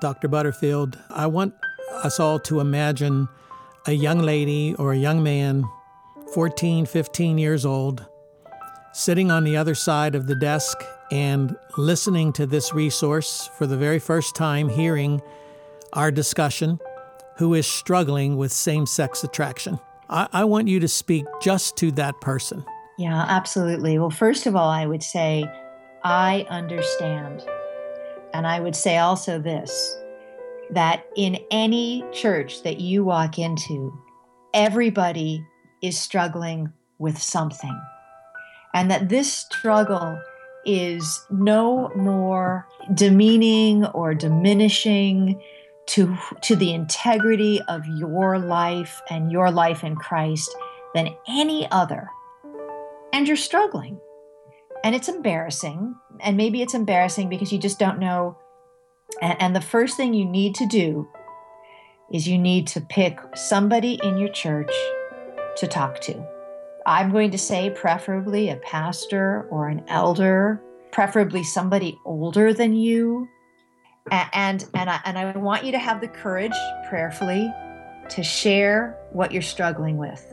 Dr. 0.00 0.28
Butterfield, 0.28 0.98
I 1.10 1.26
want 1.26 1.54
us 2.04 2.20
all 2.20 2.38
to 2.40 2.60
imagine 2.60 3.28
a 3.86 3.92
young 3.92 4.20
lady 4.20 4.74
or 4.78 4.92
a 4.92 4.96
young 4.96 5.22
man, 5.22 5.64
14, 6.34 6.86
15 6.86 7.38
years 7.38 7.64
old, 7.64 8.06
sitting 8.92 9.30
on 9.30 9.44
the 9.44 9.56
other 9.56 9.74
side 9.74 10.14
of 10.14 10.26
the 10.26 10.34
desk 10.36 10.84
and 11.10 11.56
listening 11.76 12.32
to 12.34 12.46
this 12.46 12.72
resource 12.74 13.50
for 13.56 13.66
the 13.66 13.76
very 13.76 13.98
first 13.98 14.36
time, 14.36 14.68
hearing 14.68 15.20
our 15.92 16.10
discussion, 16.10 16.78
who 17.36 17.54
is 17.54 17.66
struggling 17.66 18.36
with 18.36 18.52
same 18.52 18.86
sex 18.86 19.24
attraction. 19.24 19.78
I, 20.08 20.28
I, 20.32 20.44
want 20.44 20.68
you 20.68 20.80
to 20.80 20.88
speak 20.88 21.24
just 21.40 21.76
to 21.78 21.90
that 21.92 22.20
person. 22.20 22.64
Yeah, 22.98 23.24
absolutely. 23.28 23.98
Well, 23.98 24.10
first 24.10 24.46
of 24.46 24.56
all, 24.56 24.68
I 24.68 24.86
would 24.86 25.02
say, 25.02 25.44
I 26.04 26.46
understand. 26.50 27.46
And 28.34 28.46
I 28.46 28.60
would 28.60 28.76
say 28.76 28.98
also 28.98 29.38
this 29.38 29.96
that 30.70 31.06
in 31.16 31.38
any 31.50 32.04
church 32.12 32.62
that 32.62 32.80
you 32.80 33.02
walk 33.02 33.38
into, 33.38 33.98
everybody 34.52 35.42
is 35.82 35.98
struggling 35.98 36.72
with 36.98 37.16
something. 37.18 37.80
And 38.74 38.90
that 38.90 39.08
this 39.08 39.32
struggle 39.32 40.20
is 40.66 41.24
no 41.30 41.90
more 41.96 42.68
demeaning 42.94 43.86
or 43.86 44.12
diminishing 44.12 45.40
to, 45.86 46.18
to 46.42 46.54
the 46.54 46.74
integrity 46.74 47.62
of 47.62 47.86
your 47.86 48.38
life 48.38 49.00
and 49.08 49.32
your 49.32 49.50
life 49.50 49.82
in 49.82 49.96
Christ 49.96 50.54
than 50.94 51.14
any 51.26 51.66
other. 51.70 52.08
And 53.12 53.26
you're 53.26 53.36
struggling. 53.38 53.98
And 54.84 54.94
it's 54.94 55.08
embarrassing. 55.08 55.94
And 56.20 56.36
maybe 56.36 56.62
it's 56.62 56.74
embarrassing 56.74 57.28
because 57.28 57.52
you 57.52 57.58
just 57.58 57.78
don't 57.78 57.98
know. 57.98 58.38
And, 59.20 59.40
and 59.40 59.56
the 59.56 59.60
first 59.60 59.96
thing 59.96 60.14
you 60.14 60.24
need 60.24 60.54
to 60.56 60.66
do 60.66 61.08
is 62.12 62.26
you 62.26 62.38
need 62.38 62.66
to 62.68 62.80
pick 62.80 63.18
somebody 63.34 63.98
in 64.02 64.18
your 64.18 64.30
church 64.30 64.72
to 65.56 65.66
talk 65.66 66.00
to. 66.00 66.26
I'm 66.86 67.10
going 67.10 67.30
to 67.32 67.38
say, 67.38 67.70
preferably 67.70 68.48
a 68.48 68.56
pastor 68.56 69.46
or 69.50 69.68
an 69.68 69.84
elder, 69.88 70.62
preferably 70.90 71.44
somebody 71.44 71.98
older 72.06 72.54
than 72.54 72.74
you. 72.74 73.28
And, 74.10 74.28
and, 74.32 74.66
and, 74.74 74.90
I, 74.90 75.00
and 75.04 75.18
I 75.18 75.36
want 75.36 75.64
you 75.64 75.72
to 75.72 75.78
have 75.78 76.00
the 76.00 76.08
courage, 76.08 76.54
prayerfully, 76.88 77.52
to 78.10 78.22
share 78.22 78.96
what 79.12 79.32
you're 79.32 79.42
struggling 79.42 79.98
with 79.98 80.24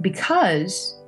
because 0.00 0.98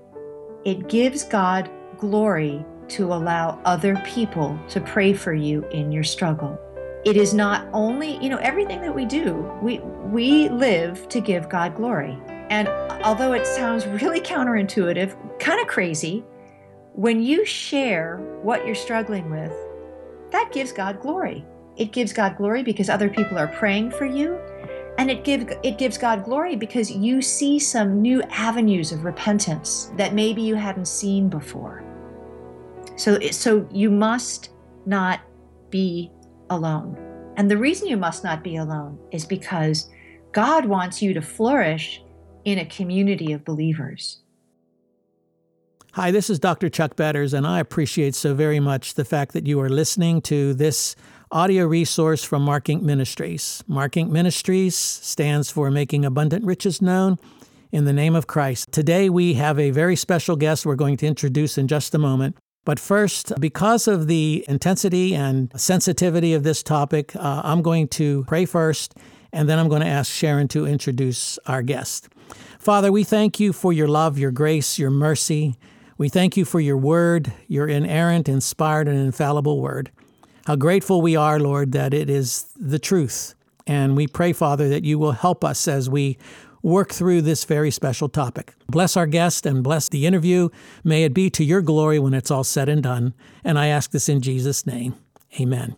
it 0.65 0.89
gives 0.89 1.25
God 1.25 1.69
glory 1.99 2.65
to 2.89 3.13
allow 3.13 3.59
other 3.65 3.97
people 4.05 4.59
to 4.69 4.81
pray 4.81 5.13
for 5.13 5.33
you 5.33 5.65
in 5.69 5.91
your 5.91 6.05
struggle. 6.05 6.59
It 7.05 7.17
is 7.17 7.35
not 7.35 7.67
only, 7.73 8.23
you 8.23 8.31
know, 8.31 8.39
everything 8.39 8.81
that 8.81 8.95
we 8.95 9.05
do, 9.05 9.35
we 9.63 9.79
we 9.79 10.49
live 10.49 11.09
to 11.11 11.21
give 11.21 11.49
God 11.49 11.75
glory. 11.77 12.19
And 12.51 12.69
although 13.05 13.33
it 13.33 13.47
sounds 13.47 13.87
really 13.87 14.21
counterintuitive, 14.21 15.39
kind 15.39 15.61
of 15.61 15.67
crazy, 15.67 16.25
when 16.95 17.23
you 17.23 17.45
share 17.45 18.19
what 18.43 18.65
you're 18.65 18.75
struggling 18.75 19.31
with, 19.31 19.53
that 20.31 20.53
gives 20.53 20.73
God 20.73 21.01
glory. 21.01 21.45
It 21.77 21.93
gives 21.93 22.13
God 22.13 22.37
glory 22.37 22.63
because 22.63 22.89
other 22.89 23.09
people 23.09 23.37
are 23.37 23.49
praying 23.49 23.91
for 23.91 24.07
you, 24.07 24.39
and 24.99 25.11
it 25.11 25.25
gives 25.25 25.53
it 25.63 25.79
gives 25.79 25.99
God 25.99 26.25
glory 26.25 26.57
because 26.57 26.91
you 26.91 27.21
see 27.21 27.59
some 27.59 28.01
new 28.01 28.23
avenues 28.25 28.93
of 28.93 29.05
repentance 29.05 29.91
that 29.97 30.15
maybe 30.15 30.43
you 30.43 30.55
hadn't 30.55 30.87
seen 30.87 31.29
before. 31.29 31.83
So 32.97 33.19
so 33.31 33.69
you 33.73 33.91
must 33.91 34.51
not 34.87 35.21
be 35.71 36.11
alone. 36.51 36.97
And 37.37 37.51
the 37.51 37.57
reason 37.57 37.89
you 37.89 37.97
must 37.97 38.23
not 38.23 38.45
be 38.45 38.57
alone 38.57 38.99
is 39.11 39.25
because 39.25 39.91
God 40.33 40.67
wants 40.67 41.03
you 41.03 41.15
to 41.15 41.23
flourish 41.23 42.03
in 42.45 42.59
a 42.59 42.67
community 42.67 43.33
of 43.33 43.45
believers. 43.45 44.21
Hi, 45.95 46.11
this 46.11 46.29
is 46.29 46.41
Dr. 46.41 46.69
Chuck 46.69 46.97
Betters, 46.97 47.33
and 47.33 47.47
I 47.47 47.61
appreciate 47.61 48.17
so 48.17 48.35
very 48.35 48.59
much 48.59 48.95
the 48.95 49.05
fact 49.05 49.33
that 49.33 49.47
you 49.47 49.61
are 49.61 49.69
listening 49.69 50.21
to 50.23 50.53
this 50.53 50.97
audio 51.35 51.67
resource 51.67 52.23
from 52.23 52.43
Mark 52.43 52.67
Inc. 52.67 52.81
Ministries. 52.81 53.65
Mark 53.67 53.95
Inc. 53.95 54.09
Ministries 54.09 54.77
stands 54.77 55.51
for 55.51 55.69
Making 55.69 56.05
Abundant 56.05 56.45
Riches 56.45 56.81
Known 56.81 57.19
in 57.73 57.87
the 57.87 57.93
Name 57.93 58.15
of 58.15 58.29
Christ. 58.29 58.71
Today 58.71 59.11
we 59.11 59.35
have 59.35 59.59
a 59.59 59.71
very 59.71 59.97
special 59.97 60.37
guest 60.37 60.65
we're 60.65 60.77
going 60.77 60.97
to 60.99 61.09
introduce 61.09 61.59
in 61.59 61.67
just 61.67 61.93
a 61.93 61.99
moment. 61.99 62.37
But 62.65 62.79
first, 62.79 63.33
because 63.41 63.89
of 63.89 64.07
the 64.07 64.45
intensity 64.47 65.13
and 65.13 65.51
sensitivity 65.61 66.35
of 66.35 66.45
this 66.45 66.63
topic, 66.63 67.17
uh, 67.17 67.43
I'm 67.43 67.63
going 67.63 67.89
to 67.89 68.25
pray 68.29 68.45
first, 68.45 68.95
and 69.33 69.49
then 69.49 69.59
I'm 69.59 69.69
going 69.69 69.83
to 69.83 69.89
ask 69.89 70.13
Sharon 70.13 70.47
to 70.49 70.67
introduce 70.67 71.37
our 71.47 71.63
guest. 71.63 72.09
Father, 72.61 72.93
we 72.93 73.03
thank 73.03 73.41
you 73.41 73.53
for 73.53 73.73
your 73.73 73.89
love, 73.89 74.19
your 74.19 74.31
grace, 74.31 74.79
your 74.79 74.91
mercy. 74.91 75.57
We 75.99 76.09
thank 76.09 76.37
you 76.37 76.45
for 76.45 76.61
your 76.61 76.77
word, 76.77 77.33
your 77.49 77.67
inerrant, 77.67 78.29
inspired, 78.29 78.87
and 78.87 79.01
infallible 79.01 79.61
word. 79.61 79.91
How 80.47 80.57
grateful 80.57 81.01
we 81.01 81.17
are, 81.17 81.41
Lord, 81.41 81.73
that 81.73 81.95
it 81.95 82.11
is 82.11 82.45
the 82.57 82.79
truth. 82.79 83.35
And 83.67 83.97
we 83.97 84.07
pray, 84.07 84.33
Father, 84.33 84.69
that 84.69 84.85
you 84.85 84.99
will 84.99 85.13
help 85.13 85.43
us 85.43 85.67
as 85.67 85.89
we 85.89 86.19
work 86.63 86.93
through 86.93 87.23
this 87.23 87.45
very 87.45 87.71
special 87.71 88.09
topic. 88.09 88.55
Bless 88.69 88.97
our 88.97 89.07
guest 89.07 89.47
and 89.47 89.63
bless 89.63 89.89
the 89.89 90.07
interview. 90.07 90.49
May 90.83 91.05
it 91.05 91.15
be 91.15 91.31
to 91.31 91.45
your 91.45 91.63
glory 91.63 91.99
when 91.99 92.15
it's 92.15 92.31
all 92.31 92.45
said 92.45 92.69
and 92.69 92.83
done. 92.83 93.15
And 93.43 93.59
I 93.59 93.69
ask 93.69 93.91
this 93.91 94.09
in 94.09 94.21
Jesus' 94.21 94.67
name. 94.67 94.95
Amen. 95.41 95.77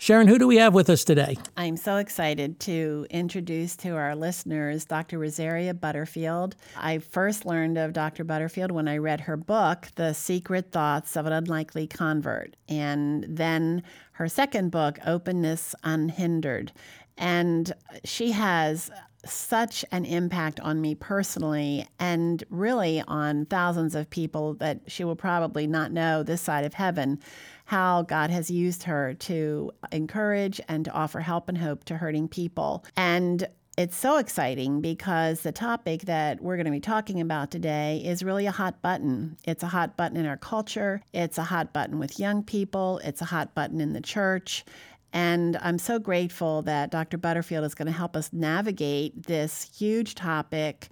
Sharon, 0.00 0.28
who 0.28 0.38
do 0.38 0.46
we 0.46 0.58
have 0.58 0.74
with 0.74 0.88
us 0.88 1.02
today? 1.02 1.36
I'm 1.56 1.76
so 1.76 1.96
excited 1.96 2.60
to 2.60 3.04
introduce 3.10 3.76
to 3.78 3.90
our 3.96 4.14
listeners 4.14 4.84
Dr. 4.84 5.18
Rosaria 5.18 5.74
Butterfield. 5.74 6.54
I 6.76 6.98
first 6.98 7.44
learned 7.44 7.76
of 7.76 7.94
Dr. 7.94 8.22
Butterfield 8.22 8.70
when 8.70 8.86
I 8.86 8.98
read 8.98 9.22
her 9.22 9.36
book, 9.36 9.88
The 9.96 10.12
Secret 10.12 10.70
Thoughts 10.70 11.16
of 11.16 11.26
an 11.26 11.32
Unlikely 11.32 11.88
Convert, 11.88 12.54
and 12.68 13.26
then 13.28 13.82
her 14.12 14.28
second 14.28 14.70
book, 14.70 15.00
Openness 15.04 15.74
Unhindered. 15.82 16.70
And 17.16 17.72
she 18.04 18.30
has 18.30 18.92
such 19.26 19.84
an 19.90 20.04
impact 20.04 20.60
on 20.60 20.80
me 20.80 20.94
personally 20.94 21.88
and 21.98 22.44
really 22.50 23.02
on 23.08 23.46
thousands 23.46 23.96
of 23.96 24.08
people 24.10 24.54
that 24.54 24.80
she 24.86 25.02
will 25.02 25.16
probably 25.16 25.66
not 25.66 25.90
know 25.90 26.22
this 26.22 26.40
side 26.40 26.64
of 26.64 26.74
heaven 26.74 27.18
how 27.68 28.00
God 28.00 28.30
has 28.30 28.50
used 28.50 28.84
her 28.84 29.12
to 29.12 29.70
encourage 29.92 30.58
and 30.68 30.86
to 30.86 30.90
offer 30.90 31.20
help 31.20 31.50
and 31.50 31.58
hope 31.58 31.84
to 31.84 31.98
hurting 31.98 32.26
people. 32.26 32.82
And 32.96 33.46
it's 33.76 33.94
so 33.94 34.16
exciting 34.16 34.80
because 34.80 35.42
the 35.42 35.52
topic 35.52 36.00
that 36.06 36.40
we're 36.40 36.56
going 36.56 36.64
to 36.64 36.72
be 36.72 36.80
talking 36.80 37.20
about 37.20 37.50
today 37.50 38.02
is 38.02 38.22
really 38.22 38.46
a 38.46 38.50
hot 38.50 38.80
button. 38.80 39.36
It's 39.44 39.62
a 39.62 39.66
hot 39.66 39.98
button 39.98 40.16
in 40.16 40.24
our 40.24 40.38
culture, 40.38 41.02
it's 41.12 41.36
a 41.36 41.44
hot 41.44 41.74
button 41.74 41.98
with 41.98 42.18
young 42.18 42.42
people, 42.42 43.02
it's 43.04 43.20
a 43.20 43.26
hot 43.26 43.54
button 43.54 43.82
in 43.82 43.92
the 43.92 44.00
church. 44.00 44.64
And 45.12 45.58
I'm 45.60 45.78
so 45.78 45.98
grateful 45.98 46.62
that 46.62 46.90
Dr. 46.90 47.18
Butterfield 47.18 47.66
is 47.66 47.74
going 47.74 47.86
to 47.86 47.92
help 47.92 48.16
us 48.16 48.32
navigate 48.32 49.24
this 49.24 49.70
huge 49.78 50.14
topic, 50.14 50.88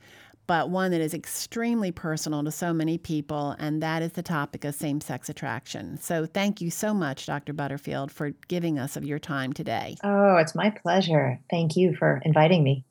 but 0.47 0.71
one 0.71 0.91
that 0.91 1.01
is 1.01 1.15
extremely 1.15 1.91
personal 1.91 2.45
to 2.45 2.51
so 2.51 2.73
many 2.73 2.99
people, 2.99 3.57
and 3.59 3.83
that 3.83 4.03
is 4.03 4.13
the 4.13 4.23
topic 4.23 4.65
of 4.65 4.75
same 4.75 5.01
sex 5.01 5.29
attraction. 5.29 5.99
So 6.01 6.27
thank 6.27 6.61
you 6.61 6.71
so 6.71 6.95
much, 6.95 7.27
Dr. 7.27 7.53
Butterfield, 7.53 8.11
for 8.11 8.31
giving 8.49 8.79
us 8.79 8.97
of 8.97 9.05
your 9.05 9.19
time 9.19 9.53
today. 9.53 9.97
Oh, 10.05 10.37
it's 10.37 10.55
my 10.55 10.71
pleasure. 10.71 11.39
Thank 11.51 11.77
you 11.77 11.95
for 11.97 12.21
inviting 12.25 12.63
me. 12.63 12.85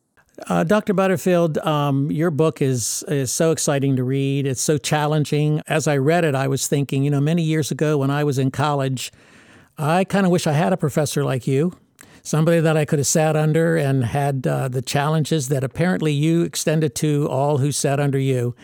Uh, 0.47 0.63
Dr. 0.63 0.93
Butterfield, 0.93 1.57
um, 1.59 2.11
your 2.11 2.29
book 2.29 2.61
is 2.61 3.05
is 3.07 3.31
so 3.31 3.51
exciting 3.51 3.95
to 3.95 4.03
read. 4.03 4.45
It's 4.45 4.61
so 4.61 4.77
challenging. 4.77 5.61
As 5.67 5.87
I 5.87 5.95
read 5.95 6.25
it, 6.25 6.35
I 6.35 6.47
was 6.47 6.67
thinking, 6.67 7.03
you 7.03 7.11
know, 7.11 7.21
many 7.21 7.41
years 7.41 7.71
ago 7.71 7.97
when 7.97 8.09
I 8.09 8.25
was 8.25 8.37
in 8.37 8.51
college, 8.51 9.13
I 9.77 10.03
kind 10.03 10.25
of 10.25 10.31
wish 10.31 10.45
I 10.45 10.51
had 10.51 10.73
a 10.73 10.77
professor 10.77 11.23
like 11.23 11.47
you, 11.47 11.73
somebody 12.25 12.59
that 12.59 12.75
I 12.75 12.85
could 12.85 12.99
have 12.99 13.07
sat 13.07 13.35
under 13.35 13.77
and 13.77 14.03
had 14.03 14.47
uh, 14.47 14.67
the 14.67 14.81
challenges 14.81 15.47
that 15.49 15.63
apparently 15.63 16.11
you 16.11 16.41
extended 16.41 16.95
to 16.95 17.29
all 17.29 17.59
who 17.59 17.71
sat 17.71 17.99
under 17.99 18.17
you. 18.17 18.55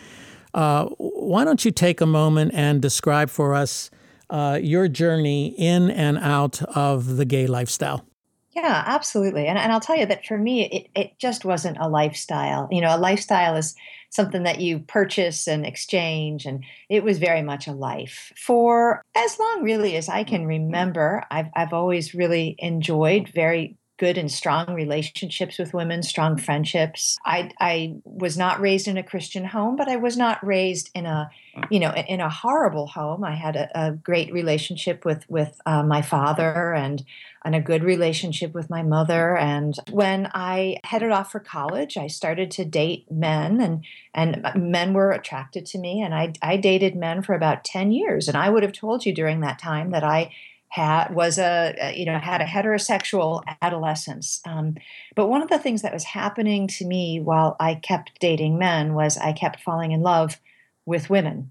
Uh, 0.52 0.86
why 0.98 1.44
don't 1.44 1.64
you 1.64 1.70
take 1.70 2.00
a 2.00 2.06
moment 2.06 2.52
and 2.54 2.82
describe 2.82 3.30
for 3.30 3.54
us 3.54 3.88
uh, 4.30 4.58
your 4.60 4.88
journey 4.88 5.54
in 5.56 5.90
and 5.90 6.18
out 6.18 6.60
of 6.76 7.16
the 7.16 7.24
gay 7.24 7.46
lifestyle? 7.46 8.04
Yeah, 8.50 8.82
absolutely. 8.84 9.46
And, 9.46 9.56
and 9.56 9.72
I'll 9.72 9.80
tell 9.80 9.96
you 9.96 10.06
that 10.06 10.26
for 10.26 10.36
me, 10.36 10.64
it, 10.64 11.00
it 11.00 11.18
just 11.18 11.44
wasn't 11.44 11.78
a 11.80 11.88
lifestyle. 11.88 12.68
You 12.70 12.80
know, 12.80 12.94
a 12.94 12.98
lifestyle 12.98 13.56
is 13.56 13.74
something 14.12 14.42
that 14.42 14.60
you 14.60 14.78
purchase 14.78 15.48
and 15.48 15.66
exchange. 15.66 16.44
And 16.44 16.62
it 16.90 17.02
was 17.02 17.18
very 17.18 17.42
much 17.42 17.66
a 17.66 17.72
life. 17.72 18.30
For 18.36 19.02
as 19.16 19.38
long, 19.38 19.62
really, 19.62 19.96
as 19.96 20.08
I 20.08 20.22
can 20.22 20.46
remember, 20.46 21.24
I've, 21.30 21.48
I've 21.56 21.72
always 21.72 22.14
really 22.14 22.54
enjoyed 22.58 23.28
very 23.28 23.78
good 24.02 24.18
and 24.18 24.32
strong 24.32 24.74
relationships 24.74 25.58
with 25.58 25.72
women, 25.72 26.02
strong 26.02 26.36
friendships. 26.36 27.16
I, 27.24 27.52
I 27.60 27.94
was 28.02 28.36
not 28.36 28.60
raised 28.60 28.88
in 28.88 28.96
a 28.96 29.02
Christian 29.04 29.44
home, 29.44 29.76
but 29.76 29.86
I 29.86 29.94
was 29.94 30.16
not 30.16 30.44
raised 30.44 30.90
in 30.92 31.06
a, 31.06 31.30
you 31.70 31.78
know, 31.78 31.92
in 31.92 32.20
a 32.20 32.28
horrible 32.28 32.88
home. 32.88 33.22
I 33.22 33.36
had 33.36 33.54
a, 33.54 33.68
a 33.80 33.92
great 33.92 34.32
relationship 34.32 35.04
with 35.04 35.24
with 35.28 35.60
uh, 35.66 35.84
my 35.84 36.02
father 36.02 36.74
and 36.74 37.04
and 37.44 37.54
a 37.54 37.60
good 37.60 37.84
relationship 37.84 38.54
with 38.54 38.68
my 38.68 38.82
mother. 38.82 39.36
And 39.36 39.76
when 39.92 40.28
I 40.34 40.78
headed 40.82 41.12
off 41.12 41.30
for 41.30 41.38
college, 41.38 41.96
I 41.96 42.08
started 42.08 42.50
to 42.52 42.64
date 42.64 43.06
men, 43.08 43.60
and 43.60 43.84
and 44.12 44.44
men 44.56 44.94
were 44.94 45.12
attracted 45.12 45.64
to 45.66 45.78
me. 45.78 46.02
And 46.02 46.12
I 46.12 46.32
I 46.42 46.56
dated 46.56 46.96
men 46.96 47.22
for 47.22 47.36
about 47.36 47.62
ten 47.62 47.92
years. 47.92 48.26
And 48.26 48.36
I 48.36 48.50
would 48.50 48.64
have 48.64 48.72
told 48.72 49.06
you 49.06 49.14
during 49.14 49.42
that 49.42 49.60
time 49.60 49.92
that 49.92 50.02
I 50.02 50.32
had 50.72 51.14
was 51.14 51.38
a 51.38 51.92
you 51.94 52.06
know 52.06 52.18
had 52.18 52.40
a 52.40 52.46
heterosexual 52.46 53.42
adolescence 53.60 54.40
um, 54.46 54.74
but 55.14 55.28
one 55.28 55.42
of 55.42 55.50
the 55.50 55.58
things 55.58 55.82
that 55.82 55.92
was 55.92 56.04
happening 56.04 56.66
to 56.66 56.86
me 56.86 57.20
while 57.20 57.56
i 57.60 57.74
kept 57.74 58.18
dating 58.20 58.58
men 58.58 58.94
was 58.94 59.18
i 59.18 59.32
kept 59.32 59.60
falling 59.60 59.92
in 59.92 60.00
love 60.00 60.40
with 60.86 61.10
women. 61.10 61.50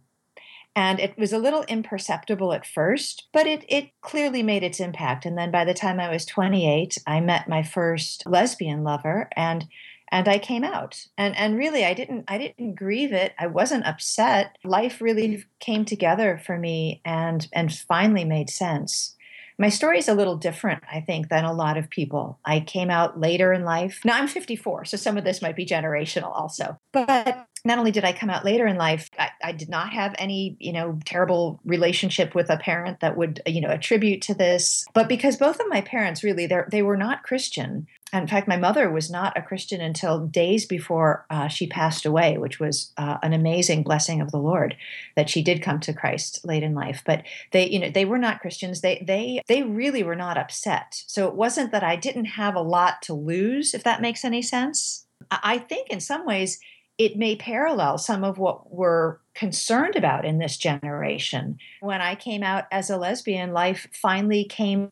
And 0.74 1.02
it 1.02 1.18
was 1.18 1.34
a 1.34 1.38
little 1.38 1.64
imperceptible 1.64 2.52
at 2.52 2.66
first 2.66 3.28
but 3.32 3.46
it, 3.46 3.64
it 3.70 3.92
clearly 4.02 4.42
made 4.42 4.64
its 4.64 4.80
impact. 4.80 5.26
And 5.26 5.38
then 5.38 5.52
by 5.52 5.66
the 5.66 5.76
time 5.76 6.00
i 6.00 6.10
was 6.10 6.26
28 6.26 6.98
i 7.06 7.20
met 7.20 7.48
my 7.48 7.62
first 7.62 8.26
lesbian 8.26 8.84
lover 8.84 9.30
and 9.36 9.68
and 10.12 10.28
I 10.28 10.38
came 10.38 10.64
out. 10.64 11.08
And 11.18 11.36
and 11.38 11.58
really 11.58 11.86
I 11.86 11.94
didn't 11.94 12.26
I 12.28 12.38
didn't 12.38 12.76
grieve 12.76 13.14
it. 13.14 13.34
I 13.40 13.48
wasn't 13.48 13.86
upset. 13.86 14.58
Life 14.64 15.02
really 15.02 15.46
came 15.60 15.86
together 15.86 16.42
for 16.46 16.58
me 16.58 17.02
and 17.06 17.48
and 17.54 17.74
finally 17.74 18.26
made 18.26 18.50
sense. 18.50 19.16
My 19.58 19.70
story 19.70 20.00
is 20.00 20.08
a 20.08 20.16
little 20.16 20.38
different, 20.38 20.84
I 20.92 21.02
think, 21.02 21.30
than 21.30 21.46
a 21.46 21.54
lot 21.54 21.78
of 21.78 21.90
people. 21.90 22.40
I 22.44 22.62
came 22.62 22.90
out 22.90 23.20
later 23.20 23.54
in 23.54 23.64
life. 23.64 24.02
Now 24.04 24.18
I'm 24.18 24.28
54, 24.28 24.86
so 24.86 24.98
some 24.98 25.18
of 25.18 25.24
this 25.24 25.42
might 25.42 25.56
be 25.56 25.68
generational 25.68 26.36
also. 26.36 26.80
But 26.92 27.48
not 27.64 27.78
only 27.78 27.92
did 27.92 28.04
I 28.04 28.14
come 28.14 28.30
out 28.30 28.44
later 28.44 28.68
in 28.68 28.76
life, 28.76 29.10
I, 29.18 29.30
I, 29.44 29.52
did 29.52 29.70
not 29.70 29.94
have 29.94 30.16
any, 30.18 30.58
you 30.60 30.74
know, 30.74 31.00
terrible 31.06 31.60
relationship 31.64 32.34
with 32.34 32.50
a 32.50 32.58
parent 32.58 33.00
that 33.02 33.18
would, 33.18 33.42
you 33.46 33.62
know, 33.62 33.70
attribute 33.70 34.22
to 34.24 34.34
this. 34.34 34.86
But 34.94 35.08
because 35.08 35.38
both 35.38 35.60
of 35.60 35.68
my 35.70 35.82
parents 35.82 36.24
really, 36.24 36.48
they 36.48 36.82
were 36.82 36.98
not 36.98 37.24
Christian, 37.24 37.88
in 38.14 38.28
fact, 38.28 38.48
my 38.48 38.58
mother 38.58 38.90
was 38.90 39.10
not 39.10 39.38
a 39.38 39.42
Christian 39.42 39.80
until 39.80 40.28
days 40.28 40.66
before 40.66 41.26
uh, 41.30 41.48
she 41.48 41.66
passed 41.66 42.06
away, 42.06 42.38
which 42.38 42.60
was 42.60 42.92
uh, 42.98 43.18
an 43.24 43.32
amazing 43.32 43.84
blessing 43.84 44.20
of 44.20 44.32
the 44.32 44.38
Lord 44.38 44.76
that 45.16 45.30
she 45.30 45.42
did 45.42 45.62
come 45.62 45.80
to 45.82 45.94
Christ 45.94 46.46
late 46.46 46.64
in 46.64 46.76
life. 46.76 47.04
But 47.06 47.24
they, 47.52 47.70
you 47.70 47.80
know, 47.80 47.90
they 47.90 48.04
were 48.04 48.18
not 48.18 48.42
Christians. 48.42 48.82
They, 48.82 49.04
they, 49.08 49.42
they 49.48 49.64
really 49.64 50.04
were 50.04 50.16
not 50.16 50.38
upset. 50.38 51.04
So 51.08 51.28
it 51.28 51.36
wasn't 51.36 51.72
that 51.72 51.84
I 51.84 51.96
didn't 51.96 52.26
have 52.26 52.56
a 52.56 52.62
lot 52.62 53.02
to 53.04 53.14
lose, 53.14 53.74
if 53.74 53.84
that 53.86 54.02
makes 54.02 54.26
any 54.26 54.42
sense. 54.42 55.06
I 55.30 55.60
think 55.60 55.90
in 55.90 56.02
some 56.02 56.26
ways 56.26 56.60
it 57.02 57.18
may 57.18 57.36
parallel 57.36 57.98
some 57.98 58.24
of 58.24 58.38
what 58.38 58.72
we're 58.72 59.18
concerned 59.34 59.96
about 59.96 60.24
in 60.24 60.38
this 60.38 60.56
generation. 60.56 61.58
When 61.80 62.00
I 62.00 62.14
came 62.14 62.44
out 62.44 62.66
as 62.72 62.92
a 62.92 62.98
lesbian, 62.98 63.54
life 63.54 63.88
finally 63.92 64.44
came 64.44 64.90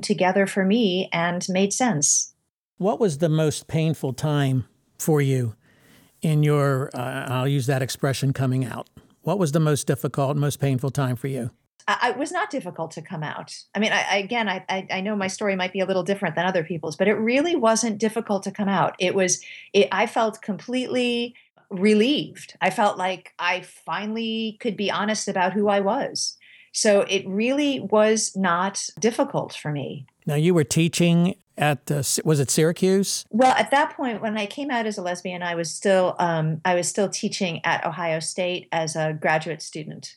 together 0.00 0.46
for 0.46 0.64
me 0.64 1.10
and 1.12 1.44
made 1.50 1.74
sense. 1.74 2.32
What 2.78 2.98
was 2.98 3.18
the 3.18 3.28
most 3.28 3.66
painful 3.66 4.14
time 4.14 4.64
for 4.98 5.20
you 5.20 5.54
in 6.22 6.42
your, 6.42 6.90
uh, 6.94 7.26
I'll 7.28 7.48
use 7.48 7.66
that 7.66 7.82
expression, 7.82 8.32
coming 8.32 8.64
out? 8.64 8.88
What 9.20 9.38
was 9.38 9.52
the 9.52 9.60
most 9.60 9.86
difficult, 9.86 10.38
most 10.38 10.58
painful 10.58 10.90
time 10.90 11.16
for 11.16 11.28
you? 11.28 11.50
I, 11.88 12.10
it 12.10 12.18
was 12.18 12.32
not 12.32 12.50
difficult 12.50 12.90
to 12.92 13.02
come 13.02 13.22
out. 13.22 13.56
I 13.74 13.78
mean, 13.78 13.92
I, 13.92 14.02
I, 14.10 14.16
again, 14.16 14.48
I, 14.48 14.86
I 14.90 15.00
know 15.00 15.14
my 15.14 15.28
story 15.28 15.54
might 15.54 15.72
be 15.72 15.80
a 15.80 15.86
little 15.86 16.02
different 16.02 16.34
than 16.34 16.44
other 16.44 16.64
people's, 16.64 16.96
but 16.96 17.08
it 17.08 17.14
really 17.14 17.54
wasn't 17.54 17.98
difficult 17.98 18.42
to 18.44 18.50
come 18.50 18.68
out. 18.68 18.96
It 18.98 19.14
was, 19.14 19.40
it, 19.72 19.88
I 19.92 20.06
felt 20.06 20.42
completely 20.42 21.34
relieved. 21.70 22.56
I 22.60 22.70
felt 22.70 22.98
like 22.98 23.32
I 23.38 23.60
finally 23.60 24.56
could 24.60 24.76
be 24.76 24.90
honest 24.90 25.28
about 25.28 25.52
who 25.52 25.68
I 25.68 25.80
was. 25.80 26.36
So 26.72 27.02
it 27.02 27.26
really 27.26 27.80
was 27.80 28.36
not 28.36 28.88
difficult 28.98 29.54
for 29.54 29.72
me. 29.72 30.06
Now, 30.26 30.34
you 30.34 30.52
were 30.54 30.64
teaching 30.64 31.36
at 31.56 31.90
uh, 31.90 32.02
was 32.24 32.40
it 32.40 32.50
Syracuse? 32.50 33.24
Well, 33.30 33.52
at 33.52 33.70
that 33.70 33.96
point, 33.96 34.20
when 34.20 34.36
I 34.36 34.46
came 34.46 34.70
out 34.70 34.86
as 34.86 34.98
a 34.98 35.02
lesbian, 35.02 35.42
I 35.42 35.54
was 35.54 35.72
still 35.72 36.14
um, 36.18 36.60
I 36.64 36.74
was 36.74 36.88
still 36.88 37.08
teaching 37.08 37.64
at 37.64 37.86
Ohio 37.86 38.20
State 38.20 38.68
as 38.72 38.94
a 38.94 39.14
graduate 39.14 39.62
student, 39.62 40.16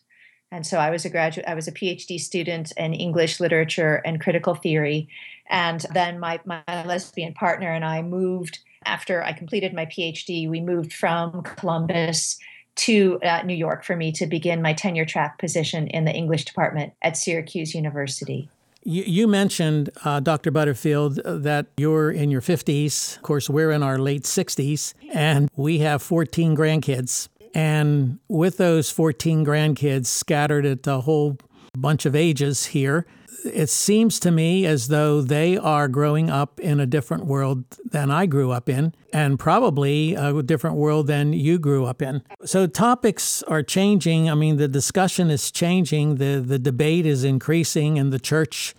and 0.51 0.65
so 0.65 0.77
I 0.77 0.89
was 0.89 1.05
a 1.05 1.09
graduate. 1.09 1.47
I 1.47 1.55
was 1.55 1.67
a 1.67 1.71
PhD 1.71 2.19
student 2.19 2.71
in 2.77 2.93
English 2.93 3.39
literature 3.39 4.01
and 4.05 4.21
critical 4.21 4.55
theory, 4.55 5.07
and 5.49 5.85
then 5.93 6.19
my 6.19 6.39
my 6.45 6.63
lesbian 6.67 7.33
partner 7.33 7.71
and 7.71 7.85
I 7.85 8.01
moved 8.01 8.59
after 8.85 9.23
I 9.23 9.33
completed 9.33 9.73
my 9.73 9.85
PhD. 9.85 10.49
We 10.49 10.61
moved 10.61 10.93
from 10.93 11.43
Columbus 11.43 12.37
to 12.77 13.19
uh, 13.23 13.41
New 13.43 13.55
York 13.55 13.83
for 13.83 13.95
me 13.95 14.11
to 14.13 14.25
begin 14.25 14.61
my 14.61 14.73
tenure 14.73 15.05
track 15.05 15.37
position 15.37 15.87
in 15.87 16.05
the 16.05 16.13
English 16.13 16.45
department 16.45 16.93
at 17.01 17.17
Syracuse 17.17 17.75
University. 17.75 18.49
You, 18.83 19.27
mentioned, 19.27 19.89
uh, 20.05 20.21
Dr. 20.21 20.51
Butterfield, 20.51 21.19
uh, 21.19 21.35
that 21.39 21.67
you're 21.75 22.09
in 22.09 22.31
your 22.31 22.41
50s. 22.41 23.17
Of 23.17 23.23
course, 23.23 23.49
we're 23.49 23.71
in 23.71 23.83
our 23.83 23.99
late 23.99 24.23
60s, 24.23 24.93
and 25.11 25.49
we 25.57 25.79
have 25.79 26.01
14 26.01 26.55
grandkids. 26.55 27.27
And 27.53 28.19
with 28.27 28.57
those 28.57 28.91
14 28.91 29.45
grandkids 29.45 30.07
scattered 30.07 30.65
at 30.65 30.85
a 30.87 31.01
whole 31.01 31.37
bunch 31.75 32.05
of 32.05 32.15
ages 32.15 32.67
here, 32.67 33.05
it 33.45 33.69
seems 33.69 34.19
to 34.19 34.31
me 34.31 34.65
as 34.65 34.87
though 34.87 35.21
they 35.21 35.57
are 35.57 35.87
growing 35.87 36.29
up 36.29 36.59
in 36.59 36.79
a 36.79 36.85
different 36.85 37.25
world 37.25 37.63
than 37.85 38.11
I 38.11 38.25
grew 38.25 38.51
up 38.51 38.69
in, 38.69 38.93
and 39.13 39.39
probably 39.39 40.15
a 40.15 40.41
different 40.43 40.75
world 40.75 41.07
than 41.07 41.33
you 41.33 41.57
grew 41.57 41.85
up 41.85 42.01
in. 42.01 42.21
So 42.43 42.67
topics 42.67 43.43
are 43.43 43.63
changing. 43.63 44.29
I 44.29 44.35
mean, 44.35 44.57
the 44.57 44.67
discussion 44.67 45.29
is 45.29 45.51
changing, 45.51 46.15
the, 46.15 46.43
the 46.45 46.59
debate 46.59 47.05
is 47.05 47.23
increasing, 47.23 47.97
and 47.97 48.11
the 48.11 48.19
church 48.19 48.75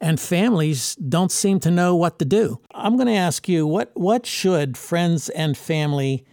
and 0.00 0.18
families 0.18 0.96
don't 0.96 1.30
seem 1.30 1.60
to 1.60 1.70
know 1.70 1.94
what 1.94 2.18
to 2.18 2.24
do. 2.24 2.60
I'm 2.74 2.96
going 2.96 3.08
to 3.08 3.14
ask 3.14 3.48
you 3.48 3.66
what, 3.66 3.90
what 3.94 4.24
should 4.24 4.78
friends 4.78 5.28
and 5.30 5.56
family, 5.56 6.24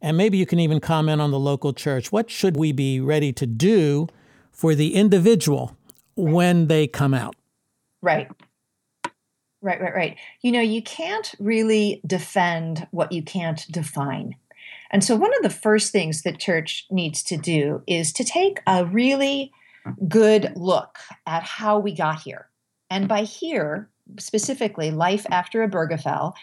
and 0.00 0.16
maybe 0.16 0.38
you 0.38 0.46
can 0.46 0.58
even 0.58 0.80
comment 0.80 1.20
on 1.20 1.30
the 1.30 1.38
local 1.38 1.72
church, 1.72 2.10
what 2.10 2.30
should 2.30 2.56
we 2.56 2.72
be 2.72 3.00
ready 3.00 3.32
to 3.32 3.46
do 3.46 4.08
for 4.60 4.74
the 4.74 4.94
individual 4.94 5.76
when 6.16 6.66
they 6.66 6.86
come 6.86 7.14
out. 7.14 7.34
Right. 8.02 8.28
Right, 9.62 9.80
right, 9.80 9.94
right. 9.94 10.16
You 10.42 10.52
know, 10.52 10.60
you 10.60 10.82
can't 10.82 11.34
really 11.38 12.00
defend 12.06 12.86
what 12.90 13.12
you 13.12 13.22
can't 13.22 13.64
define. 13.70 14.36
And 14.90 15.04
so, 15.04 15.16
one 15.16 15.34
of 15.34 15.42
the 15.42 15.50
first 15.50 15.92
things 15.92 16.22
that 16.22 16.38
church 16.38 16.86
needs 16.90 17.22
to 17.24 17.36
do 17.36 17.82
is 17.86 18.12
to 18.14 18.24
take 18.24 18.60
a 18.66 18.84
really 18.84 19.52
good 20.08 20.52
look 20.56 20.98
at 21.26 21.42
how 21.42 21.78
we 21.78 21.92
got 21.94 22.20
here. 22.20 22.48
And 22.90 23.06
by 23.06 23.22
here, 23.22 23.88
specifically, 24.18 24.90
life 24.90 25.26
after 25.30 25.66
Obergefell, 25.66 26.34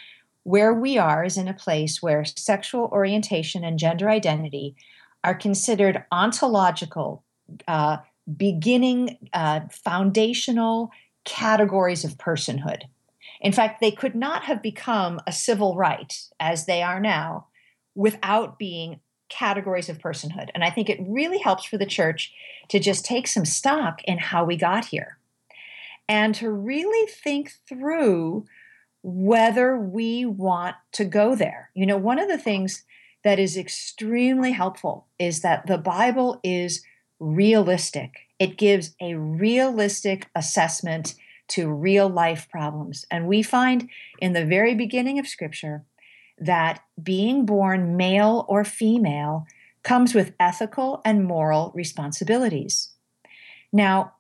where 0.48 0.74
we 0.74 0.98
are 0.98 1.25
is 1.25 1.36
in 1.36 1.50
a 1.50 1.54
place 1.54 2.01
where 2.01 2.24
sexual 2.24 2.86
orientation 2.94 3.66
and 3.66 3.77
gender 3.77 4.10
identity 4.10 4.74
are 5.22 5.36
considered 5.36 6.06
ontological, 6.10 7.22
uh, 7.68 7.98
beginning 8.38 9.18
uh, 9.34 9.60
foundational 9.70 10.89
categories 11.25 12.06
of 12.06 12.18
personhood. 12.18 12.84
In 13.42 13.51
fact, 13.51 13.82
they 13.82 13.92
could 13.92 14.16
not 14.16 14.46
have 14.46 14.62
become 14.62 15.20
a 15.27 15.34
civil 15.34 15.75
right 15.75 16.18
as 16.39 16.66
they 16.66 16.82
are 16.82 17.01
now 17.01 17.48
without 17.94 18.58
being 18.58 19.01
categories 19.27 19.89
of 19.89 20.00
personhood. 20.00 20.48
And 20.56 20.63
I 20.63 20.70
think 20.70 20.89
it 20.89 21.04
really 21.06 21.39
helps 21.39 21.66
for 21.66 21.77
the 21.77 21.86
church 21.86 22.32
to 22.70 22.80
just 22.80 23.04
take 23.04 23.27
some 23.27 23.44
stock 23.44 24.01
in 24.06 24.18
how 24.18 24.46
we 24.46 24.56
got 24.56 24.86
here 24.86 25.18
and 26.08 26.34
to 26.36 26.50
really 26.50 27.06
think 27.12 27.51
through 27.68 28.46
whether 29.04 29.77
we 29.77 30.25
want 30.25 30.75
to 30.94 31.06
go 31.06 31.36
there. 31.36 31.70
You 31.74 31.86
know, 31.86 31.98
one 31.98 32.20
of 32.20 32.27
the 32.27 32.38
things 32.38 32.84
that 33.24 33.39
is 33.39 33.58
extremely 33.58 34.51
helpful 34.51 35.08
is 35.20 35.42
that 35.42 35.68
the 35.68 35.77
Bible 35.77 36.39
is 36.44 36.84
realistic. 37.20 38.27
It 38.39 38.58
gives 38.58 38.96
a 39.01 39.16
realistic 39.16 40.30
assessment 40.36 41.16
to 41.50 41.72
real 41.72 42.10
life 42.10 42.48
problems. 42.50 43.06
And 43.10 43.27
we 43.27 43.42
find 43.42 43.89
in 44.20 44.34
the 44.34 44.46
very 44.46 44.75
beginning 44.75 45.18
of 45.18 45.27
Scripture 45.27 45.86
that 46.38 46.82
being 47.01 47.46
born 47.46 47.98
male 47.98 48.46
or 48.48 48.63
female 48.63 49.46
comes 49.84 50.13
with 50.13 50.34
ethical 50.39 51.01
and 51.06 51.25
moral 51.25 51.72
responsibilities. 51.74 52.92
Now, 53.72 54.13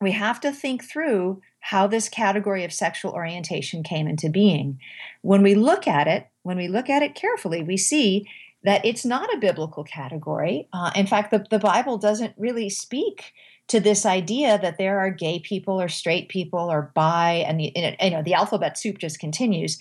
we 0.00 0.12
have 0.12 0.40
to 0.40 0.52
think 0.52 0.84
through 0.84 1.40
how 1.60 1.86
this 1.86 2.08
category 2.08 2.64
of 2.64 2.72
sexual 2.72 3.12
orientation 3.12 3.82
came 3.82 4.08
into 4.08 4.28
being. 4.28 4.78
When 5.22 5.42
we 5.42 5.54
look 5.54 5.86
at 5.86 6.08
it, 6.08 6.26
when 6.42 6.56
we 6.56 6.68
look 6.68 6.88
at 6.88 7.02
it 7.02 7.14
carefully, 7.14 7.62
we 7.62 7.76
see 7.76 8.26
that 8.64 8.84
it's 8.84 9.04
not 9.04 9.32
a 9.34 9.38
biblical 9.38 9.84
category. 9.84 10.68
Uh, 10.72 10.90
in 10.94 11.06
fact, 11.06 11.30
the, 11.30 11.46
the 11.50 11.58
Bible 11.58 11.98
doesn't 11.98 12.34
really 12.36 12.68
speak 12.68 13.32
to 13.68 13.80
this 13.80 14.04
idea 14.04 14.58
that 14.58 14.78
there 14.78 14.98
are 14.98 15.10
gay 15.10 15.38
people 15.38 15.80
or 15.80 15.88
straight 15.88 16.28
people 16.28 16.70
or 16.70 16.90
bi, 16.94 17.44
and, 17.46 17.60
the, 17.60 17.72
you 17.74 18.10
know 18.10 18.22
the 18.22 18.34
alphabet 18.34 18.76
soup 18.76 18.98
just 18.98 19.20
continues. 19.20 19.78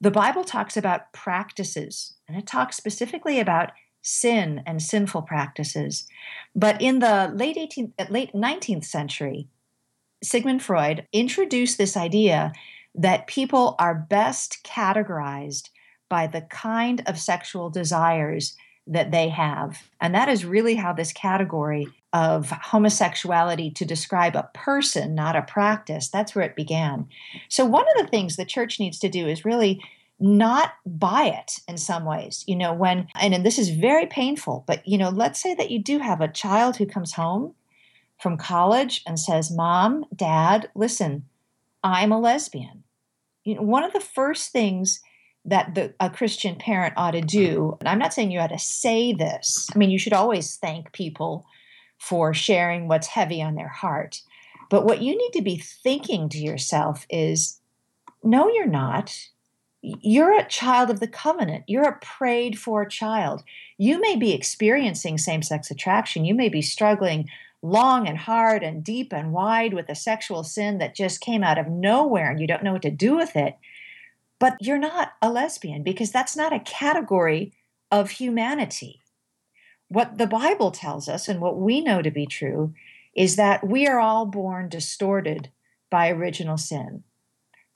The 0.00 0.10
Bible 0.10 0.44
talks 0.44 0.76
about 0.76 1.12
practices, 1.12 2.14
and 2.28 2.36
it 2.36 2.46
talks 2.46 2.76
specifically 2.76 3.40
about 3.40 3.70
sin 4.02 4.62
and 4.66 4.82
sinful 4.82 5.22
practices. 5.22 6.06
But 6.54 6.80
in 6.80 6.98
the 6.98 7.32
late 7.34 7.56
18th, 7.56 8.10
late 8.10 8.32
19th 8.32 8.84
century, 8.84 9.48
Sigmund 10.22 10.62
Freud 10.62 11.06
introduced 11.12 11.78
this 11.78 11.96
idea 11.96 12.52
that 12.94 13.26
people 13.26 13.76
are 13.78 13.94
best 13.94 14.58
categorized 14.64 15.70
by 16.08 16.26
the 16.26 16.42
kind 16.42 17.02
of 17.06 17.18
sexual 17.18 17.70
desires 17.70 18.56
that 18.86 19.12
they 19.12 19.28
have. 19.28 19.88
And 20.00 20.14
that 20.14 20.28
is 20.28 20.44
really 20.44 20.74
how 20.74 20.92
this 20.92 21.12
category 21.12 21.86
of 22.12 22.50
homosexuality 22.50 23.70
to 23.70 23.84
describe 23.84 24.34
a 24.34 24.50
person, 24.52 25.14
not 25.14 25.36
a 25.36 25.42
practice, 25.42 26.08
that's 26.08 26.34
where 26.34 26.44
it 26.44 26.56
began. 26.56 27.06
So, 27.48 27.64
one 27.64 27.86
of 27.94 28.04
the 28.04 28.10
things 28.10 28.34
the 28.34 28.44
church 28.44 28.80
needs 28.80 28.98
to 28.98 29.08
do 29.08 29.28
is 29.28 29.44
really 29.44 29.80
not 30.18 30.72
buy 30.84 31.26
it 31.26 31.60
in 31.68 31.78
some 31.78 32.04
ways. 32.04 32.44
You 32.48 32.56
know, 32.56 32.74
when, 32.74 33.06
and, 33.14 33.32
and 33.32 33.46
this 33.46 33.58
is 33.58 33.70
very 33.70 34.06
painful, 34.06 34.64
but, 34.66 34.86
you 34.86 34.98
know, 34.98 35.08
let's 35.08 35.40
say 35.40 35.54
that 35.54 35.70
you 35.70 35.82
do 35.82 35.98
have 35.98 36.20
a 36.20 36.28
child 36.28 36.76
who 36.76 36.84
comes 36.84 37.12
home 37.12 37.54
from 38.20 38.36
college 38.36 39.02
and 39.06 39.18
says, 39.18 39.50
Mom, 39.50 40.04
Dad, 40.14 40.68
listen, 40.74 41.24
I'm 41.82 42.12
a 42.12 42.20
lesbian. 42.20 42.84
You 43.44 43.56
know, 43.56 43.62
one 43.62 43.84
of 43.84 43.92
the 43.92 44.00
first 44.00 44.52
things 44.52 45.00
that 45.44 45.74
the, 45.74 45.94
a 45.98 46.10
Christian 46.10 46.56
parent 46.56 46.94
ought 46.96 47.12
to 47.12 47.22
do, 47.22 47.76
and 47.80 47.88
I'm 47.88 47.98
not 47.98 48.12
saying 48.12 48.30
you 48.30 48.40
ought 48.40 48.48
to 48.48 48.58
say 48.58 49.14
this, 49.14 49.68
I 49.74 49.78
mean, 49.78 49.90
you 49.90 49.98
should 49.98 50.12
always 50.12 50.56
thank 50.56 50.92
people 50.92 51.46
for 51.98 52.34
sharing 52.34 52.88
what's 52.88 53.08
heavy 53.08 53.40
on 53.40 53.54
their 53.54 53.68
heart. 53.68 54.20
But 54.68 54.84
what 54.84 55.02
you 55.02 55.16
need 55.16 55.32
to 55.32 55.42
be 55.42 55.56
thinking 55.56 56.28
to 56.28 56.38
yourself 56.38 57.06
is 57.08 57.60
no, 58.22 58.48
you're 58.48 58.66
not. 58.66 59.28
You're 59.82 60.38
a 60.38 60.46
child 60.46 60.90
of 60.90 61.00
the 61.00 61.08
covenant. 61.08 61.64
You're 61.66 61.88
a 61.88 61.98
prayed 61.98 62.58
for 62.58 62.84
child. 62.84 63.42
You 63.78 63.98
may 63.98 64.16
be 64.16 64.32
experiencing 64.32 65.16
same 65.16 65.42
sex 65.42 65.70
attraction. 65.70 66.26
You 66.26 66.34
may 66.34 66.50
be 66.50 66.60
struggling 66.60 67.30
long 67.62 68.08
and 68.08 68.16
hard 68.16 68.62
and 68.62 68.82
deep 68.82 69.12
and 69.12 69.32
wide 69.32 69.74
with 69.74 69.88
a 69.88 69.94
sexual 69.94 70.42
sin 70.42 70.78
that 70.78 70.94
just 70.94 71.20
came 71.20 71.44
out 71.44 71.58
of 71.58 71.68
nowhere 71.68 72.30
and 72.30 72.40
you 72.40 72.46
don't 72.46 72.62
know 72.62 72.72
what 72.72 72.82
to 72.82 72.90
do 72.90 73.16
with 73.16 73.36
it. 73.36 73.56
But 74.38 74.56
you're 74.60 74.78
not 74.78 75.12
a 75.20 75.30
lesbian 75.30 75.82
because 75.82 76.10
that's 76.10 76.36
not 76.36 76.54
a 76.54 76.60
category 76.60 77.52
of 77.90 78.12
humanity. 78.12 79.02
What 79.88 80.16
the 80.16 80.26
Bible 80.26 80.70
tells 80.70 81.08
us 81.08 81.28
and 81.28 81.40
what 81.40 81.58
we 81.58 81.80
know 81.80 82.00
to 82.00 82.10
be 82.10 82.26
true 82.26 82.74
is 83.14 83.36
that 83.36 83.66
we 83.66 83.86
are 83.86 84.00
all 84.00 84.24
born 84.24 84.68
distorted 84.68 85.50
by 85.90 86.08
original 86.08 86.56
sin. 86.56 87.02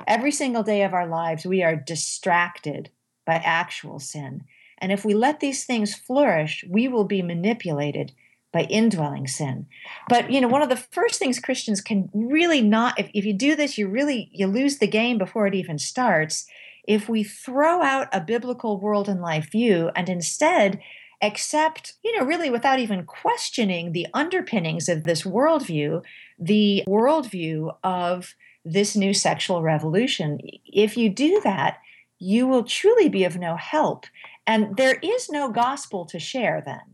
Every 0.07 0.31
single 0.31 0.63
day 0.63 0.83
of 0.83 0.95
our 0.95 1.07
lives, 1.07 1.45
we 1.45 1.63
are 1.63 1.77
distracted 1.77 2.91
by 3.27 3.35
actual 3.35 3.99
sin. 3.99 4.45
And 4.79 4.93
if 4.93 5.05
we 5.05 5.15
let 5.15 5.41
these 5.41 5.65
things 5.65 5.95
flourish, 5.95 6.65
we 6.69 6.89
will 6.89 7.05
be 7.05 7.23
manipulated 7.23 8.13
by 8.55 8.63
indwelling 8.71 9.27
sin. 9.27 9.67
But 10.09 10.31
you 10.31 10.41
know, 10.41 10.49
one 10.49 10.63
of 10.63 10.69
the 10.69 10.77
first 10.77 11.19
things 11.19 11.41
Christians 11.41 11.81
can 11.81 12.09
really 12.15 12.63
not 12.63 12.99
if, 12.99 13.11
if 13.13 13.27
you 13.27 13.35
do 13.35 13.57
this, 13.57 13.77
you 13.77 13.89
really 13.89 14.31
you 14.33 14.47
lose 14.47 14.79
the 14.79 14.87
game 14.87 15.19
before 15.19 15.47
it 15.47 15.55
even 15.55 15.79
starts. 15.79 16.47
If 16.87 17.09
we 17.09 17.25
throw 17.25 17.83
out 17.83 18.09
a 18.13 18.21
biblical 18.21 18.81
world 18.81 19.09
and 19.09 19.21
life 19.21 19.51
view 19.51 19.91
and 19.97 20.09
instead 20.09 20.81
accept, 21.21 21.95
you 22.05 22.17
know, 22.17 22.25
really 22.25 22.51
without 22.51 22.79
even 22.79 23.05
questioning 23.05 23.93
the 23.93 24.07
underpinnings 24.15 24.89
of 24.89 25.03
this 25.03 25.23
worldview, 25.23 26.03
the 26.39 26.85
worldview 26.87 27.75
of 27.83 28.35
this 28.65 28.95
new 28.95 29.13
sexual 29.13 29.63
revolution. 29.63 30.39
If 30.65 30.97
you 30.97 31.11
do 31.11 31.41
that, 31.43 31.79
you 32.21 32.47
will 32.47 32.65
truly 32.65 33.09
be 33.09 33.25
of 33.25 33.37
no 33.37 33.57
help. 33.57 34.07
And 34.47 34.77
there 34.77 34.99
is 35.03 35.29
no 35.29 35.51
gospel 35.51 36.05
to 36.07 36.19
share 36.21 36.63
then. 36.65 36.94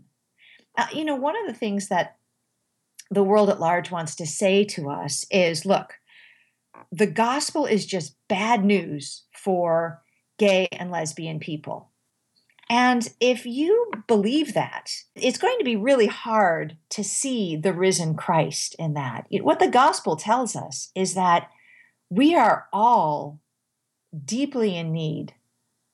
Uh, 0.81 0.87
you 0.95 1.05
know, 1.05 1.15
one 1.15 1.37
of 1.37 1.47
the 1.47 1.59
things 1.59 1.89
that 1.89 2.17
the 3.11 3.23
world 3.23 3.51
at 3.51 3.61
large 3.61 3.91
wants 3.91 4.15
to 4.15 4.25
say 4.25 4.65
to 4.65 4.89
us 4.89 5.27
is 5.31 5.67
look, 5.67 5.99
the 6.91 7.07
gospel 7.07 7.67
is 7.67 7.85
just 7.85 8.17
bad 8.29 8.65
news 8.65 9.25
for 9.31 10.01
gay 10.39 10.67
and 10.73 10.91
lesbian 10.91 11.39
people. 11.39 11.91
And 12.71 13.07
if 13.21 13.45
you 13.45 13.91
believe 14.07 14.55
that, 14.55 14.91
it's 15.15 15.37
going 15.37 15.59
to 15.59 15.65
be 15.65 15.77
really 15.77 16.07
hard 16.07 16.79
to 16.91 17.05
see 17.05 17.57
the 17.57 17.75
risen 17.75 18.15
Christ 18.15 18.75
in 18.79 18.95
that. 18.95 19.27
What 19.29 19.59
the 19.59 19.69
gospel 19.69 20.17
tells 20.17 20.57
us 20.57 20.93
is 20.95 21.13
that 21.13 21.51
we 22.09 22.35
are 22.35 22.69
all 22.73 23.39
deeply 24.25 24.79
in 24.79 24.93
need 24.93 25.35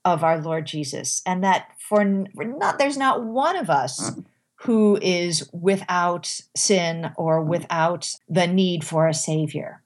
of 0.04 0.22
our 0.22 0.38
Lord 0.38 0.66
Jesus, 0.66 1.22
and 1.26 1.42
that 1.42 1.70
for 1.80 2.04
not 2.04 2.78
there's 2.78 2.96
not 2.96 3.24
one 3.24 3.56
of 3.56 3.68
us 3.68 4.12
who 4.60 4.98
is 5.02 5.48
without 5.52 6.40
sin 6.56 7.10
or 7.16 7.42
hmm. 7.42 7.48
without 7.48 8.12
the 8.28 8.46
need 8.46 8.84
for 8.84 9.06
a 9.06 9.14
savior. 9.14 9.82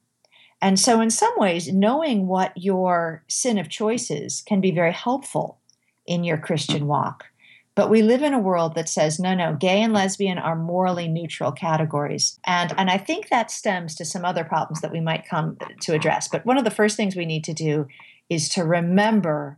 And 0.61 0.79
so, 0.79 1.01
in 1.01 1.09
some 1.09 1.33
ways, 1.37 1.73
knowing 1.73 2.27
what 2.27 2.53
your 2.55 3.23
sin 3.27 3.57
of 3.57 3.67
choice 3.67 4.11
is 4.11 4.41
can 4.41 4.61
be 4.61 4.71
very 4.71 4.93
helpful 4.93 5.59
in 6.05 6.23
your 6.23 6.37
Christian 6.37 6.85
walk. 6.87 7.25
But 7.73 7.89
we 7.89 8.01
live 8.01 8.21
in 8.21 8.33
a 8.33 8.39
world 8.39 8.75
that 8.75 8.89
says, 8.89 9.17
no, 9.17 9.33
no, 9.33 9.55
gay 9.55 9.81
and 9.81 9.93
lesbian 9.93 10.37
are 10.37 10.55
morally 10.55 11.07
neutral 11.07 11.51
categories. 11.51 12.37
And, 12.45 12.73
and 12.77 12.89
I 12.89 12.97
think 12.97 13.29
that 13.29 13.49
stems 13.49 13.95
to 13.95 14.05
some 14.05 14.25
other 14.25 14.43
problems 14.43 14.81
that 14.81 14.91
we 14.91 14.99
might 14.99 15.27
come 15.27 15.57
to 15.81 15.93
address. 15.93 16.27
But 16.27 16.45
one 16.45 16.57
of 16.57 16.65
the 16.65 16.69
first 16.69 16.97
things 16.97 17.15
we 17.15 17.25
need 17.25 17.45
to 17.45 17.53
do 17.53 17.87
is 18.29 18.49
to 18.49 18.65
remember 18.65 19.57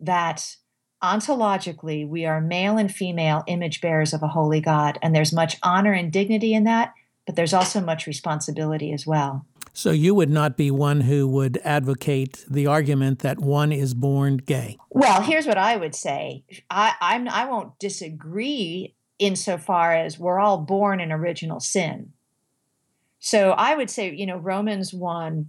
that 0.00 0.56
ontologically, 1.02 2.08
we 2.08 2.24
are 2.24 2.40
male 2.40 2.78
and 2.78 2.92
female 2.92 3.44
image 3.46 3.80
bearers 3.80 4.12
of 4.12 4.22
a 4.22 4.28
holy 4.28 4.60
God, 4.60 4.98
and 5.02 5.14
there's 5.14 5.32
much 5.32 5.56
honor 5.62 5.92
and 5.92 6.12
dignity 6.12 6.54
in 6.54 6.64
that, 6.64 6.94
but 7.26 7.36
there's 7.36 7.54
also 7.54 7.80
much 7.80 8.06
responsibility 8.06 8.92
as 8.92 9.06
well. 9.06 9.46
So 9.72 9.90
you 9.90 10.14
would 10.14 10.30
not 10.30 10.56
be 10.56 10.70
one 10.70 11.02
who 11.02 11.28
would 11.28 11.58
advocate 11.58 12.46
the 12.48 12.66
argument 12.66 13.18
that 13.18 13.38
one 13.38 13.72
is 13.72 13.92
born 13.92 14.38
gay. 14.38 14.78
Well, 14.88 15.20
here's 15.20 15.46
what 15.46 15.58
I 15.58 15.76
would 15.76 15.94
say. 15.94 16.44
I 16.70 16.94
I'm, 16.98 17.28
I 17.28 17.44
won't 17.44 17.78
disagree 17.78 18.94
insofar 19.18 19.94
as 19.94 20.18
we're 20.18 20.38
all 20.38 20.58
born 20.58 20.98
in 21.00 21.12
original 21.12 21.60
sin. 21.60 22.12
So 23.18 23.50
I 23.50 23.74
would 23.74 23.90
say, 23.90 24.14
you 24.14 24.24
know, 24.24 24.38
Romans 24.38 24.94
1 24.94 25.46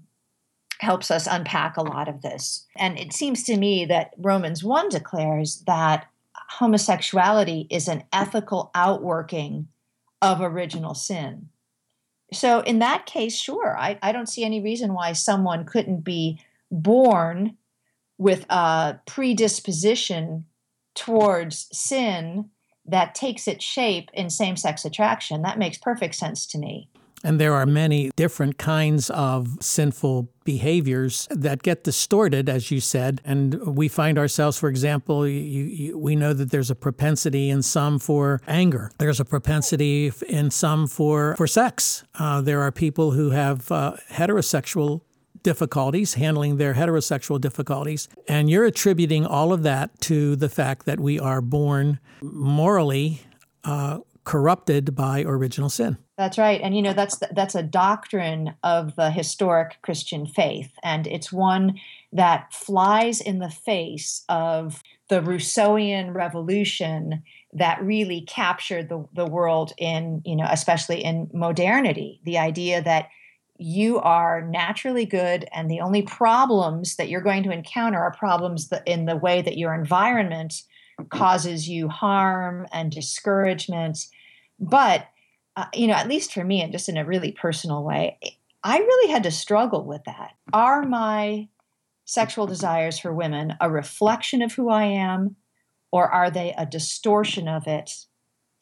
helps 0.79 1.09
us 1.09 1.27
unpack 1.27 1.77
a 1.77 1.83
lot 1.83 2.07
of 2.07 2.21
this. 2.21 2.65
And 2.77 2.97
it 2.99 3.13
seems 3.13 3.43
to 3.43 3.57
me 3.57 3.85
that 3.85 4.11
Romans 4.17 4.63
1 4.63 4.89
declares 4.89 5.63
that 5.67 6.07
homosexuality 6.49 7.67
is 7.69 7.87
an 7.87 8.03
ethical 8.13 8.71
outworking 8.73 9.67
of 10.21 10.41
original 10.41 10.93
sin. 10.93 11.49
So, 12.33 12.59
in 12.61 12.79
that 12.79 13.05
case, 13.05 13.35
sure, 13.35 13.77
I, 13.77 13.97
I 14.01 14.11
don't 14.11 14.27
see 14.27 14.43
any 14.43 14.61
reason 14.61 14.93
why 14.93 15.13
someone 15.13 15.65
couldn't 15.65 16.01
be 16.01 16.39
born 16.69 17.57
with 18.17 18.45
a 18.49 18.99
predisposition 19.05 20.45
towards 20.93 21.69
sin 21.71 22.49
that 22.85 23.15
takes 23.15 23.47
its 23.47 23.63
shape 23.63 24.09
in 24.13 24.29
same 24.29 24.57
sex 24.57 24.83
attraction. 24.83 25.41
That 25.41 25.59
makes 25.59 25.77
perfect 25.77 26.15
sense 26.15 26.45
to 26.47 26.57
me. 26.57 26.89
And 27.27 27.41
there 27.41 27.55
are 27.55 27.65
many 27.65 28.09
different 28.15 28.57
kinds 28.57 29.09
of 29.09 29.57
sinful 29.59 30.29
behaviors 30.45 31.27
that 31.29 31.61
get 31.61 31.83
distorted, 31.83 32.47
as 32.47 32.71
you 32.71 32.79
said. 32.79 33.19
And 33.25 33.75
we 33.75 33.89
find 33.89 34.17
ourselves, 34.17 34.57
for 34.57 34.69
example, 34.69 35.27
you, 35.27 35.65
you, 35.65 35.97
we 35.97 36.15
know 36.15 36.31
that 36.31 36.51
there's 36.51 36.71
a 36.71 36.75
propensity 36.75 37.49
in 37.49 37.63
some 37.63 37.99
for 37.99 38.39
anger. 38.47 38.91
There's 38.97 39.19
a 39.19 39.25
propensity 39.25 40.09
in 40.29 40.51
some 40.51 40.87
for, 40.87 41.35
for 41.35 41.47
sex. 41.47 42.05
Uh, 42.17 42.39
there 42.39 42.61
are 42.61 42.71
people 42.71 43.11
who 43.11 43.31
have 43.31 43.69
uh, 43.73 43.97
heterosexual 44.09 45.01
difficulties, 45.43 46.13
handling 46.13 46.55
their 46.55 46.75
heterosexual 46.75 47.41
difficulties. 47.41 48.07
And 48.29 48.49
you're 48.49 48.63
attributing 48.63 49.25
all 49.25 49.51
of 49.51 49.63
that 49.63 49.99
to 50.03 50.37
the 50.37 50.47
fact 50.47 50.85
that 50.85 51.01
we 51.01 51.19
are 51.19 51.41
born 51.41 51.99
morally 52.21 53.19
uh, 53.65 53.99
corrupted 54.23 54.95
by 54.95 55.23
original 55.23 55.69
sin. 55.69 55.97
That's 56.17 56.39
right, 56.39 56.59
and 56.61 56.75
you 56.75 56.81
know 56.81 56.93
that's 56.93 57.19
that's 57.31 57.53
a 57.53 57.61
doctrine 57.61 58.55
of 58.63 58.95
the 58.95 59.11
historic 59.11 59.77
Christian 59.83 60.25
faith, 60.25 60.71
and 60.83 61.05
it's 61.05 61.31
one 61.31 61.79
that 62.11 62.51
flies 62.51 63.21
in 63.21 63.37
the 63.37 63.51
face 63.51 64.23
of 64.27 64.81
the 65.09 65.21
Rousseauian 65.21 66.15
revolution 66.15 67.21
that 67.53 67.81
really 67.83 68.21
captured 68.21 68.89
the, 68.89 69.07
the 69.13 69.27
world 69.27 69.73
in 69.77 70.23
you 70.25 70.35
know 70.35 70.47
especially 70.49 71.03
in 71.03 71.29
modernity. 71.33 72.19
The 72.25 72.39
idea 72.39 72.81
that 72.81 73.09
you 73.59 73.99
are 73.99 74.41
naturally 74.41 75.05
good, 75.05 75.47
and 75.53 75.69
the 75.69 75.81
only 75.81 76.01
problems 76.01 76.95
that 76.95 77.09
you're 77.09 77.21
going 77.21 77.43
to 77.43 77.51
encounter 77.51 77.99
are 77.99 78.11
problems 78.11 78.69
that 78.69 78.81
in 78.87 79.05
the 79.05 79.15
way 79.17 79.43
that 79.43 79.57
your 79.59 79.75
environment 79.75 80.63
causes 81.09 81.69
you 81.69 81.89
harm 81.89 82.65
and 82.73 82.91
discouragement, 82.91 83.99
but 84.59 85.07
uh, 85.57 85.65
you 85.73 85.87
know, 85.87 85.95
at 85.95 86.07
least 86.07 86.33
for 86.33 86.43
me, 86.43 86.61
and 86.61 86.71
just 86.71 86.87
in 86.87 86.97
a 86.97 87.05
really 87.05 87.31
personal 87.31 87.83
way, 87.83 88.19
I 88.63 88.77
really 88.77 89.11
had 89.11 89.23
to 89.23 89.31
struggle 89.31 89.83
with 89.83 90.03
that. 90.05 90.33
Are 90.53 90.83
my 90.83 91.49
sexual 92.05 92.45
desires 92.45 92.99
for 92.99 93.11
women 93.11 93.55
a 93.59 93.69
reflection 93.69 94.43
of 94.43 94.53
who 94.53 94.69
I 94.69 94.83
am, 94.83 95.35
or 95.91 96.09
are 96.09 96.29
they 96.29 96.53
a 96.55 96.65
distortion 96.67 97.47
of 97.47 97.65
it 97.65 98.05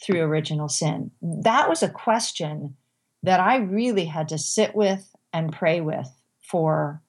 through 0.02 0.22
original 0.22 0.70
sin? 0.70 1.12
That 1.22 1.68
was 1.68 1.84
a 1.84 1.90
question 1.90 2.78
that 3.24 3.42
I 3.42 3.58
really 3.58 4.06
had 4.06 4.30
to 4.30 4.38
sit 4.38 4.74
with 4.74 5.14
and 5.34 5.52
pray 5.52 5.82
with 5.82 6.10
for 6.42 7.02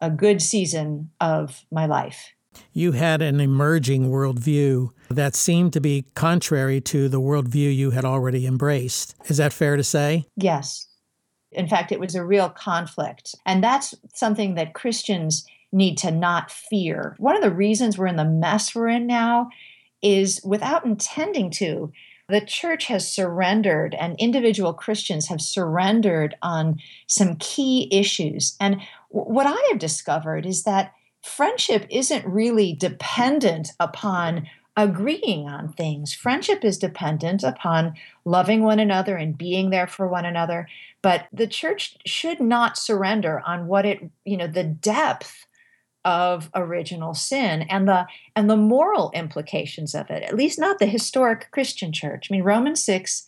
a 0.00 0.08
good 0.08 0.40
season 0.40 1.10
of 1.20 1.64
my 1.72 1.86
life. 1.86 2.32
You 2.72 2.92
had 2.92 3.22
an 3.22 3.40
emerging 3.40 4.10
worldview 4.10 4.90
that 5.10 5.34
seemed 5.34 5.72
to 5.74 5.80
be 5.80 6.06
contrary 6.14 6.80
to 6.82 7.08
the 7.08 7.20
worldview 7.20 7.74
you 7.74 7.90
had 7.90 8.04
already 8.04 8.46
embraced. 8.46 9.14
Is 9.26 9.36
that 9.36 9.52
fair 9.52 9.76
to 9.76 9.84
say? 9.84 10.26
Yes. 10.36 10.88
In 11.50 11.68
fact, 11.68 11.92
it 11.92 12.00
was 12.00 12.14
a 12.14 12.24
real 12.24 12.48
conflict. 12.48 13.34
And 13.44 13.62
that's 13.62 13.94
something 14.14 14.54
that 14.54 14.74
Christians 14.74 15.44
need 15.72 15.98
to 15.98 16.10
not 16.10 16.50
fear. 16.50 17.14
One 17.18 17.36
of 17.36 17.42
the 17.42 17.50
reasons 17.50 17.96
we're 17.96 18.06
in 18.06 18.16
the 18.16 18.24
mess 18.24 18.74
we're 18.74 18.88
in 18.88 19.06
now 19.06 19.50
is 20.02 20.40
without 20.44 20.84
intending 20.84 21.50
to, 21.50 21.92
the 22.28 22.40
church 22.40 22.86
has 22.86 23.10
surrendered 23.10 23.94
and 23.94 24.16
individual 24.18 24.72
Christians 24.72 25.28
have 25.28 25.40
surrendered 25.40 26.34
on 26.42 26.80
some 27.06 27.36
key 27.36 27.88
issues. 27.90 28.56
And 28.60 28.80
what 29.08 29.46
I 29.46 29.68
have 29.70 29.78
discovered 29.78 30.46
is 30.46 30.62
that 30.62 30.92
friendship 31.22 31.86
isn't 31.90 32.26
really 32.26 32.74
dependent 32.74 33.70
upon 33.78 34.48
agreeing 34.76 35.46
on 35.48 35.72
things. 35.72 36.14
Friendship 36.14 36.64
is 36.64 36.78
dependent 36.78 37.42
upon 37.42 37.94
loving 38.24 38.62
one 38.62 38.80
another 38.80 39.16
and 39.16 39.36
being 39.36 39.70
there 39.70 39.86
for 39.86 40.08
one 40.08 40.24
another. 40.24 40.66
But 41.02 41.26
the 41.32 41.46
church 41.46 41.96
should 42.06 42.40
not 42.40 42.78
surrender 42.78 43.42
on 43.46 43.66
what 43.66 43.84
it, 43.84 44.10
you 44.24 44.36
know, 44.36 44.46
the 44.46 44.64
depth 44.64 45.46
of 46.04 46.50
original 46.54 47.14
sin 47.14 47.62
and 47.62 47.86
the 47.86 48.06
and 48.34 48.50
the 48.50 48.56
moral 48.56 49.12
implications 49.14 49.94
of 49.94 50.10
it 50.10 50.22
at 50.24 50.34
least 50.34 50.58
not 50.58 50.80
the 50.80 50.86
historic 50.86 51.46
christian 51.52 51.92
church 51.92 52.26
i 52.28 52.34
mean 52.34 52.42
romans 52.42 52.82
6 52.82 53.24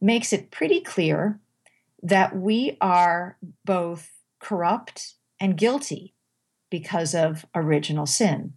makes 0.00 0.32
it 0.32 0.50
pretty 0.50 0.80
clear 0.80 1.38
that 2.02 2.36
we 2.36 2.76
are 2.80 3.36
both 3.64 4.10
corrupt 4.40 5.14
and 5.38 5.56
guilty 5.56 6.11
because 6.72 7.14
of 7.14 7.46
original 7.54 8.06
sin 8.06 8.54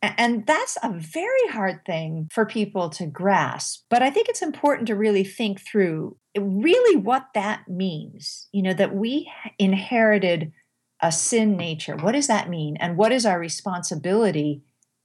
and 0.00 0.46
that's 0.46 0.78
a 0.84 0.92
very 0.92 1.48
hard 1.48 1.84
thing 1.84 2.28
for 2.30 2.46
people 2.46 2.88
to 2.88 3.04
grasp 3.04 3.84
but 3.90 4.00
i 4.00 4.10
think 4.10 4.28
it's 4.28 4.42
important 4.42 4.86
to 4.86 4.94
really 4.94 5.24
think 5.24 5.60
through 5.60 6.16
really 6.38 6.96
what 6.96 7.26
that 7.34 7.66
means 7.66 8.46
you 8.52 8.62
know 8.62 8.72
that 8.74 8.94
we 8.94 9.28
inherited 9.58 10.52
a 11.00 11.12
sin 11.12 11.56
nature. 11.56 11.96
What 11.96 12.12
does 12.12 12.26
that 12.26 12.48
mean? 12.48 12.76
And 12.78 12.96
what 12.96 13.12
is 13.12 13.24
our 13.24 13.38
responsibility 13.38 14.62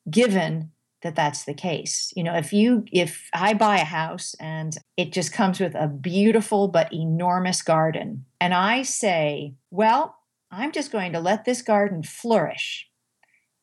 given 0.10 0.72
that 1.03 1.15
that's 1.15 1.43
the 1.45 1.53
case? 1.53 2.12
You 2.15 2.24
know, 2.24 2.36
if 2.36 2.51
you 2.53 2.86
if 2.91 3.29
I 3.33 3.53
buy 3.53 3.77
a 3.77 3.86
house 3.86 4.36
and 4.39 4.75
it 4.98 5.12
just 5.12 5.33
comes 5.33 5.60
with 5.60 5.75
a 5.75 5.88
beautiful 5.88 6.67
but 6.67 6.91
enormous 6.93 7.62
garden 7.62 8.25
and 8.39 8.53
I 8.53 8.81
say, 8.83 9.55
"Well, 9.69 10.15
I'm 10.53 10.72
just 10.72 10.91
going 10.91 11.13
to 11.13 11.19
let 11.19 11.45
this 11.45 11.62
garden 11.62 12.03
flourish." 12.03 12.88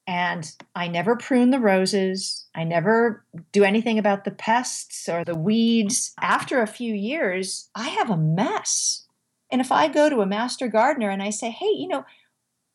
And 0.07 0.51
I 0.75 0.89
never 0.89 1.15
prune 1.15 1.51
the 1.51 1.61
roses. 1.61 2.49
I 2.55 2.65
never 2.65 3.25
do 3.53 3.63
anything 3.63 3.99
about 3.99 4.25
the 4.25 4.33
pests 4.33 5.09
or 5.09 5.25
the 5.25 5.37
weeds. 5.37 6.13
After 6.21 6.61
a 6.61 6.67
few 6.67 6.93
years, 6.93 7.71
I 7.77 7.91
have 7.91 8.11
a 8.11 8.17
mess. 8.17 9.07
And 9.53 9.61
if 9.61 9.71
I 9.71 9.87
go 9.87 10.09
to 10.09 10.21
a 10.21 10.27
master 10.27 10.67
gardener 10.67 11.11
and 11.11 11.23
I 11.23 11.31
say, 11.31 11.51
hey, 11.51 11.71
you 11.77 11.87
know, 11.87 12.05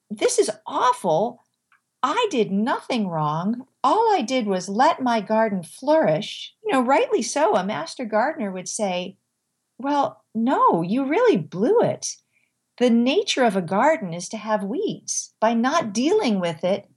this 0.10 0.40
is 0.40 0.52
awful. 0.66 1.44
I 2.04 2.28
did 2.30 2.52
nothing 2.52 3.08
wrong. 3.08 3.66
All 3.84 4.14
I 4.14 4.22
did 4.22 4.46
was 4.46 4.70
let 4.70 5.02
my 5.02 5.22
garden 5.22 5.64
flourish. 5.64 6.54
You 6.64 6.72
know, 6.72 6.82
rightly 6.82 7.22
so, 7.22 7.56
a 7.56 7.66
master 7.66 8.06
gardener 8.06 8.52
would 8.52 8.68
say, 8.70 9.18
Well, 9.78 10.24
no, 10.34 10.84
you 10.84 11.06
really 11.06 11.38
blew 11.38 11.82
it. 11.82 12.16
The 12.78 12.90
nature 12.90 13.44
of 13.44 13.56
a 13.56 13.62
garden 13.62 14.14
is 14.14 14.28
to 14.30 14.38
have 14.38 14.64
weeds. 14.64 15.34
By 15.40 15.54
not 15.54 15.94
dealing 15.94 16.40
with 16.40 16.64
it, 16.64 16.90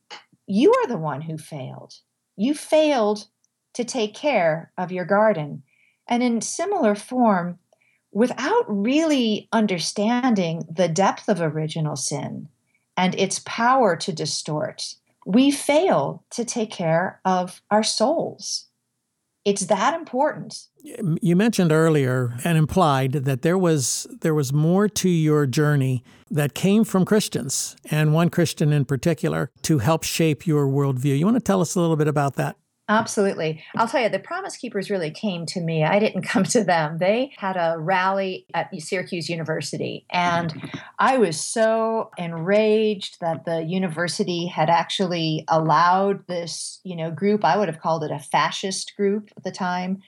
you 0.47 0.73
are 0.73 0.87
the 0.87 0.99
one 0.99 1.23
who 1.23 1.39
failed. 1.39 1.95
You 2.37 2.55
failed 2.55 3.27
to 3.75 3.85
take 3.85 4.15
care 4.15 4.73
of 4.77 4.91
your 4.91 5.05
garden. 5.05 5.63
And 6.09 6.23
in 6.23 6.41
similar 6.41 6.95
form, 6.95 7.59
without 8.11 8.65
really 8.67 9.49
understanding 9.53 10.65
the 10.71 10.89
depth 10.89 11.29
of 11.29 11.41
original 11.41 11.97
sin, 11.97 12.49
and 12.97 13.15
its 13.15 13.41
power 13.45 13.95
to 13.97 14.13
distort, 14.13 14.95
we 15.25 15.51
fail 15.51 16.25
to 16.31 16.45
take 16.45 16.71
care 16.71 17.21
of 17.25 17.63
our 17.71 17.85
souls. 17.85 18.68
It's 19.49 19.65
that 19.65 19.95
important. 19.95 20.67
You 20.83 21.35
mentioned 21.35 21.73
earlier 21.73 22.37
and 22.45 22.59
implied 22.59 23.13
that 23.13 23.41
there 23.41 23.57
was 23.57 24.07
there 24.21 24.35
was 24.35 24.53
more 24.53 24.91
to 24.91 25.09
your 25.09 25.47
journey 25.47 26.05
that 26.31 26.53
came 26.53 26.85
from 26.85 27.07
Christians 27.07 27.75
and 27.91 28.13
one 28.13 28.29
Christian 28.29 28.75
in 28.75 28.85
particular 28.85 29.51
to 29.63 29.79
help 29.79 30.03
shape 30.03 30.47
your 30.47 30.67
worldview. 30.67 31.19
You 31.19 31.25
want 31.25 31.37
to 31.39 31.43
tell 31.43 31.63
us 31.63 31.75
a 31.75 31.81
little 31.81 31.97
bit 31.97 32.09
about 32.09 32.37
that? 32.37 32.57
Absolutely. 32.91 33.63
I'll 33.77 33.87
tell 33.87 34.03
you, 34.03 34.09
the 34.09 34.19
Promise 34.19 34.57
Keepers 34.57 34.89
really 34.89 35.11
came 35.11 35.45
to 35.47 35.61
me. 35.61 35.85
I 35.85 35.99
didn't 35.99 36.23
come 36.29 36.45
to 36.45 36.65
them. 36.65 36.99
They 36.99 37.33
had 37.37 37.57
a 37.57 37.79
rally 37.79 38.47
at 38.55 38.71
Syracuse 38.81 39.29
University, 39.29 40.07
and 40.11 40.71
I 40.99 41.19
was 41.19 41.39
so 41.39 42.11
enraged 42.17 43.21
that 43.21 43.45
the 43.45 43.63
university 43.63 44.47
had 44.47 44.71
actually 44.71 45.45
allowed 45.49 46.27
this, 46.29 46.81
you 46.83 46.97
know, 46.97 47.11
group. 47.11 47.45
I 47.45 47.59
would 47.59 47.69
have 47.69 47.81
called 47.81 48.05
it 48.05 48.11
a 48.11 48.19
fascist 48.19 48.97
group 48.97 49.31
at 49.37 49.45
the 49.45 49.53
time. 49.53 50.03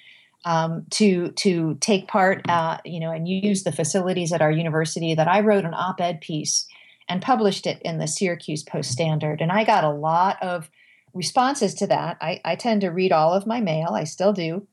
Um, 0.46 0.86
to 0.92 1.32
to 1.32 1.76
take 1.82 2.08
part, 2.08 2.48
uh, 2.48 2.78
you 2.86 2.98
know, 2.98 3.12
and 3.12 3.28
use 3.28 3.62
the 3.62 3.72
facilities 3.72 4.32
at 4.32 4.40
our 4.40 4.50
university. 4.50 5.14
That 5.14 5.28
I 5.28 5.40
wrote 5.40 5.66
an 5.66 5.74
op-ed 5.74 6.22
piece 6.22 6.66
and 7.10 7.20
published 7.20 7.66
it 7.66 7.82
in 7.82 7.98
the 7.98 8.08
Syracuse 8.08 8.62
Post 8.62 8.90
Standard, 8.90 9.42
and 9.42 9.52
I 9.52 9.64
got 9.64 9.84
a 9.84 9.90
lot 9.90 10.42
of 10.42 10.70
responses 11.14 11.74
to 11.74 11.86
that. 11.88 12.16
I, 12.20 12.40
I 12.44 12.56
tend 12.56 12.80
to 12.82 12.88
read 12.88 13.12
all 13.12 13.32
of 13.32 13.46
my 13.46 13.60
mail, 13.60 13.90
I 13.90 14.04
still 14.04 14.32
do. 14.32 14.66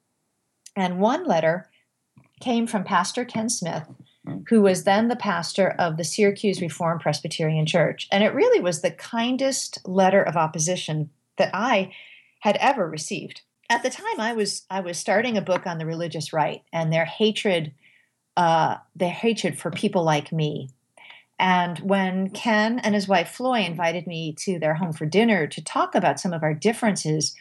And 0.76 1.00
one 1.00 1.26
letter 1.26 1.70
came 2.40 2.68
from 2.68 2.84
Pastor 2.84 3.26
Ken 3.26 3.50
Smith, 3.50 3.88
who 4.50 4.62
was 4.62 4.84
then 4.84 5.08
the 5.08 5.16
pastor 5.16 5.70
of 5.80 5.98
the 5.98 6.04
Syracuse 6.04 6.62
Reformed 6.62 7.02
Presbyterian 7.02 7.66
Church. 7.66 8.08
And 8.12 8.24
it 8.24 8.34
really 8.34 8.60
was 8.60 8.82
the 8.82 8.92
kindest 8.92 9.80
letter 9.86 10.22
of 10.22 10.36
opposition 10.36 11.10
that 11.38 11.50
I 11.54 11.94
had 12.42 12.58
ever 12.58 12.88
received. 12.88 13.42
At 13.70 13.84
the 13.84 13.90
time, 13.90 14.20
I 14.20 14.34
was 14.34 14.66
I 14.70 14.80
was 14.80 14.98
starting 14.98 15.38
a 15.38 15.42
book 15.42 15.68
on 15.68 15.78
the 15.78 15.86
religious 15.86 16.32
right 16.32 16.64
and 16.72 16.92
their 16.92 17.06
hatred, 17.06 17.74
uh, 18.38 18.78
their 18.96 19.10
hatred 19.10 19.60
for 19.60 19.72
people 19.72 20.04
like 20.04 20.32
me, 20.32 20.70
and 21.40 21.78
when 21.80 22.30
Ken 22.32 22.80
and 22.80 22.96
his 22.96 23.08
wife 23.08 23.30
Floy 23.30 23.62
invited 23.62 24.08
me 24.08 24.34
to 24.40 24.58
their 24.58 24.76
home 24.76 24.94
for 24.94 25.06
dinner 25.06 25.46
to 25.48 25.64
talk 25.64 25.94
about 25.94 26.20
some 26.20 26.34
of 26.34 26.42
our 26.42 26.54
differences, 26.54 27.36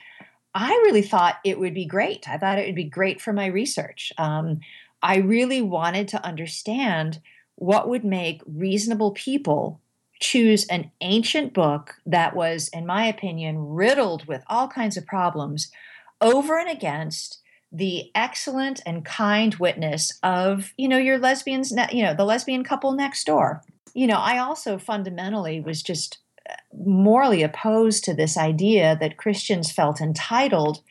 I 0.54 0.68
really 0.68 1.02
thought 1.02 1.36
it 1.44 1.58
would 1.58 1.74
be 1.74 1.86
great. 1.86 2.28
I 2.28 2.36
thought 2.36 2.58
it 2.58 2.66
would 2.66 2.74
be 2.74 2.84
great 2.84 3.20
for 3.20 3.32
my 3.32 3.46
research. 3.46 4.12
Um, 4.18 4.60
I 5.02 5.18
really 5.18 5.62
wanted 5.62 6.08
to 6.08 6.24
understand 6.24 7.20
what 7.54 7.88
would 7.88 8.04
make 8.04 8.42
reasonable 8.46 9.12
people 9.12 9.80
choose 10.20 10.66
an 10.66 10.90
ancient 11.00 11.54
book 11.54 11.96
that 12.06 12.34
was, 12.34 12.68
in 12.68 12.86
my 12.86 13.06
opinion, 13.06 13.58
riddled 13.58 14.26
with 14.26 14.42
all 14.46 14.68
kinds 14.68 14.96
of 14.96 15.06
problems 15.06 15.70
over 16.20 16.58
and 16.58 16.70
against 16.70 17.40
the 17.70 18.10
excellent 18.14 18.80
and 18.86 19.04
kind 19.04 19.56
witness 19.56 20.18
of, 20.22 20.72
you 20.76 20.88
know, 20.88 20.96
your 20.96 21.18
lesbians, 21.18 21.72
you 21.92 22.02
know, 22.02 22.14
the 22.14 22.24
lesbian 22.24 22.64
couple 22.64 22.92
next 22.92 23.24
door 23.24 23.62
you 23.96 24.06
know, 24.06 24.18
I 24.18 24.38
also 24.38 24.76
fundamentally 24.76 25.58
was 25.58 25.82
just 25.82 26.18
uh, 26.48 26.52
morally 26.84 27.42
opposed 27.42 28.04
to 28.04 28.14
this 28.14 28.36
idea 28.36 28.94
that 29.00 29.16
Christians 29.16 29.72
felt 29.72 30.02
entitled 30.02 30.82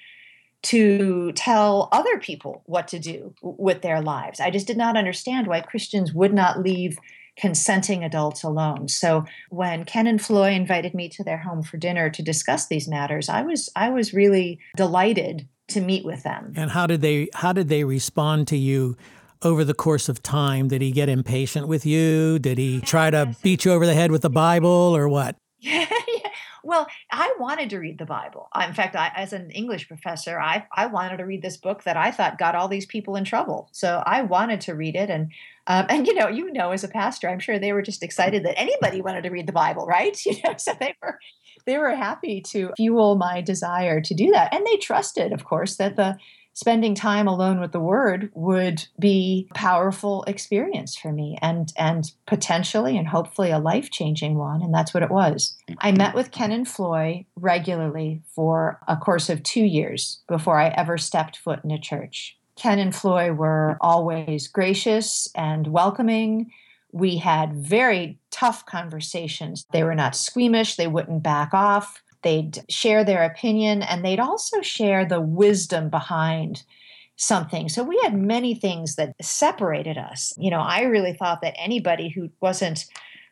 to 0.63 1.31
tell 1.33 1.87
other 1.91 2.17
people 2.17 2.63
what 2.65 2.87
to 2.87 2.97
do 2.97 3.35
with 3.43 3.83
their 3.83 4.01
lives. 4.01 4.39
I 4.39 4.49
just 4.49 4.65
did 4.65 4.77
not 4.77 4.97
understand 4.97 5.45
why 5.45 5.61
Christians 5.61 6.13
would 6.13 6.33
not 6.33 6.63
leave 6.63 6.97
consenting 7.37 8.03
adults 8.03 8.43
alone. 8.43 8.87
So 8.87 9.25
when 9.51 9.85
Ken 9.85 10.07
and 10.07 10.19
Floy 10.19 10.53
invited 10.53 10.95
me 10.95 11.07
to 11.09 11.23
their 11.23 11.37
home 11.37 11.61
for 11.61 11.77
dinner 11.77 12.09
to 12.09 12.23
discuss 12.23 12.65
these 12.65 12.87
matters, 12.87 13.29
I 13.29 13.43
was 13.43 13.69
I 13.75 13.89
was 13.91 14.15
really 14.15 14.59
delighted 14.75 15.47
to 15.67 15.81
meet 15.81 16.05
with 16.05 16.23
them. 16.23 16.53
And 16.55 16.71
how 16.71 16.87
did 16.87 17.01
they 17.01 17.27
how 17.35 17.53
did 17.53 17.69
they 17.69 17.83
respond 17.83 18.47
to 18.47 18.57
you 18.57 18.97
over 19.41 19.63
the 19.63 19.73
course 19.73 20.09
of 20.09 20.21
time? 20.21 20.67
Did 20.67 20.81
he 20.81 20.91
get 20.91 21.09
impatient 21.09 21.67
with 21.67 21.85
you? 21.85 22.39
Did 22.39 22.57
he 22.57 22.81
try 22.81 23.09
to 23.09 23.35
beat 23.41 23.65
you 23.65 23.71
over 23.71 23.85
the 23.85 23.93
head 23.93 24.11
with 24.11 24.21
the 24.21 24.29
Bible 24.29 24.69
or 24.69 25.07
what? 25.09 25.35
Well, 26.65 26.87
I 27.11 27.31
wanted 27.39 27.69
to 27.69 27.77
read 27.77 27.99
the 27.99 28.07
Bible. 28.07 28.49
In 28.59 28.73
fact, 28.73 28.95
I, 28.95 29.11
as 29.15 29.33
an 29.33 29.51
English 29.51 29.87
professor, 29.87 30.39
I, 30.39 30.65
I 30.75 30.87
wanted 30.87 31.17
to 31.17 31.23
read 31.23 31.43
this 31.43 31.57
book 31.57 31.83
that 31.83 31.95
I 31.95 32.09
thought 32.09 32.39
got 32.39 32.55
all 32.55 32.67
these 32.67 32.87
people 32.87 33.15
in 33.15 33.23
trouble. 33.23 33.69
So 33.71 34.01
I 34.03 34.23
wanted 34.23 34.61
to 34.61 34.73
read 34.73 34.95
it. 34.95 35.11
And, 35.11 35.31
um, 35.67 35.85
and 35.89 36.07
you 36.07 36.15
know, 36.15 36.27
you 36.27 36.51
know, 36.51 36.71
as 36.71 36.83
a 36.83 36.87
pastor, 36.87 37.29
I'm 37.29 37.37
sure 37.37 37.59
they 37.59 37.71
were 37.71 37.83
just 37.83 38.01
excited 38.01 38.43
that 38.45 38.59
anybody 38.59 38.99
wanted 38.99 39.21
to 39.25 39.29
read 39.29 39.45
the 39.45 39.53
Bible, 39.53 39.85
right? 39.85 40.19
You 40.25 40.37
know, 40.43 40.55
so 40.57 40.73
they 40.79 40.95
were 41.03 41.19
they 41.65 41.77
were 41.77 41.95
happy 41.95 42.41
to 42.41 42.71
fuel 42.75 43.15
my 43.15 43.41
desire 43.41 44.01
to 44.01 44.13
do 44.13 44.31
that. 44.31 44.53
And 44.53 44.65
they 44.65 44.77
trusted, 44.77 45.33
of 45.33 45.45
course, 45.45 45.77
that 45.77 45.95
the 45.95 46.17
spending 46.55 46.95
time 46.95 47.27
alone 47.27 47.59
with 47.59 47.73
the 47.73 47.79
word 47.79 48.31
would 48.33 48.87
be 48.97 49.47
a 49.51 49.53
powerful 49.53 50.23
experience 50.23 50.95
for 50.95 51.11
me 51.11 51.37
and 51.41 51.71
and 51.77 52.11
potentially 52.25 52.97
and 52.97 53.09
hopefully 53.09 53.51
a 53.51 53.59
life-changing 53.59 54.35
one 54.35 54.61
and 54.63 54.73
that's 54.73 54.93
what 54.93 55.03
it 55.03 55.11
was. 55.11 55.55
I 55.79 55.91
met 55.91 56.15
with 56.15 56.31
ken 56.31 56.51
and 56.51 56.67
floy 56.67 57.25
regularly 57.35 58.23
for 58.33 58.79
a 58.87 58.95
course 58.95 59.29
of 59.29 59.43
two 59.43 59.65
years 59.65 60.21
before 60.27 60.57
i 60.57 60.69
ever 60.69 60.97
stepped 60.97 61.37
foot 61.37 61.59
in 61.63 61.71
a 61.71 61.79
church. 61.79 62.37
Ken 62.55 62.79
and 62.79 62.95
floy 62.95 63.33
were 63.33 63.77
always 63.81 64.47
gracious 64.47 65.27
and 65.35 65.67
welcoming. 65.67 66.51
We 66.93 67.17
had 67.17 67.53
very 67.53 68.17
tough 68.31 68.65
conversations. 68.65 69.65
They 69.73 69.83
were 69.83 69.95
not 69.95 70.15
squeamish. 70.15 70.77
They 70.77 70.87
wouldn't 70.87 71.21
back 71.21 71.53
off 71.53 72.01
They'd 72.25 72.65
share 72.69 73.03
their 73.03 73.23
opinion 73.23 73.83
and 73.83 74.03
they'd 74.03 74.19
also 74.19 74.61
share 74.61 75.05
the 75.05 75.21
wisdom 75.21 75.89
behind 75.89 76.63
something. 77.17 77.69
So 77.69 77.83
we 77.83 77.99
had 78.03 78.15
many 78.15 78.55
things 78.55 78.95
that 78.95 79.13
separated 79.21 79.99
us. 79.99 80.33
You 80.35 80.49
know, 80.49 80.59
I 80.59 80.81
really 80.81 81.13
thought 81.13 81.41
that 81.41 81.53
anybody 81.57 82.09
who 82.09 82.31
wasn't 82.41 82.87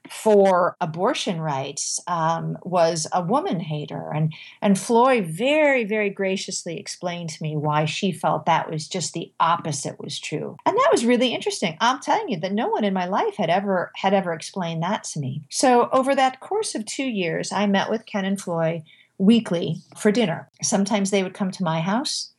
for 0.10 0.76
abortion 0.82 1.40
rights 1.40 2.00
um, 2.08 2.58
was 2.64 3.08
a 3.14 3.22
woman 3.22 3.60
hater. 3.60 4.12
And, 4.14 4.34
and 4.62 4.78
Floy 4.78 5.22
very, 5.22 5.86
very 5.86 6.10
graciously 6.10 6.78
explained 6.78 7.30
to 7.32 7.44
me 7.44 7.56
why 7.56 7.86
she 7.86 8.12
felt 8.12 8.46
that 8.46 8.70
was 8.70 8.88
just 8.88 9.14
the 9.14 9.32
opposite 9.40 10.00
was 10.00 10.20
true. 10.20 10.58
And 10.66 10.78
that 10.78 10.90
was 10.92 11.06
really 11.06 11.34
interesting. 11.34 11.78
I'm 11.80 12.00
telling 12.00 12.30
you 12.30 12.40
that 12.42 12.54
no 12.54 12.68
one 12.68 12.84
in 12.84 12.94
my 12.94 13.06
life 13.06 13.36
had 13.38 13.50
ever 13.50 13.92
had 13.96 14.14
ever 14.14 14.34
explained 14.34 14.84
that 14.84 15.04
to 15.06 15.20
me. 15.20 15.44
So 15.50 15.90
over 15.92 16.16
that 16.16 16.40
course 16.40 16.76
of 16.76 16.86
two 16.86 17.06
years, 17.08 17.52
I 17.52 17.66
met 17.68 17.90
with 17.90 18.06
Ken 18.06 18.26
and 18.26 18.40
Floy 18.40 18.84
weekly 19.18 19.78
for 19.98 20.12
dinner. 20.12 20.50
Sometimes 20.62 21.12
they 21.12 21.24
would 21.24 21.34
come 21.34 21.52
to 21.52 21.64
my 21.64 21.80
house. 21.82 22.32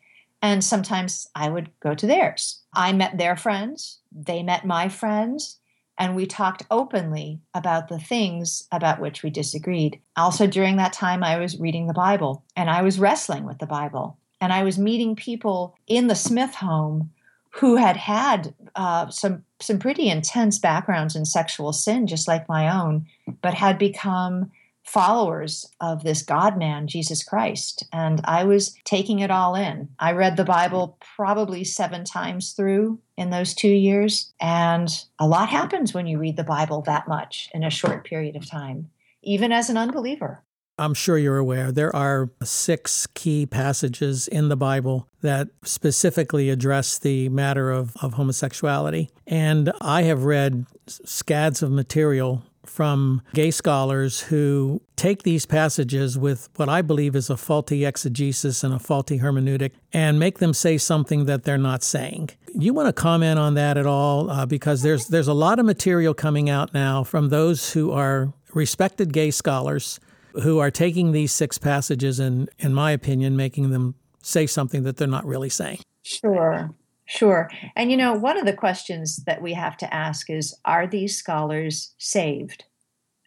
And 0.42 0.62
sometimes 0.62 1.26
I 1.34 1.48
would 1.48 1.70
go 1.80 1.94
to 1.94 2.06
theirs. 2.06 2.60
I 2.74 2.92
met 2.92 3.16
their 3.16 3.34
friends, 3.34 4.00
they 4.12 4.42
met 4.42 4.66
my 4.66 4.90
friends, 4.90 5.58
and 5.98 6.16
we 6.16 6.26
talked 6.26 6.64
openly 6.70 7.40
about 7.54 7.88
the 7.88 7.98
things 7.98 8.66
about 8.72 9.00
which 9.00 9.22
we 9.22 9.30
disagreed. 9.30 10.00
Also, 10.16 10.46
during 10.46 10.76
that 10.76 10.92
time, 10.92 11.22
I 11.22 11.38
was 11.38 11.60
reading 11.60 11.86
the 11.86 11.94
Bible 11.94 12.42
and 12.56 12.68
I 12.68 12.82
was 12.82 12.98
wrestling 12.98 13.44
with 13.44 13.58
the 13.58 13.66
Bible. 13.66 14.18
And 14.40 14.52
I 14.52 14.64
was 14.64 14.78
meeting 14.78 15.16
people 15.16 15.76
in 15.86 16.08
the 16.08 16.14
Smith 16.14 16.56
home 16.56 17.10
who 17.50 17.76
had 17.76 17.96
had 17.96 18.52
uh, 18.74 19.08
some 19.08 19.44
some 19.60 19.78
pretty 19.78 20.08
intense 20.08 20.58
backgrounds 20.58 21.14
in 21.14 21.24
sexual 21.24 21.72
sin, 21.72 22.06
just 22.06 22.26
like 22.26 22.48
my 22.48 22.68
own, 22.68 23.06
but 23.40 23.54
had 23.54 23.78
become 23.78 24.50
followers 24.94 25.68
of 25.80 26.04
this 26.04 26.22
God 26.22 26.56
man, 26.56 26.86
Jesus 26.86 27.24
Christ. 27.24 27.84
And 27.92 28.20
I 28.24 28.44
was 28.44 28.76
taking 28.84 29.18
it 29.18 29.30
all 29.30 29.56
in. 29.56 29.88
I 29.98 30.12
read 30.12 30.36
the 30.36 30.44
Bible 30.44 30.96
probably 31.16 31.64
seven 31.64 32.04
times 32.04 32.52
through 32.52 33.00
in 33.16 33.30
those 33.30 33.54
two 33.54 33.68
years. 33.68 34.32
And 34.40 34.88
a 35.18 35.26
lot 35.26 35.48
happens 35.48 35.92
when 35.92 36.06
you 36.06 36.18
read 36.18 36.36
the 36.36 36.44
Bible 36.44 36.80
that 36.82 37.08
much 37.08 37.50
in 37.52 37.64
a 37.64 37.70
short 37.70 38.04
period 38.04 38.36
of 38.36 38.48
time, 38.48 38.88
even 39.20 39.50
as 39.50 39.68
an 39.68 39.76
unbeliever. 39.76 40.44
I'm 40.78 40.94
sure 40.94 41.18
you're 41.18 41.38
aware 41.38 41.70
there 41.70 41.94
are 41.94 42.30
six 42.42 43.06
key 43.14 43.46
passages 43.46 44.28
in 44.28 44.48
the 44.48 44.56
Bible 44.56 45.08
that 45.22 45.48
specifically 45.64 46.50
address 46.50 46.98
the 46.98 47.28
matter 47.30 47.70
of, 47.70 47.96
of 48.00 48.14
homosexuality. 48.14 49.10
And 49.26 49.72
I 49.80 50.02
have 50.02 50.24
read 50.24 50.66
scads 50.86 51.62
of 51.62 51.70
material 51.70 52.44
from 52.66 53.22
gay 53.32 53.50
scholars 53.50 54.22
who 54.22 54.80
take 54.96 55.22
these 55.22 55.46
passages 55.46 56.18
with 56.18 56.48
what 56.56 56.68
I 56.68 56.82
believe 56.82 57.16
is 57.16 57.30
a 57.30 57.36
faulty 57.36 57.84
exegesis 57.84 58.64
and 58.64 58.74
a 58.74 58.78
faulty 58.78 59.18
hermeneutic 59.18 59.72
and 59.92 60.18
make 60.18 60.38
them 60.38 60.52
say 60.52 60.78
something 60.78 61.26
that 61.26 61.44
they're 61.44 61.58
not 61.58 61.82
saying. 61.82 62.30
You 62.54 62.72
want 62.72 62.86
to 62.88 62.92
comment 62.92 63.38
on 63.38 63.54
that 63.54 63.76
at 63.76 63.86
all? 63.86 64.30
Uh, 64.30 64.46
because 64.46 64.82
there's 64.82 65.08
there's 65.08 65.28
a 65.28 65.34
lot 65.34 65.58
of 65.58 65.66
material 65.66 66.14
coming 66.14 66.48
out 66.48 66.72
now 66.72 67.02
from 67.02 67.28
those 67.28 67.72
who 67.72 67.90
are 67.90 68.32
respected 68.54 69.12
gay 69.12 69.30
scholars 69.30 69.98
who 70.42 70.58
are 70.58 70.70
taking 70.70 71.12
these 71.12 71.32
six 71.32 71.58
passages 71.58 72.18
and, 72.18 72.48
in 72.58 72.74
my 72.74 72.90
opinion, 72.90 73.36
making 73.36 73.70
them 73.70 73.94
say 74.22 74.46
something 74.46 74.82
that 74.82 74.96
they're 74.96 75.06
not 75.06 75.24
really 75.24 75.48
saying. 75.48 75.78
Sure. 76.02 76.70
Sure. 77.06 77.50
And 77.76 77.90
you 77.90 77.96
know, 77.96 78.14
one 78.14 78.38
of 78.38 78.46
the 78.46 78.52
questions 78.52 79.16
that 79.26 79.42
we 79.42 79.52
have 79.54 79.76
to 79.78 79.94
ask 79.94 80.30
is 80.30 80.54
are 80.64 80.86
these 80.86 81.16
scholars 81.16 81.94
saved? 81.98 82.64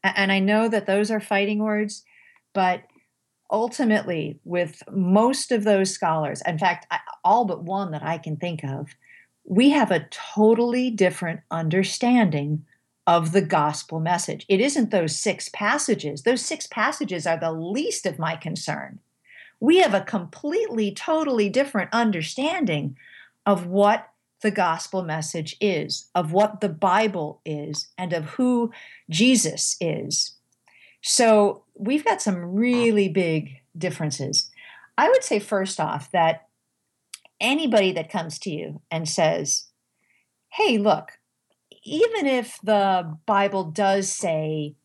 And 0.03 0.31
I 0.31 0.39
know 0.39 0.67
that 0.67 0.85
those 0.85 1.11
are 1.11 1.19
fighting 1.19 1.59
words, 1.59 2.03
but 2.53 2.83
ultimately, 3.51 4.39
with 4.43 4.83
most 4.91 5.51
of 5.51 5.63
those 5.63 5.91
scholars, 5.91 6.41
in 6.45 6.57
fact, 6.57 6.87
all 7.23 7.45
but 7.45 7.63
one 7.63 7.91
that 7.91 8.03
I 8.03 8.17
can 8.17 8.37
think 8.37 8.63
of, 8.63 8.87
we 9.45 9.69
have 9.71 9.91
a 9.91 10.07
totally 10.09 10.89
different 10.89 11.41
understanding 11.51 12.65
of 13.05 13.31
the 13.31 13.41
gospel 13.41 13.99
message. 13.99 14.45
It 14.49 14.59
isn't 14.59 14.91
those 14.91 15.17
six 15.17 15.49
passages, 15.53 16.23
those 16.23 16.41
six 16.41 16.67
passages 16.67 17.25
are 17.25 17.39
the 17.39 17.53
least 17.53 18.05
of 18.05 18.19
my 18.19 18.35
concern. 18.35 18.99
We 19.59 19.77
have 19.77 19.93
a 19.93 20.01
completely, 20.01 20.91
totally 20.91 21.49
different 21.49 21.89
understanding 21.93 22.97
of 23.47 23.65
what 23.65 24.09
the 24.41 24.51
gospel 24.51 25.01
message 25.03 25.55
is, 25.59 26.09
of 26.13 26.31
what 26.31 26.61
the 26.61 26.69
Bible 26.69 27.41
is, 27.45 27.87
and 27.97 28.13
of 28.13 28.25
who 28.25 28.71
Jesus 29.09 29.77
is. 29.81 30.35
So 31.01 31.63
we've 31.73 32.05
got 32.05 32.21
some 32.21 32.53
really 32.53 33.09
big 33.09 33.61
differences. 33.75 34.51
I 34.97 35.09
would 35.09 35.23
say, 35.23 35.39
first 35.39 35.79
off, 35.79 36.11
that 36.11 36.47
anybody 37.39 37.91
that 37.93 38.11
comes 38.11 38.37
to 38.39 38.51
you 38.51 38.81
and 38.91 39.07
says, 39.07 39.67
hey, 40.53 40.77
look, 40.77 41.13
even 41.83 42.25
if 42.25 42.59
the 42.61 43.17
Bible 43.25 43.63
does 43.63 44.09
say 44.09 44.75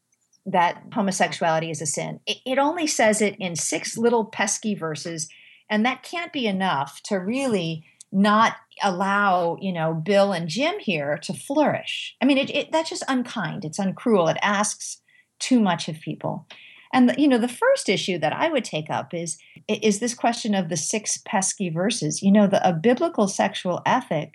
that 0.46 0.83
homosexuality 0.92 1.70
is 1.70 1.83
a 1.83 1.87
sin, 1.87 2.20
it, 2.27 2.59
only 2.59 2.87
says 2.87 3.20
it 3.20 3.37
in 3.38 3.57
six 3.57 3.98
little 3.98 4.25
pesky 4.25 4.75
verses, 4.75 5.29
and 5.68 5.85
that 5.85 6.03
can't 6.03 6.33
be 6.33 6.46
enough 6.46 7.03
to 7.05 7.16
really 7.16 7.85
not 8.12 8.57
allow 8.83 9.57
you 9.61 9.72
know 9.72 9.94
bill 9.94 10.33
and 10.33 10.48
jim 10.48 10.79
here 10.79 11.18
to 11.18 11.33
flourish. 11.33 12.14
I 12.20 12.27
mean 12.27 12.38
it, 12.38 12.51
it, 12.51 12.72
that's 12.72 12.90
just 12.90 13.05
unkind. 13.09 13.64
It's 13.64 13.79
uncruel. 13.79 14.29
It 14.29 14.37
asks 14.42 15.01
too 15.38 15.59
much 15.59 15.88
of 15.88 16.01
people. 16.01 16.46
And 16.92 17.14
you 17.16 17.27
know 17.27 17.38
the 17.38 17.48
first 17.48 17.88
issue 17.88 18.18
that 18.18 18.35
i 18.35 18.48
would 18.48 18.64
take 18.64 18.90
up 18.90 19.14
is 19.14 19.38
is 19.66 19.98
this 19.98 20.14
question 20.14 20.55
of 20.55 20.68
the 20.68 20.77
six 20.77 21.18
pesky 21.25 21.70
verses. 21.70 22.22
You 22.22 22.31
know 22.31 22.46
the, 22.46 22.66
a 22.68 22.72
biblical 22.72 23.27
sexual 23.29 23.81
ethic 23.87 24.35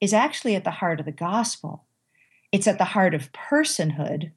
is 0.00 0.14
actually 0.14 0.54
at 0.54 0.64
the 0.64 0.70
heart 0.70 1.00
of 1.00 1.06
the 1.06 1.12
gospel. 1.12 1.84
It's 2.52 2.68
at 2.68 2.78
the 2.78 2.84
heart 2.84 3.14
of 3.14 3.32
personhood. 3.32 4.30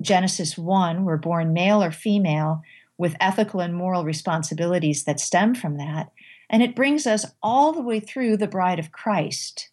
Genesis 0.00 0.58
1 0.58 1.04
we're 1.04 1.16
born 1.16 1.52
male 1.52 1.82
or 1.82 1.90
female 1.90 2.62
with 2.98 3.16
ethical 3.20 3.60
and 3.60 3.74
moral 3.74 4.04
responsibilities 4.04 5.04
that 5.04 5.20
stem 5.20 5.54
from 5.54 5.76
that 5.76 6.10
and 6.52 6.62
it 6.62 6.76
brings 6.76 7.06
us 7.06 7.24
all 7.42 7.72
the 7.72 7.80
way 7.80 7.98
through 7.98 8.36
the 8.36 8.46
bride 8.46 8.78
of 8.78 8.92
Christ. 8.92 9.70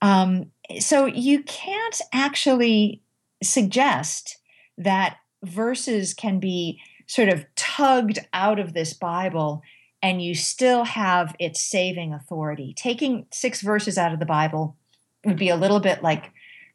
Um, 0.00 0.52
so 0.78 1.04
you 1.04 1.42
can't 1.42 2.00
actually 2.12 3.02
suggest 3.42 4.38
that 4.78 5.16
verses 5.42 6.14
can 6.14 6.38
be 6.38 6.80
sort 7.06 7.28
of 7.28 7.44
tugged 7.56 8.20
out 8.32 8.60
of 8.60 8.72
this 8.72 8.94
Bible 8.94 9.62
and 10.02 10.22
you 10.22 10.34
still 10.34 10.84
have 10.84 11.34
its 11.38 11.60
saving 11.60 12.14
authority. 12.14 12.72
Taking 12.74 13.26
six 13.32 13.60
verses 13.60 13.98
out 13.98 14.14
of 14.14 14.20
the 14.20 14.26
Bible 14.26 14.76
would 15.24 15.36
be 15.36 15.50
a 15.50 15.56
little 15.56 15.80
bit 15.80 16.02
like 16.02 16.30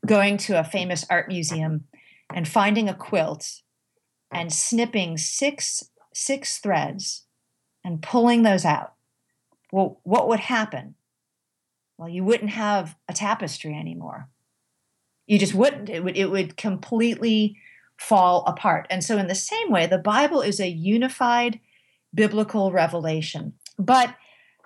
going 0.06 0.38
to 0.38 0.60
a 0.60 0.64
famous 0.64 1.06
art 1.10 1.30
museum 1.30 1.86
and 2.34 2.48
finding 2.48 2.90
a 2.90 2.94
quilt 2.94 3.62
and 4.32 4.52
snipping 4.52 5.18
six 5.18 5.90
six 6.14 6.60
threads 6.60 7.26
and 7.84 8.02
pulling 8.02 8.44
those 8.44 8.66
out 8.66 8.95
well, 9.72 10.00
what 10.04 10.28
would 10.28 10.40
happen? 10.40 10.96
Well, 11.98 12.10
you 12.10 12.24
wouldn't 12.24 12.52
have 12.52 12.96
a 13.08 13.14
tapestry 13.14 13.74
anymore. 13.74 14.30
You 15.28 15.40
just 15.40 15.54
wouldn't. 15.54 15.90
It 15.90 16.04
would, 16.04 16.18
it 16.18 16.30
would 16.30 16.58
completely 16.58 17.58
fall 17.98 18.44
apart. 18.46 18.86
And 18.90 19.04
so, 19.04 19.18
in 19.18 19.28
the 19.28 19.36
same 19.36 19.72
way, 19.72 19.88
the 19.88 19.98
Bible 19.98 20.42
is 20.42 20.60
a 20.60 20.68
unified 20.68 21.60
biblical 22.14 22.72
revelation. 22.72 23.54
But 23.78 24.16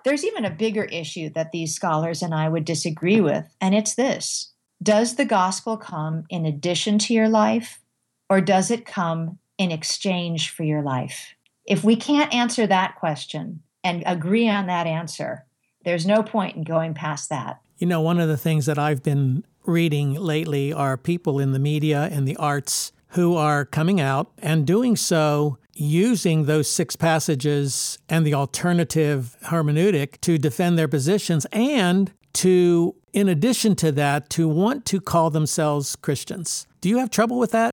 there's 0.04 0.24
even 0.24 0.44
a 0.44 0.50
bigger 0.50 0.84
issue 0.84 1.30
that 1.30 1.52
these 1.52 1.74
scholars 1.74 2.22
and 2.22 2.34
I 2.34 2.48
would 2.48 2.64
disagree 2.64 3.20
with, 3.20 3.54
and 3.60 3.74
it's 3.74 3.94
this 3.94 4.52
Does 4.82 5.16
the 5.16 5.24
gospel 5.24 5.76
come 5.76 6.24
in 6.28 6.46
addition 6.46 6.98
to 7.00 7.14
your 7.14 7.28
life, 7.28 7.80
or 8.28 8.40
does 8.40 8.70
it 8.70 8.86
come 8.86 9.38
in 9.58 9.70
exchange 9.70 10.50
for 10.50 10.64
your 10.64 10.82
life? 10.82 11.34
If 11.66 11.84
we 11.84 11.96
can't 11.96 12.32
answer 12.34 12.66
that 12.66 12.96
question 12.96 13.62
and 13.84 14.02
agree 14.06 14.48
on 14.48 14.66
that 14.66 14.86
answer, 14.86 15.46
there's 15.84 16.06
no 16.06 16.22
point 16.22 16.56
in 16.56 16.62
going 16.62 16.94
past 16.94 17.28
that. 17.30 17.60
You 17.78 17.86
know, 17.86 18.00
one 18.00 18.20
of 18.20 18.28
the 18.28 18.36
things 18.36 18.66
that 18.66 18.78
I've 18.78 19.02
been 19.02 19.44
reading 19.64 20.14
lately 20.14 20.72
are 20.72 20.96
people 20.96 21.38
in 21.38 21.52
the 21.52 21.58
media 21.58 22.08
and 22.12 22.26
the 22.26 22.36
arts 22.36 22.92
who 23.10 23.36
are 23.36 23.64
coming 23.64 24.00
out 24.00 24.30
and 24.38 24.66
doing 24.66 24.96
so 24.96 25.58
using 25.74 26.44
those 26.44 26.70
six 26.70 26.94
passages 26.94 27.98
and 28.08 28.26
the 28.26 28.34
alternative 28.34 29.36
hermeneutic 29.44 30.20
to 30.20 30.36
defend 30.36 30.78
their 30.78 30.88
positions 30.88 31.46
and 31.52 32.12
to, 32.34 32.94
in 33.12 33.28
addition 33.28 33.74
to 33.76 33.90
that, 33.92 34.28
to 34.30 34.46
want 34.48 34.84
to 34.84 35.00
call 35.00 35.30
themselves 35.30 35.96
Christians. 35.96 36.66
Do 36.80 36.88
you 36.88 36.98
have 36.98 37.10
trouble 37.10 37.38
with 37.38 37.50
that? 37.52 37.69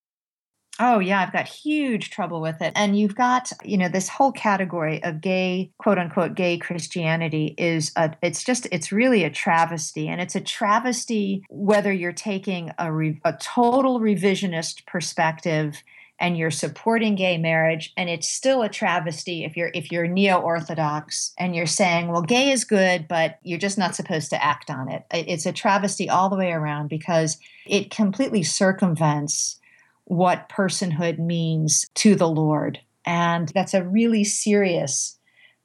Oh, 0.79 0.99
yeah, 0.99 1.21
I've 1.21 1.33
got 1.33 1.47
huge 1.47 2.11
trouble 2.11 2.39
with 2.39 2.61
it. 2.61 2.71
And 2.75 2.97
you've 2.97 3.15
got, 3.15 3.51
you 3.63 3.77
know, 3.77 3.89
this 3.89 4.07
whole 4.07 4.31
category 4.31 5.03
of 5.03 5.21
gay, 5.21 5.71
quote 5.79 5.97
unquote, 5.97 6.35
gay 6.35 6.57
Christianity 6.57 7.55
is, 7.57 7.91
a, 7.95 8.13
it's 8.21 8.43
just, 8.43 8.67
it's 8.71 8.91
really 8.91 9.23
a 9.23 9.29
travesty. 9.29 10.07
And 10.07 10.21
it's 10.21 10.35
a 10.35 10.41
travesty 10.41 11.43
whether 11.49 11.91
you're 11.91 12.11
taking 12.11 12.71
a, 12.77 12.91
re, 12.91 13.19
a 13.25 13.33
total 13.33 13.99
revisionist 13.99 14.85
perspective 14.85 15.81
and 16.19 16.37
you're 16.37 16.51
supporting 16.51 17.15
gay 17.15 17.37
marriage 17.37 17.93
and 17.95 18.09
it's 18.09 18.27
still 18.27 18.61
a 18.63 18.69
travesty 18.69 19.43
if 19.43 19.55
you're 19.55 19.69
if 19.73 19.91
you're 19.91 20.07
neo-orthodox 20.07 21.33
and 21.37 21.55
you're 21.55 21.67
saying 21.67 22.07
well 22.07 22.23
gay 22.23 22.51
is 22.51 22.63
good 22.63 23.07
but 23.07 23.37
you're 23.43 23.59
just 23.59 23.77
not 23.77 23.93
supposed 23.95 24.31
to 24.31 24.43
act 24.43 24.69
on 24.71 24.89
it 24.89 25.03
it's 25.11 25.45
a 25.45 25.51
travesty 25.51 26.09
all 26.09 26.29
the 26.29 26.35
way 26.35 26.51
around 26.51 26.87
because 26.87 27.37
it 27.67 27.91
completely 27.91 28.41
circumvents 28.41 29.59
what 30.07 30.47
personhood 30.47 31.19
means 31.19 31.85
to 31.93 32.15
the 32.15 32.29
Lord. 32.29 32.79
And 33.05 33.49
that's 33.49 33.73
a 33.73 33.83
really 33.83 34.23
serious 34.23 35.19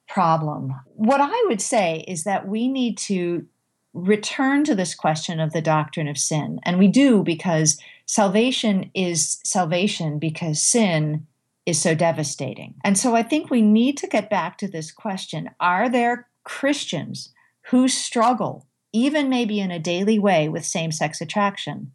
problem. 0.07 0.75
What 0.95 1.21
I 1.21 1.45
would 1.47 1.61
say 1.61 2.03
is 2.09 2.25
that 2.25 2.47
we 2.47 2.67
need 2.67 2.97
to 2.99 3.45
return 3.93 4.65
to 4.65 4.75
this 4.75 4.95
question 4.95 5.39
of 5.39 5.53
the 5.53 5.61
doctrine 5.61 6.09
of 6.09 6.17
sin. 6.17 6.59
And 6.63 6.77
we 6.77 6.89
do 6.89 7.23
because 7.23 7.79
salvation 8.05 8.91
is 8.93 9.39
salvation 9.45 10.19
because 10.19 10.61
sin 10.61 11.25
is 11.65 11.81
so 11.81 11.95
devastating. 11.95 12.75
And 12.83 12.97
so 12.97 13.15
I 13.15 13.23
think 13.23 13.49
we 13.49 13.61
need 13.61 13.95
to 13.99 14.07
get 14.07 14.29
back 14.29 14.57
to 14.57 14.67
this 14.67 14.91
question 14.91 15.51
Are 15.61 15.87
there 15.87 16.27
Christians 16.43 17.31
who 17.67 17.87
struggle, 17.87 18.67
even 18.91 19.29
maybe 19.29 19.61
in 19.61 19.71
a 19.71 19.79
daily 19.79 20.19
way, 20.19 20.49
with 20.49 20.65
same 20.65 20.91
sex 20.91 21.21
attraction? 21.21 21.93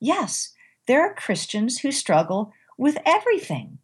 Yes 0.00 0.54
there 0.90 1.02
are 1.02 1.14
Christians 1.14 1.78
who 1.78 1.92
struggle 1.92 2.52
with 2.76 2.98
everything. 3.06 3.78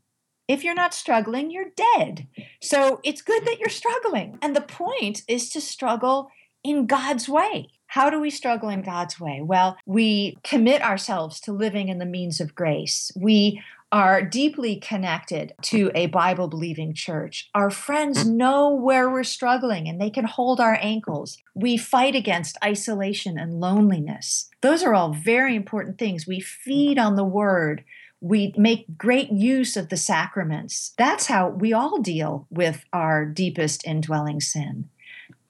If 0.48 0.64
you're 0.64 0.74
not 0.74 0.92
struggling, 0.92 1.52
you're 1.52 1.70
dead. 1.76 2.26
So 2.60 2.98
it's 3.04 3.22
good 3.22 3.44
that 3.44 3.60
you're 3.60 3.68
struggling. 3.68 4.40
And 4.42 4.56
the 4.56 4.60
point 4.60 5.22
is 5.28 5.48
to 5.50 5.60
struggle 5.60 6.32
in 6.64 6.86
God's 6.86 7.28
way. 7.28 7.68
How 7.86 8.10
do 8.10 8.20
we 8.20 8.30
struggle 8.30 8.68
in 8.70 8.82
God's 8.82 9.20
way? 9.20 9.40
Well, 9.40 9.76
we 9.86 10.36
commit 10.42 10.82
ourselves 10.82 11.38
to 11.42 11.52
living 11.52 11.90
in 11.90 12.00
the 12.00 12.06
means 12.06 12.40
of 12.40 12.56
grace. 12.56 13.12
We 13.14 13.62
are 13.96 14.20
deeply 14.20 14.76
connected 14.76 15.54
to 15.62 15.90
a 15.94 16.04
Bible 16.08 16.48
believing 16.48 16.92
church. 16.92 17.48
Our 17.54 17.70
friends 17.70 18.24
mm. 18.24 18.34
know 18.34 18.68
where 18.74 19.08
we're 19.08 19.24
struggling 19.24 19.88
and 19.88 19.98
they 19.98 20.10
can 20.10 20.26
hold 20.26 20.60
our 20.60 20.78
ankles. 20.82 21.38
We 21.54 21.78
fight 21.78 22.14
against 22.14 22.58
isolation 22.62 23.38
and 23.38 23.58
loneliness. 23.58 24.50
Those 24.60 24.82
are 24.82 24.94
all 24.94 25.14
very 25.14 25.56
important 25.56 25.96
things. 25.96 26.26
We 26.26 26.40
feed 26.40 26.98
on 26.98 27.16
the 27.16 27.24
word. 27.24 27.84
We 28.20 28.52
make 28.58 28.98
great 28.98 29.32
use 29.32 29.78
of 29.78 29.88
the 29.88 29.96
sacraments. 29.96 30.92
That's 30.98 31.28
how 31.28 31.48
we 31.48 31.72
all 31.72 32.02
deal 32.02 32.46
with 32.50 32.84
our 32.92 33.24
deepest 33.24 33.86
indwelling 33.86 34.42
sin. 34.42 34.90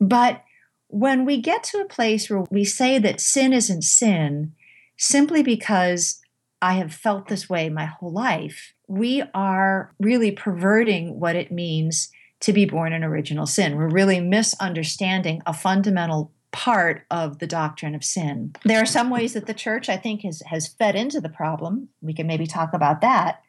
But 0.01 0.45
when 0.87 1.25
we 1.25 1.43
get 1.43 1.65
to 1.65 1.81
a 1.81 1.85
place 1.85 2.31
where 2.31 2.45
we 2.49 2.65
say 2.65 3.01
that 3.01 3.21
sin 3.21 3.53
isn't 3.53 3.83
sin 3.83 4.55
simply 4.97 5.43
because 5.43 6.21
I 6.63 6.75
have 6.75 6.93
felt 6.93 7.29
this 7.29 7.49
way 7.49 7.69
my 7.69 7.87
whole 7.87 8.13
life, 8.13 8.73
we 8.89 9.23
are 9.35 9.95
really 10.01 10.31
perverting 10.31 11.21
what 11.21 11.37
it 11.37 11.53
means 11.53 12.11
to 12.41 12.53
be 12.53 12.65
born 12.65 12.93
in 12.93 13.05
original 13.05 13.47
sin. 13.47 13.77
We're 13.77 13.89
really 13.89 14.21
misunderstanding 14.21 15.43
a 15.47 15.53
fundamental 15.53 16.33
part 16.53 17.05
of 17.11 17.39
the 17.39 17.47
doctrine 17.47 17.95
of 17.95 18.05
sin. 18.05 18.55
There 18.65 18.81
are 18.81 18.87
some 18.87 19.11
ways 19.11 19.35
that 19.35 19.47
the 19.47 19.55
church, 19.55 19.89
I 19.89 19.97
think, 19.97 20.23
has, 20.23 20.43
has 20.47 20.69
fed 20.69 20.97
into 20.97 21.21
the 21.21 21.29
problem. 21.29 21.89
We 22.01 22.15
can 22.15 22.27
maybe 22.27 22.47
talk 22.47 22.73
about 22.73 23.01
that. 23.03 23.43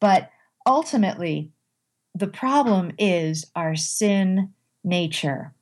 But 0.00 0.30
ultimately, 0.66 1.50
the 2.14 2.26
problem 2.28 2.92
is 2.98 3.46
our 3.56 3.74
sin 3.74 4.52
nature 4.84 5.54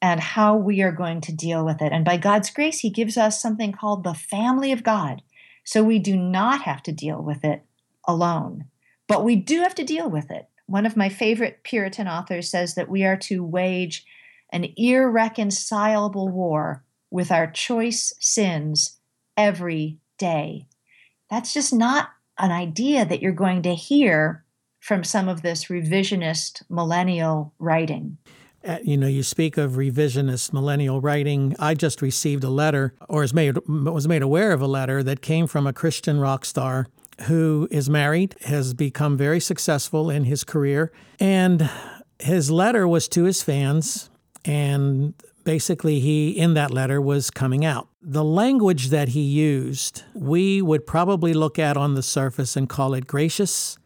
and 0.00 0.20
how 0.20 0.56
we 0.56 0.80
are 0.82 0.92
going 0.92 1.20
to 1.22 1.32
deal 1.32 1.64
with 1.64 1.82
it. 1.82 1.92
And 1.92 2.04
by 2.04 2.16
God's 2.16 2.50
grace, 2.50 2.78
He 2.80 2.90
gives 2.90 3.16
us 3.16 3.40
something 3.40 3.72
called 3.72 4.04
the 4.04 4.14
family 4.14 4.72
of 4.72 4.82
God 4.82 5.22
so 5.70 5.84
we 5.84 6.00
do 6.00 6.16
not 6.16 6.62
have 6.62 6.82
to 6.82 6.90
deal 6.90 7.22
with 7.22 7.44
it 7.44 7.62
alone, 8.04 8.64
but 9.06 9.22
we 9.22 9.36
do 9.36 9.60
have 9.60 9.76
to 9.76 9.84
deal 9.84 10.10
with 10.10 10.28
it. 10.28 10.48
One 10.66 10.84
of 10.84 10.96
my 10.96 11.08
favorite 11.08 11.62
Puritan 11.62 12.08
authors 12.08 12.50
says 12.50 12.74
that 12.74 12.88
we 12.88 13.04
are 13.04 13.16
to 13.18 13.44
wage 13.44 14.04
an 14.52 14.66
irreconcilable 14.76 16.28
war 16.28 16.82
with 17.08 17.30
our 17.30 17.48
choice 17.48 18.12
sins 18.18 18.98
every 19.36 19.98
day. 20.18 20.66
That's 21.30 21.54
just 21.54 21.72
not 21.72 22.08
an 22.36 22.50
idea 22.50 23.04
that 23.04 23.22
you're 23.22 23.30
going 23.30 23.62
to 23.62 23.76
hear 23.76 24.44
from 24.80 25.04
some 25.04 25.28
of 25.28 25.42
this 25.42 25.66
revisionist 25.66 26.64
millennial 26.68 27.54
writing. 27.60 28.18
Uh, 28.62 28.78
you 28.82 28.96
know, 28.96 29.06
you 29.06 29.22
speak 29.22 29.56
of 29.56 29.72
revisionist 29.72 30.52
millennial 30.52 31.00
writing. 31.00 31.56
I 31.58 31.74
just 31.74 32.02
received 32.02 32.44
a 32.44 32.50
letter, 32.50 32.94
or 33.08 33.22
was 33.22 33.32
made 33.32 33.56
was 33.66 34.06
made 34.06 34.22
aware 34.22 34.52
of 34.52 34.60
a 34.60 34.66
letter 34.66 35.02
that 35.02 35.22
came 35.22 35.46
from 35.46 35.66
a 35.66 35.72
Christian 35.72 36.20
rock 36.20 36.44
star 36.44 36.86
who 37.22 37.68
is 37.70 37.88
married, 37.88 38.34
has 38.42 38.74
become 38.74 39.16
very 39.16 39.40
successful 39.40 40.10
in 40.10 40.24
his 40.24 40.44
career, 40.44 40.92
and 41.18 41.70
his 42.18 42.50
letter 42.50 42.86
was 42.86 43.08
to 43.08 43.24
his 43.24 43.42
fans, 43.42 44.10
and 44.44 45.14
basically 45.44 46.00
he 46.00 46.30
in 46.30 46.54
that 46.54 46.70
letter 46.70 47.00
was 47.00 47.30
coming 47.30 47.64
out. 47.64 47.88
The 48.02 48.24
language 48.24 48.88
that 48.88 49.10
he 49.10 49.20
used, 49.20 50.04
we 50.14 50.62
would 50.62 50.86
probably 50.86 51.34
look 51.34 51.58
at 51.58 51.76
on 51.76 51.94
the 51.94 52.02
surface 52.02 52.56
and 52.56 52.68
call 52.68 52.94
it 52.94 53.06
gracious 53.06 53.78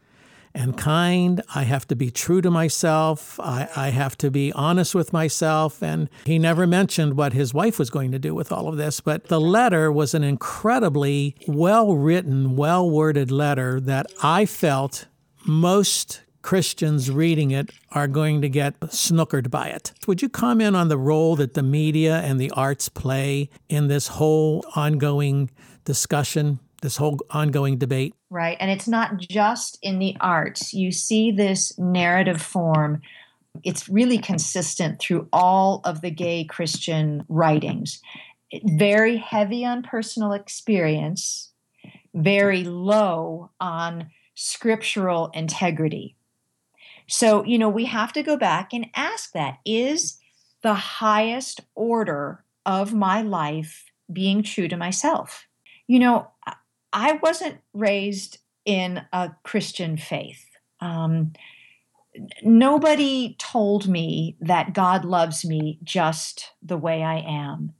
and 0.55 0.77
kind. 0.77 1.41
I 1.53 1.63
have 1.63 1.87
to 1.89 1.95
be 1.95 2.09
true 2.09 2.41
to 2.41 2.49
myself. 2.49 3.39
I, 3.39 3.67
I, 3.75 3.89
have 3.89 4.17
to 4.19 4.31
be 4.31 4.51
honest 4.53 4.95
with 4.95 5.13
myself. 5.13 5.83
And 5.83 6.09
he 6.25 6.39
never 6.39 6.65
mentioned 6.65 7.17
what 7.17 7.33
his 7.33 7.53
wife 7.53 7.77
was 7.77 7.89
going 7.89 8.11
to 8.13 8.19
do 8.19 8.33
with 8.33 8.51
all 8.51 8.67
of 8.67 8.77
this. 8.77 9.01
But 9.01 9.25
the 9.25 9.39
letter 9.39 9.91
was 9.91 10.13
an 10.13 10.23
incredibly 10.23 11.35
well 11.47 11.95
written, 11.95 12.55
well 12.55 12.89
worded 12.89 13.31
letter 13.31 13.79
that 13.81 14.07
I 14.23 14.45
felt 14.45 15.07
most 15.45 16.21
Christians 16.41 17.09
reading 17.09 17.51
it 17.51 17.71
are 17.91 18.07
going 18.07 18.41
to 18.41 18.49
get 18.49 18.79
snookered 18.81 19.49
by 19.49 19.67
it. 19.67 19.93
Would 20.07 20.21
you 20.21 20.29
comment 20.29 20.75
on 20.75 20.89
the 20.89 20.97
role 20.97 21.35
that 21.37 21.55
the 21.55 21.63
media 21.63 22.19
and 22.19 22.39
the 22.39 22.51
arts 22.51 22.87
play 22.87 23.49
in 23.67 23.87
this 23.87 24.07
whole 24.09 24.63
ongoing 24.75 25.49
discussion? 25.85 26.59
This 26.85 26.97
whole 26.97 27.19
ongoing 27.31 27.77
debate. 27.77 28.13
Right. 28.29 28.57
And 28.59 28.69
it's 28.69 28.87
not 28.87 29.17
just 29.17 29.79
in 29.81 29.97
the 29.97 30.15
arts. 30.21 30.71
You 30.71 30.91
see 30.91 31.31
this 31.31 31.77
narrative 31.79 32.39
form. 32.39 33.01
It's 33.63 33.89
really 33.89 34.19
consistent 34.19 34.99
through 34.99 35.27
all 35.33 35.81
of 35.83 36.01
the 36.01 36.11
gay 36.11 36.43
Christian 36.43 37.25
writings. 37.27 38.01
Very 38.63 39.17
heavy 39.17 39.65
on 39.65 39.81
personal 39.81 40.31
experience, 40.31 41.51
very 42.13 42.63
low 42.63 43.49
on 43.59 44.11
scriptural 44.35 45.31
integrity. 45.33 46.15
So, 47.07 47.43
you 47.45 47.57
know, 47.57 47.69
we 47.69 47.85
have 47.85 48.13
to 48.13 48.21
go 48.21 48.37
back 48.37 48.73
and 48.73 48.87
ask 48.95 49.31
that 49.31 49.57
is 49.65 50.19
the 50.61 50.75
highest 50.75 51.61
order 51.73 52.43
of 52.63 52.93
my 52.93 53.23
life 53.23 53.85
being 54.11 54.43
true 54.43 54.67
to 54.67 54.77
myself? 54.77 55.47
You 55.87 55.99
know, 55.99 56.27
I 56.95 57.19
wasn't 57.21 57.59
raised 57.73 58.39
in 58.63 59.01
a 59.11 59.31
Christian 59.43 59.97
faith. 59.97 60.45
Um, 60.79 61.33
nobody 62.41 63.35
told 63.37 63.87
me 63.87 64.37
that 64.39 64.73
God 64.73 65.03
loves 65.03 65.43
me 65.45 65.77
just 65.83 66.53
the 66.63 66.77
way 66.77 67.03
I 67.03 67.17
am. 67.17 67.73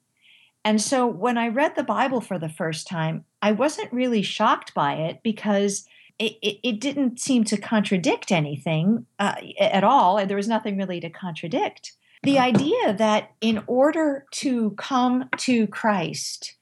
And 0.66 0.82
so 0.82 1.08
when 1.08 1.38
I 1.38 1.48
read 1.48 1.76
the 1.76 1.84
Bible 1.84 2.20
for 2.20 2.38
the 2.38 2.50
first 2.50 2.88
time, 2.88 3.24
I 3.42 3.54
wasn't 3.54 3.94
really 3.94 4.22
shocked 4.22 4.74
by 4.74 4.96
it 4.96 5.22
because 5.24 5.88
it, 6.20 6.34
it, 6.42 6.60
it 6.64 6.82
didn't 6.82 7.20
seem 7.20 7.46
to 7.46 7.58
contradict 7.58 8.32
anything 8.34 9.06
uh, 9.18 9.36
at 9.60 9.86
all. 9.86 10.18
And 10.18 10.30
there 10.30 10.38
was 10.38 10.48
nothing 10.48 10.78
really 10.78 11.00
to 11.00 11.10
contradict. 11.10 11.94
The 12.24 12.40
idea 12.40 12.94
that 12.94 13.32
in 13.40 13.64
order 13.68 14.26
to 14.32 14.72
come 14.72 15.30
to 15.38 15.68
Christ, 15.68 16.56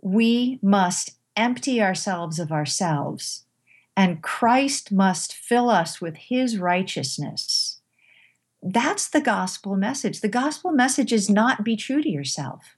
we 0.00 0.58
must 0.62 1.18
empty 1.36 1.82
ourselves 1.82 2.38
of 2.38 2.52
ourselves 2.52 3.44
and 3.96 4.22
Christ 4.22 4.90
must 4.90 5.34
fill 5.34 5.68
us 5.68 6.00
with 6.00 6.16
his 6.16 6.58
righteousness. 6.58 7.80
That's 8.62 9.08
the 9.08 9.20
gospel 9.20 9.76
message. 9.76 10.20
The 10.20 10.28
gospel 10.28 10.72
message 10.72 11.12
is 11.12 11.28
not 11.28 11.64
be 11.64 11.76
true 11.76 12.02
to 12.02 12.08
yourself. 12.08 12.76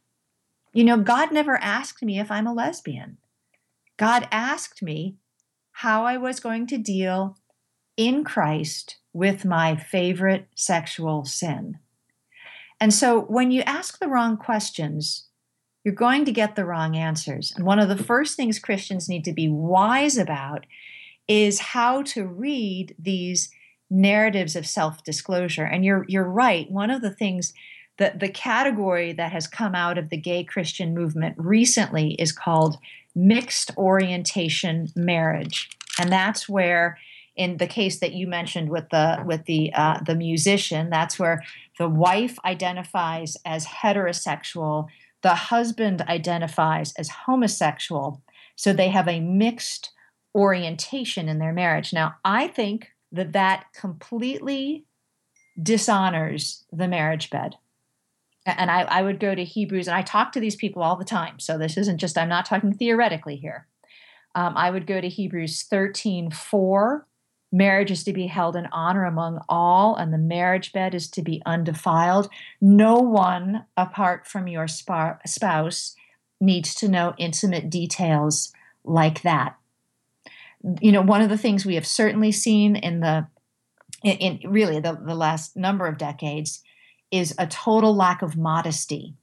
You 0.73 0.85
know, 0.85 0.99
God 0.99 1.31
never 1.31 1.57
asked 1.57 2.03
me 2.03 2.19
if 2.19 2.31
I'm 2.31 2.47
a 2.47 2.55
lesbian. 2.55 3.19
God 3.97 4.27
asked 4.33 4.83
me 4.83 5.17
how 5.73 6.05
I 6.05 6.17
was 6.17 6.41
going 6.41 6.67
to 6.69 6.79
deal 6.79 7.37
in 7.97 8.25
Christ 8.25 8.97
with 9.13 9.45
my 9.45 9.77
favorite 9.77 10.49
sexual 10.57 11.25
sin. 11.25 11.79
And 12.81 12.93
so 12.93 13.21
when 13.21 13.53
you 13.53 13.63
ask 13.63 14.01
the 14.01 14.09
wrong 14.09 14.37
questions, 14.37 15.27
you're 15.85 15.95
going 15.95 16.25
to 16.25 16.33
get 16.33 16.57
the 16.57 16.65
wrong 16.65 16.97
answers. 16.97 17.53
And 17.55 17.65
one 17.65 17.79
of 17.79 17.89
the 17.89 18.03
first 18.03 18.37
things 18.37 18.59
Christians 18.59 19.09
need 19.09 19.25
to 19.25 19.33
be 19.33 19.49
wise 19.49 20.17
about 20.17 20.65
is 21.29 21.61
how 21.61 22.03
to 22.03 22.27
read 22.27 22.95
these 22.99 23.51
narratives 23.91 24.57
of 24.57 24.67
self-disclosure. 24.67 25.65
And 25.65 25.85
you're 25.85 26.05
you're 26.09 26.25
right. 26.25 26.71
One 26.71 26.91
of 26.91 27.03
the 27.03 27.15
things 27.15 27.53
that 27.99 28.19
the 28.19 28.29
category 28.29 29.13
that 29.13 29.31
has 29.31 29.47
come 29.47 29.75
out 29.75 29.99
of 29.99 30.09
the 30.09 30.17
gay 30.17 30.43
Christian 30.43 30.95
movement 30.95 31.37
recently 31.39 32.15
is 32.15 32.33
called 32.33 32.79
mixed 33.15 33.71
orientation 33.77 34.89
marriage. 34.97 35.69
And 36.01 36.11
that's 36.11 36.49
where 36.49 36.99
in 37.37 37.59
the 37.59 37.67
case 37.67 38.01
that 38.01 38.13
you 38.13 38.27
mentioned 38.27 38.69
with 38.69 38.89
the 38.91 39.23
with 39.25 39.45
the 39.45 39.73
uh, 39.75 40.01
the 40.05 40.15
musician, 40.15 40.91
that's 40.91 41.19
where 41.19 41.43
the 41.79 41.89
wife 41.89 42.39
identifies 42.45 43.37
as 43.45 43.67
heterosexual, 43.67 44.89
the 45.25 45.35
husband 45.35 46.03
identifies 46.03 46.93
as 46.99 47.09
homosexual, 47.09 48.23
so 48.57 48.75
they 48.75 48.91
have 48.91 49.09
a 49.09 49.21
mixed 49.21 49.91
orientation 50.35 51.31
in 51.31 51.39
their 51.39 51.53
marriage. 51.53 51.95
Now, 51.95 52.17
I 52.27 52.47
think 52.47 52.91
that 53.11 53.33
that 53.33 53.65
completely 53.73 54.85
dishonors 55.61 56.65
the 56.71 56.87
marriage 56.87 57.31
bed. 57.31 57.57
And 58.45 58.71
I, 58.71 58.83
I 58.83 59.01
would 59.01 59.19
go 59.19 59.35
to 59.35 59.43
Hebrews, 59.43 59.89
and 59.89 59.97
I 59.97 60.03
talk 60.03 60.33
to 60.33 60.41
these 60.41 60.57
people 60.57 60.83
all 60.83 60.97
the 60.97 61.07
time. 61.07 61.41
So 61.41 61.57
this 61.57 61.79
isn't 61.79 61.99
just, 61.99 62.19
I'm 62.19 62.29
not 62.29 62.45
talking 62.45 62.75
theoretically 62.75 63.37
here. 63.37 63.67
Um, 64.35 64.55
I 64.59 64.71
would 64.71 64.87
go 64.87 65.01
to 65.01 65.09
Hebrews 65.09 65.63
13 65.63 66.33
4. 66.33 67.07
Marriage 67.55 67.91
is 67.91 68.03
to 68.05 68.13
be 68.13 68.27
held 68.27 68.57
in 68.57 68.67
honor 68.73 69.05
among 69.05 69.41
all, 69.49 69.95
and 69.95 70.13
the 70.13 70.19
marriage 70.19 70.73
bed 70.73 70.95
is 70.95 71.09
to 71.11 71.23
be 71.23 71.41
undefiled. 71.47 72.29
No 72.61 72.97
one 72.97 73.67
apart 73.77 74.27
from 74.27 74.49
your 74.49 74.67
spouse 74.67 75.95
needs 76.41 76.75
to 76.75 76.89
know 76.89 77.15
intimate 77.17 77.71
details 77.71 78.53
like 78.85 79.23
that 79.23 79.57
you 80.81 80.93
know, 80.93 81.03
one 81.03 81.21
of 81.21 81.29
the 81.29 81.39
things 81.39 81.67
we 81.67 81.75
have 81.75 81.87
certainly 81.87 82.33
seen 82.33 82.77
in 82.77 83.01
the 83.01 83.27
in, 84.03 84.17
in 84.19 84.51
really 84.51 84.81
the, 84.81 84.93
the 84.93 85.15
last 85.15 85.57
number 85.57 85.87
of 85.87 85.99
decades 85.99 86.63
is 87.11 87.35
a 87.39 87.47
total 87.47 87.95
lack 87.95 88.23
of 88.23 88.37
modesty. 88.37 89.15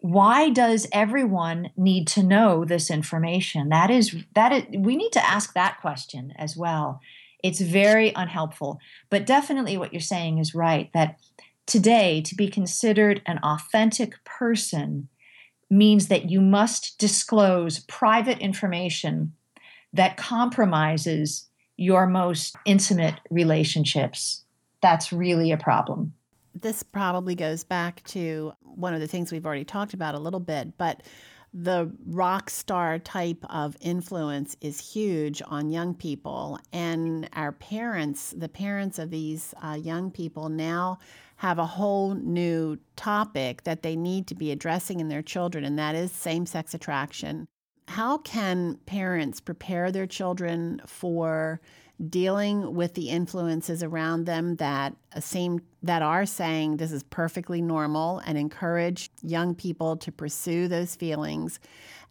Why 0.00 0.50
does 0.50 0.86
everyone 0.92 1.70
need 1.76 2.06
to 2.08 2.22
know 2.22 2.64
this 2.64 2.90
information? 2.90 3.68
That 3.68 3.90
is 3.90 4.16
that 4.34 4.52
is 4.52 4.64
we 4.78 4.96
need 4.96 5.12
to 5.12 5.24
ask 5.24 5.54
that 5.54 5.80
question 5.80 6.32
as 6.36 6.56
well. 6.56 7.00
It's 7.46 7.60
very 7.60 8.12
unhelpful. 8.16 8.80
But 9.08 9.24
definitely 9.24 9.78
what 9.78 9.92
you're 9.92 10.00
saying 10.00 10.38
is 10.38 10.52
right 10.52 10.92
that 10.94 11.20
today 11.66 12.20
to 12.22 12.34
be 12.34 12.48
considered 12.48 13.22
an 13.24 13.38
authentic 13.38 14.22
person 14.24 15.08
means 15.70 16.08
that 16.08 16.28
you 16.28 16.40
must 16.40 16.98
disclose 16.98 17.78
private 17.80 18.38
information 18.38 19.32
that 19.92 20.16
compromises 20.16 21.48
your 21.76 22.08
most 22.08 22.56
intimate 22.64 23.14
relationships. 23.30 24.44
That's 24.80 25.12
really 25.12 25.52
a 25.52 25.56
problem. 25.56 26.14
This 26.52 26.82
probably 26.82 27.36
goes 27.36 27.62
back 27.62 28.02
to 28.08 28.54
one 28.62 28.92
of 28.92 29.00
the 29.00 29.06
things 29.06 29.30
we've 29.30 29.46
already 29.46 29.64
talked 29.64 29.94
about 29.94 30.16
a 30.16 30.18
little 30.18 30.40
bit, 30.40 30.76
but 30.78 31.04
the 31.54 31.90
rock 32.06 32.50
star 32.50 32.98
type 32.98 33.44
of 33.48 33.76
influence 33.80 34.56
is 34.60 34.92
huge 34.92 35.42
on 35.46 35.70
young 35.70 35.94
people. 35.94 36.58
And 36.72 37.28
our 37.32 37.52
parents, 37.52 38.34
the 38.36 38.48
parents 38.48 38.98
of 38.98 39.10
these 39.10 39.54
uh, 39.62 39.78
young 39.80 40.10
people, 40.10 40.48
now 40.48 40.98
have 41.36 41.58
a 41.58 41.66
whole 41.66 42.14
new 42.14 42.78
topic 42.96 43.64
that 43.64 43.82
they 43.82 43.96
need 43.96 44.26
to 44.26 44.34
be 44.34 44.50
addressing 44.50 45.00
in 45.00 45.08
their 45.08 45.22
children, 45.22 45.64
and 45.64 45.78
that 45.78 45.94
is 45.94 46.12
same 46.12 46.46
sex 46.46 46.72
attraction 46.74 47.46
how 47.88 48.18
can 48.18 48.78
parents 48.86 49.40
prepare 49.40 49.92
their 49.92 50.06
children 50.06 50.80
for 50.86 51.60
dealing 52.08 52.74
with 52.74 52.94
the 52.94 53.08
influences 53.08 53.82
around 53.82 54.24
them 54.24 54.56
that 54.56 54.94
seem 55.20 55.60
that 55.82 56.02
are 56.02 56.26
saying 56.26 56.76
this 56.76 56.92
is 56.92 57.02
perfectly 57.04 57.62
normal 57.62 58.18
and 58.26 58.36
encourage 58.36 59.10
young 59.22 59.54
people 59.54 59.96
to 59.96 60.12
pursue 60.12 60.68
those 60.68 60.94
feelings 60.94 61.58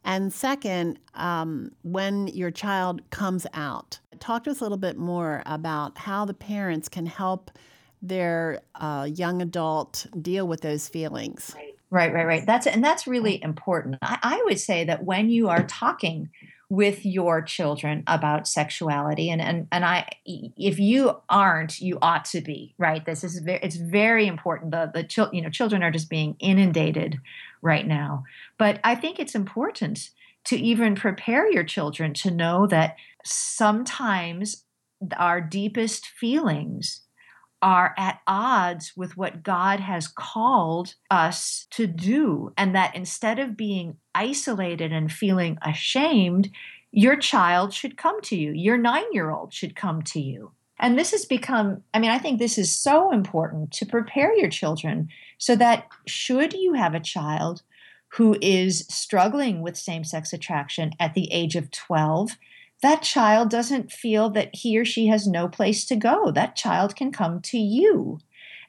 and 0.04 0.32
second 0.32 0.98
um, 1.14 1.70
when 1.82 2.26
your 2.28 2.50
child 2.50 3.00
comes 3.10 3.46
out 3.54 4.00
talk 4.18 4.42
to 4.42 4.50
us 4.50 4.60
a 4.60 4.64
little 4.64 4.78
bit 4.78 4.96
more 4.96 5.42
about 5.46 5.96
how 5.98 6.24
the 6.24 6.34
parents 6.34 6.88
can 6.88 7.06
help 7.06 7.50
their 8.02 8.60
uh, 8.74 9.08
young 9.14 9.40
adult 9.40 10.06
deal 10.20 10.48
with 10.48 10.62
those 10.62 10.88
feelings 10.88 11.52
right 11.54 11.74
Right, 11.88 12.12
right, 12.12 12.26
right. 12.26 12.44
That's 12.44 12.66
and 12.66 12.82
that's 12.82 13.06
really 13.06 13.40
important. 13.42 13.98
I, 14.02 14.18
I 14.20 14.42
would 14.46 14.58
say 14.58 14.84
that 14.84 15.04
when 15.04 15.30
you 15.30 15.48
are 15.48 15.64
talking 15.66 16.30
with 16.68 17.06
your 17.06 17.42
children 17.42 18.02
about 18.06 18.48
sexuality. 18.48 19.30
And 19.30 19.40
and 19.40 19.68
and 19.70 19.84
I 19.84 20.08
if 20.24 20.78
you 20.78 21.20
aren't 21.28 21.80
you 21.80 21.98
ought 22.02 22.24
to 22.26 22.40
be 22.40 22.74
right? 22.78 23.04
This 23.04 23.22
is 23.22 23.38
very 23.38 23.60
it's 23.62 23.76
very 23.76 24.26
important. 24.26 24.72
The 24.72 24.90
the 24.92 25.04
chil- 25.04 25.30
you 25.32 25.42
know 25.42 25.50
children 25.50 25.82
are 25.82 25.90
just 25.90 26.10
being 26.10 26.36
inundated 26.38 27.18
right 27.62 27.86
now. 27.86 28.24
But 28.58 28.80
I 28.82 28.94
think 28.94 29.18
it's 29.18 29.34
important 29.34 30.10
to 30.44 30.56
even 30.56 30.94
prepare 30.94 31.50
your 31.50 31.64
children 31.64 32.14
to 32.14 32.30
know 32.30 32.66
that 32.68 32.96
sometimes 33.24 34.64
our 35.16 35.40
deepest 35.40 36.06
feelings 36.06 37.02
are 37.62 37.94
at 37.96 38.20
odds 38.26 38.92
with 38.96 39.16
what 39.16 39.42
God 39.42 39.80
has 39.80 40.08
called 40.08 40.94
us 41.10 41.66
to 41.70 41.86
do. 41.86 42.52
And 42.56 42.74
that 42.74 42.94
instead 42.94 43.38
of 43.38 43.56
being 43.56 43.96
isolated 44.14 44.92
and 44.92 45.10
feeling 45.10 45.58
ashamed, 45.62 46.50
your 46.90 47.16
child 47.16 47.72
should 47.72 47.96
come 47.96 48.20
to 48.22 48.36
you. 48.36 48.52
Your 48.52 48.78
nine 48.78 49.12
year 49.12 49.30
old 49.30 49.52
should 49.52 49.76
come 49.76 50.02
to 50.02 50.20
you. 50.20 50.52
And 50.78 50.98
this 50.98 51.12
has 51.12 51.24
become, 51.24 51.82
I 51.94 51.98
mean, 51.98 52.10
I 52.10 52.18
think 52.18 52.38
this 52.38 52.58
is 52.58 52.74
so 52.74 53.10
important 53.10 53.72
to 53.72 53.86
prepare 53.86 54.36
your 54.36 54.50
children 54.50 55.08
so 55.38 55.56
that 55.56 55.88
should 56.06 56.52
you 56.52 56.74
have 56.74 56.94
a 56.94 57.00
child 57.00 57.62
who 58.08 58.36
is 58.40 58.86
struggling 58.88 59.62
with 59.62 59.76
same 59.76 60.04
sex 60.04 60.32
attraction 60.32 60.92
at 61.00 61.14
the 61.14 61.32
age 61.32 61.56
of 61.56 61.70
12, 61.70 62.36
that 62.82 63.02
child 63.02 63.50
doesn't 63.50 63.90
feel 63.90 64.30
that 64.30 64.50
he 64.54 64.78
or 64.78 64.84
she 64.84 65.06
has 65.06 65.26
no 65.26 65.48
place 65.48 65.84
to 65.86 65.96
go. 65.96 66.30
That 66.30 66.56
child 66.56 66.94
can 66.94 67.10
come 67.10 67.40
to 67.42 67.58
you 67.58 68.18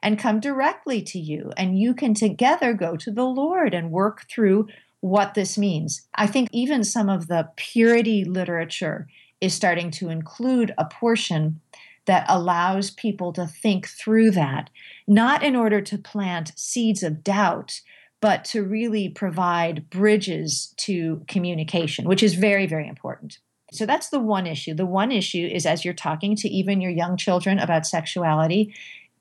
and 0.02 0.20
come 0.20 0.40
directly 0.40 1.02
to 1.02 1.20
you, 1.20 1.52
and 1.58 1.78
you 1.78 1.94
can 1.94 2.14
together 2.14 2.74
go 2.74 2.96
to 2.98 3.12
the 3.12 3.26
Lord 3.26 3.74
and 3.74 3.92
work 3.92 4.28
through 4.30 4.68
what 5.02 5.34
this 5.34 5.58
means. 5.58 6.08
I 6.16 6.28
think 6.28 6.50
even 6.52 6.84
some 6.84 7.10
of 7.10 7.28
the 7.28 7.50
purity 7.56 8.24
literature 8.24 9.08
is 9.42 9.54
starting 9.54 9.92
to 9.92 10.10
include 10.10 10.74
a 10.78 10.86
portion 10.86 11.62
that 12.06 12.26
allows 12.30 12.92
people 12.92 13.34
to 13.34 13.46
think 13.46 13.88
through 13.88 14.32
that, 14.32 14.70
not 15.08 15.44
in 15.44 15.56
order 15.56 15.82
to 15.82 15.98
plant 15.98 16.54
seeds 16.56 17.04
of 17.04 17.24
doubt, 17.24 17.82
but 18.22 18.46
to 18.46 18.64
really 18.64 19.10
provide 19.10 19.90
bridges 19.90 20.74
to 20.78 21.24
communication, 21.28 22.08
which 22.08 22.24
is 22.24 22.34
very, 22.34 22.66
very 22.66 22.88
important. 22.88 23.40
So 23.72 23.86
that's 23.86 24.10
the 24.10 24.20
one 24.20 24.48
issue. 24.48 24.74
The 24.74 24.86
one 24.86 25.12
issue 25.12 25.46
is 25.46 25.66
as 25.66 25.84
you're 25.84 25.94
talking 25.94 26.36
to 26.38 26.50
even 26.50 26.82
your 26.82 26.92
young 26.92 27.18
children 27.18 27.60
about 27.60 27.86
sexuality, 27.86 28.74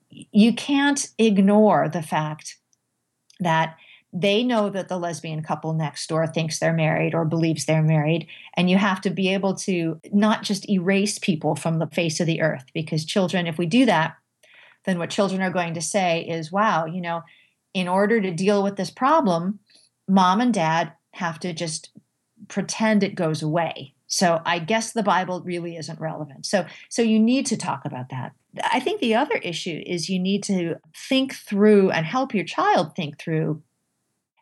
you 0.09 0.53
can't 0.53 1.05
ignore 1.17 1.89
the 1.89 2.01
fact 2.01 2.57
that 3.39 3.75
they 4.13 4.43
know 4.43 4.69
that 4.69 4.87
the 4.87 4.97
lesbian 4.97 5.43
couple 5.43 5.73
next 5.73 6.07
door 6.07 6.25
thinks 6.25 6.59
they're 6.59 6.73
married 6.73 7.13
or 7.13 7.25
believes 7.25 7.65
they're 7.65 7.83
married. 7.83 8.27
And 8.55 8.69
you 8.69 8.77
have 8.77 9.01
to 9.01 9.09
be 9.09 9.33
able 9.33 9.55
to 9.55 9.99
not 10.13 10.43
just 10.43 10.69
erase 10.69 11.19
people 11.19 11.55
from 11.55 11.79
the 11.79 11.87
face 11.87 12.19
of 12.21 12.25
the 12.25 12.41
earth, 12.41 12.65
because 12.73 13.03
children, 13.03 13.47
if 13.47 13.57
we 13.57 13.65
do 13.65 13.85
that, 13.85 14.15
then 14.85 14.97
what 14.97 15.09
children 15.09 15.41
are 15.41 15.51
going 15.51 15.73
to 15.73 15.81
say 15.81 16.21
is, 16.21 16.51
wow, 16.53 16.85
you 16.85 17.01
know, 17.01 17.21
in 17.73 17.89
order 17.89 18.21
to 18.21 18.31
deal 18.31 18.63
with 18.63 18.77
this 18.77 18.89
problem, 18.89 19.59
mom 20.07 20.39
and 20.39 20.53
dad 20.53 20.93
have 21.13 21.37
to 21.41 21.53
just 21.53 21.89
pretend 22.47 23.03
it 23.03 23.13
goes 23.13 23.43
away 23.43 23.93
so 24.07 24.41
I 24.45 24.59
guess 24.59 24.93
the 24.93 25.03
Bible 25.03 25.41
really 25.41 25.75
isn't 25.75 25.99
relevant. 25.99 26.45
So 26.45 26.65
so 26.89 27.01
you 27.01 27.19
need 27.19 27.45
to 27.47 27.57
talk 27.57 27.85
about 27.85 28.09
that. 28.09 28.33
I 28.71 28.79
think 28.79 28.99
the 28.99 29.15
other 29.15 29.35
issue 29.35 29.81
is 29.85 30.09
you 30.09 30.19
need 30.19 30.43
to 30.43 30.77
think 30.95 31.35
through 31.35 31.91
and 31.91 32.05
help 32.05 32.33
your 32.33 32.45
child 32.45 32.95
think 32.95 33.19
through 33.19 33.61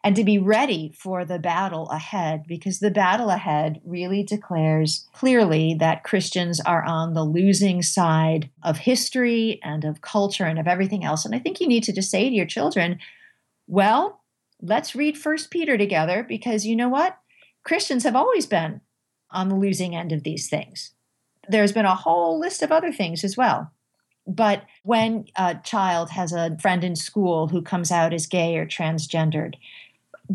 and 0.06 0.16
to 0.16 0.24
be 0.24 0.38
ready 0.38 0.94
for 0.96 1.26
the 1.26 1.40
battle 1.40 1.90
ahead 1.90 2.44
because 2.48 2.78
the 2.78 2.92
battle 2.92 3.32
ahead 3.32 3.82
really 3.84 4.22
declares 4.22 5.08
clearly 5.14 5.74
that 5.80 6.04
Christians 6.04 6.62
are 6.62 6.84
on 6.86 7.16
the 7.16 7.24
losing 7.24 7.82
side 7.82 8.52
of 8.62 8.78
history 8.78 9.60
and 9.64 9.84
of 9.84 10.02
culture 10.02 10.46
and 10.46 10.60
of 10.60 10.68
everything 10.68 11.04
else. 11.04 11.26
And 11.26 11.34
I 11.34 11.40
think 11.40 11.60
you 11.60 11.68
need 11.68 11.84
to 11.86 11.92
just 11.92 12.12
say 12.12 12.30
to 12.30 12.36
your 12.36 12.46
children, 12.46 13.00
well, 13.66 14.22
let's 14.62 14.94
read 14.94 15.18
First 15.18 15.50
Peter 15.50 15.76
together 15.76 16.24
because 16.24 16.68
you 16.68 16.76
know 16.76 16.90
what? 16.90 17.18
Christians 17.64 18.04
have 18.04 18.16
always 18.16 18.46
been 18.46 18.82
on 19.36 19.50
the 19.50 19.56
losing 19.56 19.96
end 19.96 20.12
of 20.12 20.24
these 20.24 20.50
things. 20.50 20.92
There's 21.48 21.72
been 21.72 21.86
a 21.86 21.94
whole 21.96 22.40
list 22.40 22.64
of 22.64 22.72
other 22.72 22.92
things 22.92 23.24
as 23.24 23.38
well. 23.38 23.72
But 24.28 24.64
when 24.84 25.26
a 25.36 25.56
child 25.64 26.10
has 26.12 26.34
a 26.34 26.58
friend 26.60 26.84
in 26.84 26.96
school 26.96 27.50
who 27.50 27.62
comes 27.62 27.92
out 27.92 28.14
as 28.14 28.26
gay 28.26 28.58
or 28.58 28.66
transgendered, 28.66 29.56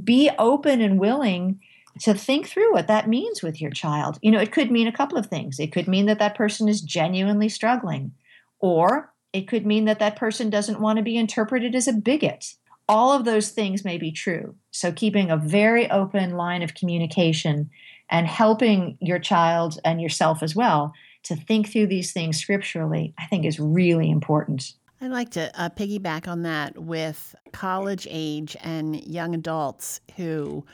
be 0.04 0.30
open 0.38 0.80
and 0.80 1.00
willing 1.00 1.60
to 2.00 2.14
think 2.14 2.46
through 2.46 2.72
what 2.72 2.86
that 2.86 3.08
means 3.08 3.42
with 3.42 3.60
your 3.60 3.70
child. 3.70 4.18
You 4.22 4.30
know, 4.30 4.38
it 4.38 4.52
could 4.52 4.70
mean 4.70 4.86
a 4.86 4.92
couple 4.92 5.18
of 5.18 5.26
things. 5.26 5.58
It 5.58 5.72
could 5.72 5.88
mean 5.88 6.06
that 6.06 6.18
that 6.20 6.36
person 6.36 6.68
is 6.68 6.80
genuinely 6.80 7.48
struggling, 7.48 8.12
or 8.60 9.12
it 9.32 9.48
could 9.48 9.66
mean 9.66 9.86
that 9.86 9.98
that 9.98 10.16
person 10.16 10.50
doesn't 10.50 10.80
want 10.80 10.98
to 10.98 11.02
be 11.02 11.16
interpreted 11.16 11.74
as 11.74 11.88
a 11.88 11.92
bigot. 11.92 12.54
All 12.88 13.12
of 13.12 13.24
those 13.24 13.50
things 13.50 13.84
may 13.84 13.98
be 13.98 14.12
true. 14.12 14.54
So, 14.70 14.92
keeping 14.92 15.30
a 15.30 15.36
very 15.36 15.90
open 15.90 16.36
line 16.36 16.62
of 16.62 16.74
communication 16.74 17.70
and 18.10 18.26
helping 18.26 18.98
your 19.00 19.18
child 19.18 19.78
and 19.84 20.00
yourself 20.00 20.42
as 20.42 20.54
well 20.54 20.92
to 21.22 21.36
think 21.36 21.70
through 21.70 21.86
these 21.86 22.12
things 22.12 22.38
scripturally, 22.38 23.14
I 23.18 23.26
think 23.26 23.44
is 23.44 23.60
really 23.60 24.10
important. 24.10 24.74
I'd 25.00 25.10
like 25.10 25.30
to 25.30 25.50
uh, 25.60 25.70
piggyback 25.70 26.28
on 26.28 26.42
that 26.42 26.76
with 26.76 27.34
college 27.52 28.06
age 28.10 28.56
and 28.62 29.02
young 29.06 29.34
adults 29.34 30.00
who 30.16 30.66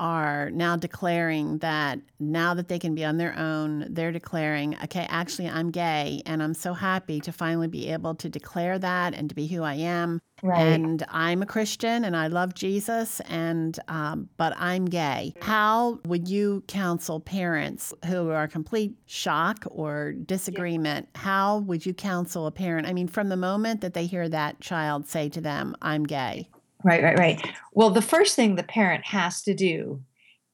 are 0.00 0.50
now 0.50 0.76
declaring 0.76 1.58
that 1.58 2.00
now 2.18 2.54
that 2.54 2.68
they 2.68 2.78
can 2.78 2.94
be 2.94 3.04
on 3.04 3.16
their 3.16 3.36
own, 3.38 3.86
they're 3.90 4.12
declaring, 4.12 4.76
okay, 4.84 5.06
actually, 5.08 5.48
I'm 5.48 5.70
gay, 5.70 6.22
and 6.26 6.42
I'm 6.42 6.54
so 6.54 6.72
happy 6.72 7.20
to 7.20 7.32
finally 7.32 7.68
be 7.68 7.88
able 7.90 8.14
to 8.16 8.28
declare 8.28 8.78
that 8.78 9.14
and 9.14 9.28
to 9.28 9.34
be 9.34 9.46
who 9.46 9.62
I 9.62 9.74
am. 9.74 10.20
Right. 10.42 10.60
And 10.60 11.04
I'm 11.08 11.42
a 11.42 11.46
Christian 11.46 12.04
and 12.04 12.16
I 12.16 12.26
love 12.26 12.54
Jesus, 12.54 13.20
and 13.20 13.78
um, 13.88 14.28
but 14.36 14.52
I'm 14.56 14.84
gay. 14.84 15.32
How 15.40 16.00
would 16.06 16.28
you 16.28 16.64
counsel 16.66 17.20
parents 17.20 17.94
who 18.06 18.30
are 18.30 18.48
complete 18.48 18.94
shock 19.06 19.64
or 19.70 20.12
disagreement? 20.12 21.08
Yeah. 21.14 21.20
How 21.20 21.58
would 21.58 21.86
you 21.86 21.94
counsel 21.94 22.46
a 22.46 22.50
parent? 22.50 22.86
I 22.86 22.92
mean, 22.92 23.08
from 23.08 23.28
the 23.28 23.36
moment 23.36 23.80
that 23.80 23.94
they 23.94 24.06
hear 24.06 24.28
that 24.28 24.60
child 24.60 25.08
say 25.08 25.28
to 25.30 25.40
them, 25.40 25.76
"I'm 25.80 26.04
gay." 26.04 26.48
Right, 26.84 27.02
right, 27.02 27.18
right. 27.18 27.50
Well, 27.72 27.90
the 27.90 28.02
first 28.02 28.36
thing 28.36 28.56
the 28.56 28.62
parent 28.62 29.06
has 29.06 29.42
to 29.44 29.54
do 29.54 30.02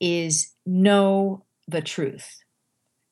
is 0.00 0.52
know 0.64 1.44
the 1.68 1.82
truth. 1.82 2.42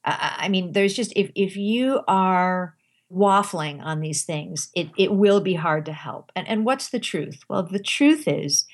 I 0.04 0.48
mean, 0.48 0.72
there's 0.72 0.94
just 0.94 1.12
if 1.16 1.30
if 1.36 1.56
you 1.56 2.02
are 2.08 2.76
waffling 3.12 3.82
on 3.82 4.00
these 4.00 4.24
things, 4.24 4.70
it 4.74 4.88
it 4.98 5.12
will 5.12 5.40
be 5.40 5.54
hard 5.54 5.86
to 5.86 5.92
help. 5.92 6.32
And 6.36 6.48
and 6.48 6.64
what's 6.64 6.90
the 6.90 7.00
truth? 7.00 7.40
Well, 7.48 7.64
the 7.64 7.78
truth 7.80 8.28
is 8.28 8.66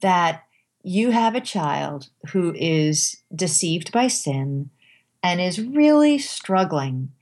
that 0.00 0.44
you 0.82 1.10
have 1.10 1.34
a 1.34 1.40
child 1.40 2.08
who 2.32 2.54
is 2.56 3.22
deceived 3.34 3.92
by 3.92 4.08
sin 4.08 4.70
and 5.22 5.40
is 5.40 5.60
really 5.62 6.18
struggling 6.18 7.12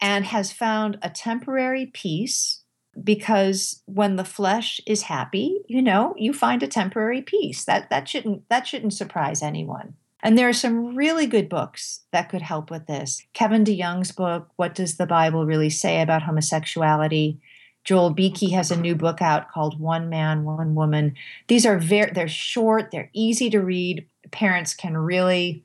and 0.00 0.26
has 0.26 0.52
found 0.52 0.98
a 1.02 1.10
temporary 1.10 1.86
peace 1.86 2.61
because 3.02 3.82
when 3.86 4.16
the 4.16 4.24
flesh 4.24 4.80
is 4.86 5.02
happy 5.02 5.60
you 5.66 5.80
know 5.80 6.14
you 6.18 6.32
find 6.32 6.62
a 6.62 6.68
temporary 6.68 7.22
peace. 7.22 7.64
That 7.64 7.90
that 7.90 8.08
shouldn't 8.08 8.48
that 8.48 8.66
shouldn't 8.66 8.94
surprise 8.94 9.42
anyone. 9.42 9.94
And 10.24 10.38
there 10.38 10.48
are 10.48 10.52
some 10.52 10.94
really 10.94 11.26
good 11.26 11.48
books 11.48 12.02
that 12.12 12.28
could 12.28 12.42
help 12.42 12.70
with 12.70 12.86
this. 12.86 13.24
Kevin 13.32 13.64
deyoung's 13.64 14.12
book 14.12 14.48
what 14.56 14.74
does 14.74 14.96
the 14.96 15.06
bible 15.06 15.46
really 15.46 15.70
say 15.70 16.00
about 16.00 16.22
homosexuality? 16.22 17.40
Joel 17.84 18.10
beeke 18.10 18.52
has 18.52 18.70
a 18.70 18.80
new 18.80 18.94
book 18.94 19.20
out 19.20 19.50
called 19.50 19.80
one 19.80 20.08
man 20.08 20.44
one 20.44 20.74
woman. 20.74 21.14
These 21.48 21.66
are 21.66 21.78
very 21.78 22.12
they're 22.12 22.28
short 22.28 22.90
they're 22.90 23.10
easy 23.12 23.50
to 23.50 23.60
read. 23.60 24.06
Parents 24.30 24.74
can 24.74 24.96
really 24.96 25.64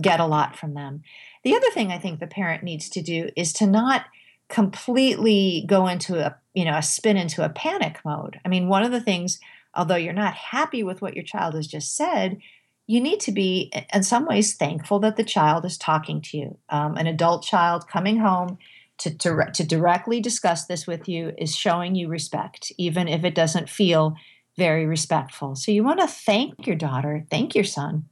get 0.00 0.20
a 0.20 0.26
lot 0.26 0.56
from 0.56 0.74
them. 0.74 1.02
The 1.44 1.54
other 1.54 1.70
thing 1.70 1.92
i 1.92 1.98
think 1.98 2.18
the 2.18 2.26
parent 2.26 2.62
needs 2.62 2.88
to 2.90 3.02
do 3.02 3.30
is 3.36 3.52
to 3.54 3.66
not 3.66 4.06
completely 4.48 5.64
go 5.66 5.86
into 5.86 6.18
a 6.18 6.36
you 6.54 6.64
know 6.64 6.76
a 6.76 6.82
spin 6.82 7.16
into 7.16 7.44
a 7.44 7.48
panic 7.48 8.00
mode. 8.04 8.40
I 8.44 8.48
mean 8.48 8.68
one 8.68 8.84
of 8.84 8.92
the 8.92 9.00
things 9.00 9.38
although 9.74 9.96
you're 9.96 10.12
not 10.12 10.34
happy 10.34 10.82
with 10.82 11.00
what 11.00 11.14
your 11.14 11.24
child 11.24 11.54
has 11.54 11.66
just 11.66 11.96
said 11.96 12.38
you 12.86 13.00
need 13.00 13.20
to 13.20 13.32
be 13.32 13.72
in 13.94 14.02
some 14.02 14.26
ways 14.26 14.54
thankful 14.54 14.98
that 15.00 15.16
the 15.16 15.24
child 15.24 15.64
is 15.64 15.78
talking 15.78 16.20
to 16.20 16.36
you. 16.36 16.58
Um, 16.68 16.96
an 16.96 17.06
adult 17.06 17.44
child 17.44 17.88
coming 17.88 18.18
home 18.18 18.58
to, 18.98 19.16
to, 19.18 19.50
to 19.54 19.64
directly 19.64 20.20
discuss 20.20 20.66
this 20.66 20.86
with 20.86 21.08
you 21.08 21.32
is 21.38 21.56
showing 21.56 21.94
you 21.94 22.08
respect 22.08 22.72
even 22.76 23.08
if 23.08 23.24
it 23.24 23.34
doesn't 23.34 23.70
feel 23.70 24.16
very 24.58 24.84
respectful. 24.84 25.54
So 25.54 25.72
you 25.72 25.82
want 25.82 26.00
to 26.00 26.06
thank 26.06 26.66
your 26.66 26.76
daughter 26.76 27.24
thank 27.30 27.54
your 27.54 27.64
son 27.64 28.08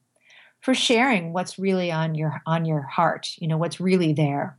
for 0.60 0.74
sharing 0.74 1.32
what's 1.32 1.58
really 1.58 1.90
on 1.90 2.14
your 2.14 2.40
on 2.46 2.64
your 2.64 2.82
heart 2.82 3.30
you 3.38 3.48
know 3.48 3.58
what's 3.58 3.80
really 3.80 4.12
there. 4.12 4.56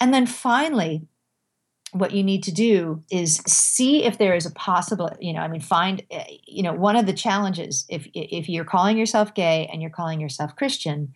And 0.00 0.12
then 0.12 0.26
finally, 0.26 1.06
what 1.94 2.10
you 2.10 2.24
need 2.24 2.42
to 2.42 2.52
do 2.52 3.04
is 3.08 3.36
see 3.46 4.02
if 4.02 4.18
there 4.18 4.34
is 4.34 4.46
a 4.46 4.50
possible, 4.50 5.10
you 5.20 5.32
know, 5.32 5.38
I 5.38 5.46
mean, 5.46 5.60
find, 5.60 6.02
eh, 6.10 6.24
you 6.44 6.60
know, 6.60 6.72
one 6.72 6.96
of 6.96 7.06
the 7.06 7.12
challenges 7.12 7.86
if 7.88 8.08
if 8.14 8.48
you're 8.48 8.64
calling 8.64 8.98
yourself 8.98 9.32
gay 9.32 9.70
and 9.72 9.80
you're 9.80 9.92
calling 9.92 10.20
yourself 10.20 10.56
Christian, 10.56 11.14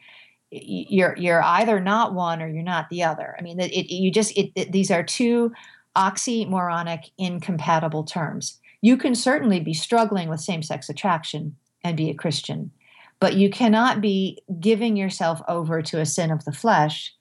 you're 0.52 1.16
you're 1.18 1.42
either 1.42 1.80
not 1.80 2.14
one 2.14 2.40
or 2.40 2.48
you're 2.48 2.62
not 2.62 2.90
the 2.90 3.02
other. 3.02 3.34
I 3.36 3.42
mean, 3.42 3.58
it, 3.58 3.72
it 3.72 3.92
you 3.92 4.12
just 4.12 4.36
it, 4.38 4.52
it, 4.54 4.70
these 4.70 4.92
are 4.92 5.02
two 5.02 5.52
oxymoronic, 5.96 7.10
incompatible 7.18 8.04
terms. 8.04 8.60
You 8.80 8.96
can 8.96 9.16
certainly 9.16 9.58
be 9.58 9.74
struggling 9.74 10.28
with 10.28 10.38
same-sex 10.38 10.88
attraction 10.88 11.56
and 11.82 11.96
be 11.96 12.08
a 12.08 12.14
Christian, 12.14 12.70
but 13.18 13.34
you 13.34 13.50
cannot 13.50 14.00
be 14.00 14.40
giving 14.60 14.96
yourself 14.96 15.42
over 15.48 15.82
to 15.82 16.00
a 16.00 16.06
sin 16.06 16.30
of 16.30 16.44
the 16.44 16.52
flesh 16.52 17.12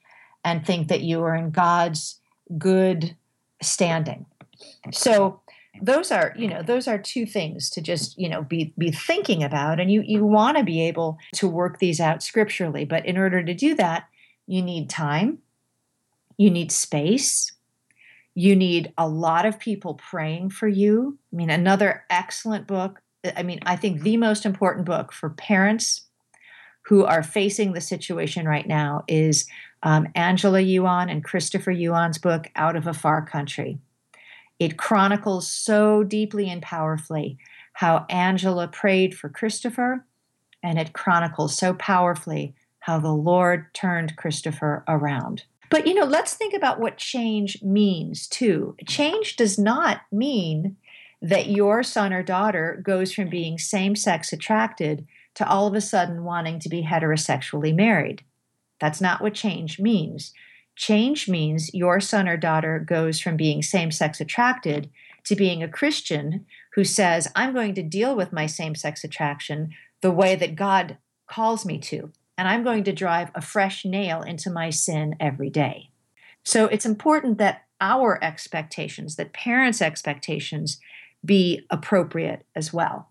and 0.45 0.63
think 0.63 0.89
that 0.89 1.01
you 1.01 1.23
are 1.23 1.35
in 1.35 1.49
God's 1.49 2.19
good 2.59 3.15
standing. 3.61 4.25
So 4.91 5.41
those 5.81 6.11
are, 6.11 6.33
you 6.37 6.47
know, 6.47 6.63
those 6.63 6.87
are 6.87 6.97
two 6.97 7.25
things 7.25 7.69
to 7.71 7.81
just, 7.81 8.17
you 8.17 8.29
know, 8.29 8.41
be 8.41 8.73
be 8.77 8.91
thinking 8.91 9.43
about 9.43 9.79
and 9.79 9.91
you 9.91 10.01
you 10.01 10.25
want 10.25 10.57
to 10.57 10.63
be 10.63 10.81
able 10.87 11.17
to 11.35 11.47
work 11.47 11.79
these 11.79 11.99
out 11.99 12.23
scripturally, 12.23 12.85
but 12.85 13.05
in 13.05 13.17
order 13.17 13.43
to 13.43 13.53
do 13.53 13.75
that, 13.75 14.07
you 14.47 14.61
need 14.61 14.89
time, 14.89 15.39
you 16.37 16.49
need 16.49 16.71
space, 16.71 17.51
you 18.33 18.55
need 18.55 18.93
a 18.97 19.07
lot 19.07 19.45
of 19.45 19.59
people 19.59 19.95
praying 19.95 20.49
for 20.49 20.67
you. 20.67 21.17
I 21.33 21.35
mean, 21.35 21.49
another 21.49 22.03
excellent 22.09 22.67
book, 22.67 23.01
I 23.35 23.43
mean, 23.43 23.59
I 23.63 23.75
think 23.75 24.01
the 24.01 24.17
most 24.17 24.45
important 24.45 24.85
book 24.85 25.11
for 25.11 25.29
parents 25.29 26.07
who 26.83 27.03
are 27.03 27.23
facing 27.23 27.73
the 27.73 27.81
situation 27.81 28.47
right 28.47 28.67
now 28.67 29.03
is 29.07 29.45
um, 29.83 30.07
Angela 30.15 30.59
Yuan 30.59 31.09
and 31.09 31.23
Christopher 31.23 31.71
Yuan's 31.71 32.17
book, 32.17 32.47
Out 32.55 32.75
of 32.75 32.87
a 32.87 32.93
Far 32.93 33.25
Country. 33.25 33.79
It 34.59 34.77
chronicles 34.77 35.47
so 35.47 36.03
deeply 36.03 36.49
and 36.49 36.61
powerfully 36.61 37.37
how 37.73 38.05
Angela 38.09 38.67
prayed 38.67 39.15
for 39.15 39.29
Christopher, 39.29 40.05
and 40.63 40.79
it 40.79 40.93
chronicles 40.93 41.55
so 41.55 41.73
powerfully 41.75 42.55
how 42.79 42.99
the 42.99 43.13
Lord 43.13 43.73
turned 43.73 44.15
Christopher 44.15 44.83
around. 44.87 45.43
But 45.69 45.85
you 45.85 45.93
know, 45.93 46.05
let's 46.05 46.33
think 46.33 46.53
about 46.53 46.79
what 46.79 46.97
change 46.97 47.61
means 47.61 48.27
too. 48.27 48.75
Change 48.87 49.35
does 49.35 49.59
not 49.59 50.01
mean 50.11 50.77
that 51.21 51.49
your 51.49 51.83
son 51.83 52.13
or 52.13 52.23
daughter 52.23 52.81
goes 52.83 53.13
from 53.13 53.29
being 53.29 53.57
same 53.57 53.95
sex 53.95 54.31
attracted 54.31 55.05
to 55.35 55.47
all 55.47 55.67
of 55.67 55.73
a 55.73 55.81
sudden 55.81 56.23
wanting 56.23 56.59
to 56.59 56.69
be 56.69 56.83
heterosexually 56.83 57.75
married. 57.75 58.23
That's 58.79 59.01
not 59.01 59.21
what 59.21 59.33
change 59.33 59.79
means. 59.79 60.33
Change 60.75 61.27
means 61.27 61.73
your 61.73 61.99
son 61.99 62.27
or 62.27 62.37
daughter 62.37 62.79
goes 62.79 63.19
from 63.19 63.35
being 63.35 63.63
same 63.63 63.91
sex 63.91 64.21
attracted 64.21 64.89
to 65.25 65.35
being 65.35 65.63
a 65.63 65.67
Christian 65.67 66.45
who 66.75 66.83
says, 66.83 67.27
I'm 67.35 67.53
going 67.53 67.73
to 67.75 67.83
deal 67.83 68.15
with 68.15 68.31
my 68.31 68.45
same 68.45 68.75
sex 68.75 69.03
attraction 69.03 69.71
the 70.01 70.11
way 70.11 70.35
that 70.35 70.55
God 70.55 70.97
calls 71.25 71.65
me 71.65 71.79
to, 71.79 72.11
and 72.37 72.47
I'm 72.47 72.63
going 72.63 72.83
to 72.83 72.93
drive 72.93 73.31
a 73.33 73.41
fresh 73.41 73.83
nail 73.83 74.21
into 74.21 74.51
my 74.51 74.69
sin 74.69 75.15
every 75.19 75.49
day. 75.49 75.89
So 76.43 76.65
it's 76.67 76.85
important 76.85 77.39
that 77.39 77.63
our 77.81 78.23
expectations, 78.23 79.15
that 79.15 79.33
parents' 79.33 79.81
expectations, 79.81 80.79
be 81.25 81.65
appropriate 81.69 82.45
as 82.55 82.71
well. 82.71 83.09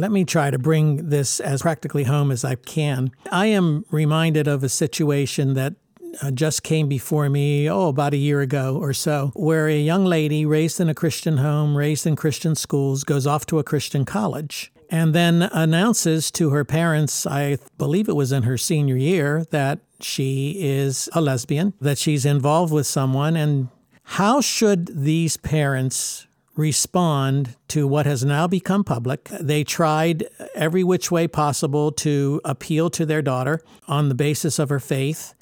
Let 0.00 0.12
me 0.12 0.24
try 0.24 0.50
to 0.50 0.58
bring 0.58 1.08
this 1.08 1.40
as 1.40 1.62
practically 1.62 2.04
home 2.04 2.30
as 2.30 2.44
I 2.44 2.54
can. 2.54 3.10
I 3.32 3.46
am 3.46 3.84
reminded 3.90 4.46
of 4.46 4.62
a 4.62 4.68
situation 4.68 5.54
that 5.54 5.74
uh, 6.22 6.30
just 6.30 6.62
came 6.62 6.88
before 6.88 7.28
me, 7.28 7.68
oh, 7.68 7.88
about 7.88 8.14
a 8.14 8.16
year 8.16 8.40
ago 8.40 8.78
or 8.80 8.92
so, 8.92 9.32
where 9.34 9.68
a 9.68 9.78
young 9.78 10.04
lady 10.04 10.46
raised 10.46 10.80
in 10.80 10.88
a 10.88 10.94
Christian 10.94 11.36
home, 11.38 11.76
raised 11.76 12.06
in 12.06 12.16
Christian 12.16 12.54
schools, 12.54 13.04
goes 13.04 13.26
off 13.26 13.44
to 13.46 13.58
a 13.58 13.64
Christian 13.64 14.04
college. 14.04 14.72
and 14.90 15.14
then 15.14 15.42
announces 15.52 16.30
to 16.32 16.50
her 16.50 16.64
parents, 16.64 17.26
I 17.26 17.58
believe 17.76 18.08
it 18.08 18.16
was 18.16 18.32
in 18.32 18.44
her 18.44 18.56
senior 18.56 18.96
year, 18.96 19.44
that 19.50 19.80
she 20.00 20.56
is 20.58 21.08
a 21.12 21.20
lesbian, 21.20 21.74
that 21.80 21.98
she's 21.98 22.24
involved 22.24 22.72
with 22.72 22.86
someone. 22.86 23.36
And 23.36 23.68
how 24.04 24.40
should 24.40 25.04
these 25.04 25.36
parents 25.36 26.26
respond 26.58 27.54
to 27.68 27.86
what 27.86 28.04
has 28.04 28.24
now 28.24 28.48
become 28.48 28.82
public? 28.82 29.28
They 29.40 29.62
tried 29.62 30.24
every 30.56 30.82
which 30.82 31.10
way 31.10 31.28
possible 31.28 31.92
to 31.92 32.40
appeal 32.44 32.90
to 32.90 33.06
their 33.06 33.22
daughter 33.22 33.62
on 33.86 34.08
the 34.08 34.14
basis 34.14 34.58
of 34.58 34.68
her 34.68 34.80
faith. 34.80 35.34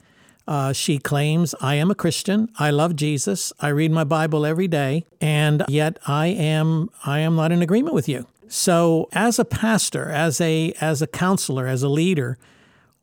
Uh, 0.46 0.72
she 0.72 0.98
claims, 0.98 1.54
I 1.60 1.76
am 1.76 1.90
a 1.90 1.94
Christian. 1.94 2.50
I 2.58 2.70
love 2.70 2.94
Jesus. 2.94 3.52
I 3.58 3.68
read 3.68 3.90
my 3.90 4.04
Bible 4.04 4.44
every 4.44 4.68
day, 4.68 5.06
and 5.20 5.64
yet 5.68 5.98
I 6.06 6.26
am 6.26 6.90
I 7.04 7.20
am 7.20 7.34
not 7.34 7.50
in 7.50 7.62
agreement 7.62 7.94
with 7.94 8.08
you. 8.08 8.26
So, 8.46 9.08
as 9.12 9.40
a 9.40 9.44
pastor, 9.44 10.10
as 10.12 10.40
a 10.40 10.72
as 10.80 11.02
a 11.02 11.08
counselor, 11.08 11.66
as 11.66 11.82
a 11.82 11.88
leader, 11.88 12.38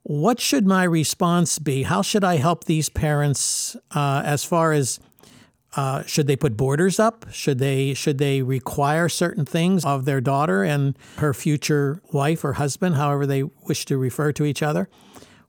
what 0.04 0.40
should 0.40 0.66
my 0.66 0.84
response 0.84 1.60
be? 1.60 1.84
How 1.84 2.02
should 2.02 2.24
I 2.24 2.38
help 2.38 2.64
these 2.64 2.88
parents 2.88 3.76
uh, 3.92 4.22
as 4.24 4.46
far 4.46 4.72
as 4.72 5.00
uh, 5.76 6.04
should 6.04 6.28
they 6.28 6.36
put 6.36 6.56
borders 6.56 7.00
up? 7.00 7.26
Should 7.32 7.60
they 7.60 7.94
should 7.94 8.18
they 8.18 8.42
require 8.42 9.10
certain 9.10 9.46
things 9.46 9.84
of 9.86 10.06
their 10.06 10.22
daughter 10.22 10.64
and 10.64 10.98
her 11.18 11.34
future 11.34 12.02
wife 12.12 12.44
or 12.44 12.54
husband, 12.54 12.96
however 12.96 13.26
they 13.26 13.44
wish 13.44 13.86
to 13.86 13.98
refer 13.98 14.32
to 14.34 14.46
each 14.46 14.62
other? 14.62 14.90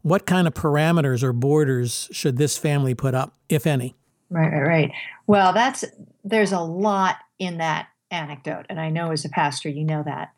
What 0.03 0.27
kind 0.27 0.47
of 0.47 0.55
parameters 0.55 1.23
or 1.23 1.33
borders 1.33 2.09
should 2.13 2.37
this 2.37 2.59
family 2.59 2.95
put 2.95 3.15
up, 3.15 3.35
if 3.49 3.67
any? 3.67 3.95
Right, 4.31 4.53
right, 4.53 4.67
right. 4.67 4.93
Well, 5.27 5.53
that's 5.53 5.85
there's 6.25 6.53
a 6.53 6.61
lot 6.61 7.17
in 7.39 7.59
that 7.59 7.89
anecdote, 8.11 8.67
and 8.69 8.81
I 8.81 8.91
know 8.91 9.11
as 9.13 9.25
a 9.25 9.31
pastor 9.31 9.69
you 9.69 9.85
know 9.85 10.03
that. 10.05 10.33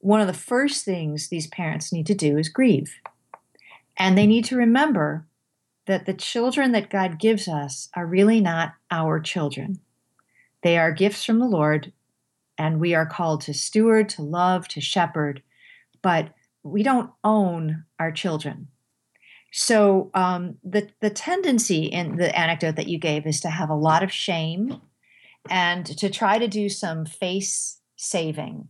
One 0.00 0.20
of 0.20 0.26
the 0.26 0.32
first 0.32 0.84
things 0.84 1.28
these 1.28 1.46
parents 1.46 1.92
need 1.92 2.06
to 2.06 2.14
do 2.14 2.38
is 2.38 2.48
grieve. 2.48 2.94
And 3.98 4.16
they 4.16 4.26
need 4.26 4.46
to 4.46 4.56
remember 4.56 5.26
that 5.90 6.06
the 6.06 6.14
children 6.14 6.70
that 6.70 6.88
God 6.88 7.18
gives 7.18 7.48
us 7.48 7.88
are 7.94 8.06
really 8.06 8.40
not 8.40 8.74
our 8.92 9.18
children. 9.18 9.80
They 10.62 10.78
are 10.78 10.92
gifts 10.92 11.24
from 11.24 11.40
the 11.40 11.48
Lord, 11.48 11.92
and 12.56 12.78
we 12.78 12.94
are 12.94 13.06
called 13.06 13.40
to 13.42 13.54
steward, 13.54 14.08
to 14.10 14.22
love, 14.22 14.68
to 14.68 14.80
shepherd, 14.80 15.42
but 16.00 16.32
we 16.62 16.84
don't 16.84 17.10
own 17.24 17.86
our 17.98 18.12
children. 18.12 18.68
So 19.50 20.12
um, 20.14 20.58
the 20.62 20.90
the 21.00 21.10
tendency 21.10 21.86
in 21.86 22.18
the 22.18 22.38
anecdote 22.38 22.76
that 22.76 22.86
you 22.86 22.98
gave 22.98 23.26
is 23.26 23.40
to 23.40 23.50
have 23.50 23.68
a 23.68 23.74
lot 23.74 24.04
of 24.04 24.12
shame 24.12 24.80
and 25.50 25.84
to 25.84 26.08
try 26.08 26.38
to 26.38 26.46
do 26.46 26.68
some 26.68 27.04
face 27.04 27.80
saving 27.96 28.68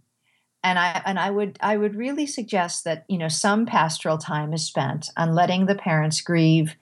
and 0.62 0.78
i 0.78 1.02
and 1.04 1.18
i 1.18 1.30
would 1.30 1.56
i 1.60 1.76
would 1.76 1.94
really 1.94 2.26
suggest 2.26 2.84
that 2.84 3.04
you 3.08 3.16
know 3.16 3.28
some 3.28 3.66
pastoral 3.66 4.18
time 4.18 4.52
is 4.52 4.66
spent 4.66 5.08
on 5.16 5.34
letting 5.34 5.66
the 5.66 5.74
parents 5.74 6.20
grieve 6.20 6.74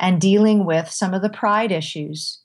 and 0.00 0.20
dealing 0.20 0.64
with 0.64 0.90
some 0.90 1.14
of 1.14 1.22
the 1.22 1.30
pride 1.30 1.72
issues 1.72 2.40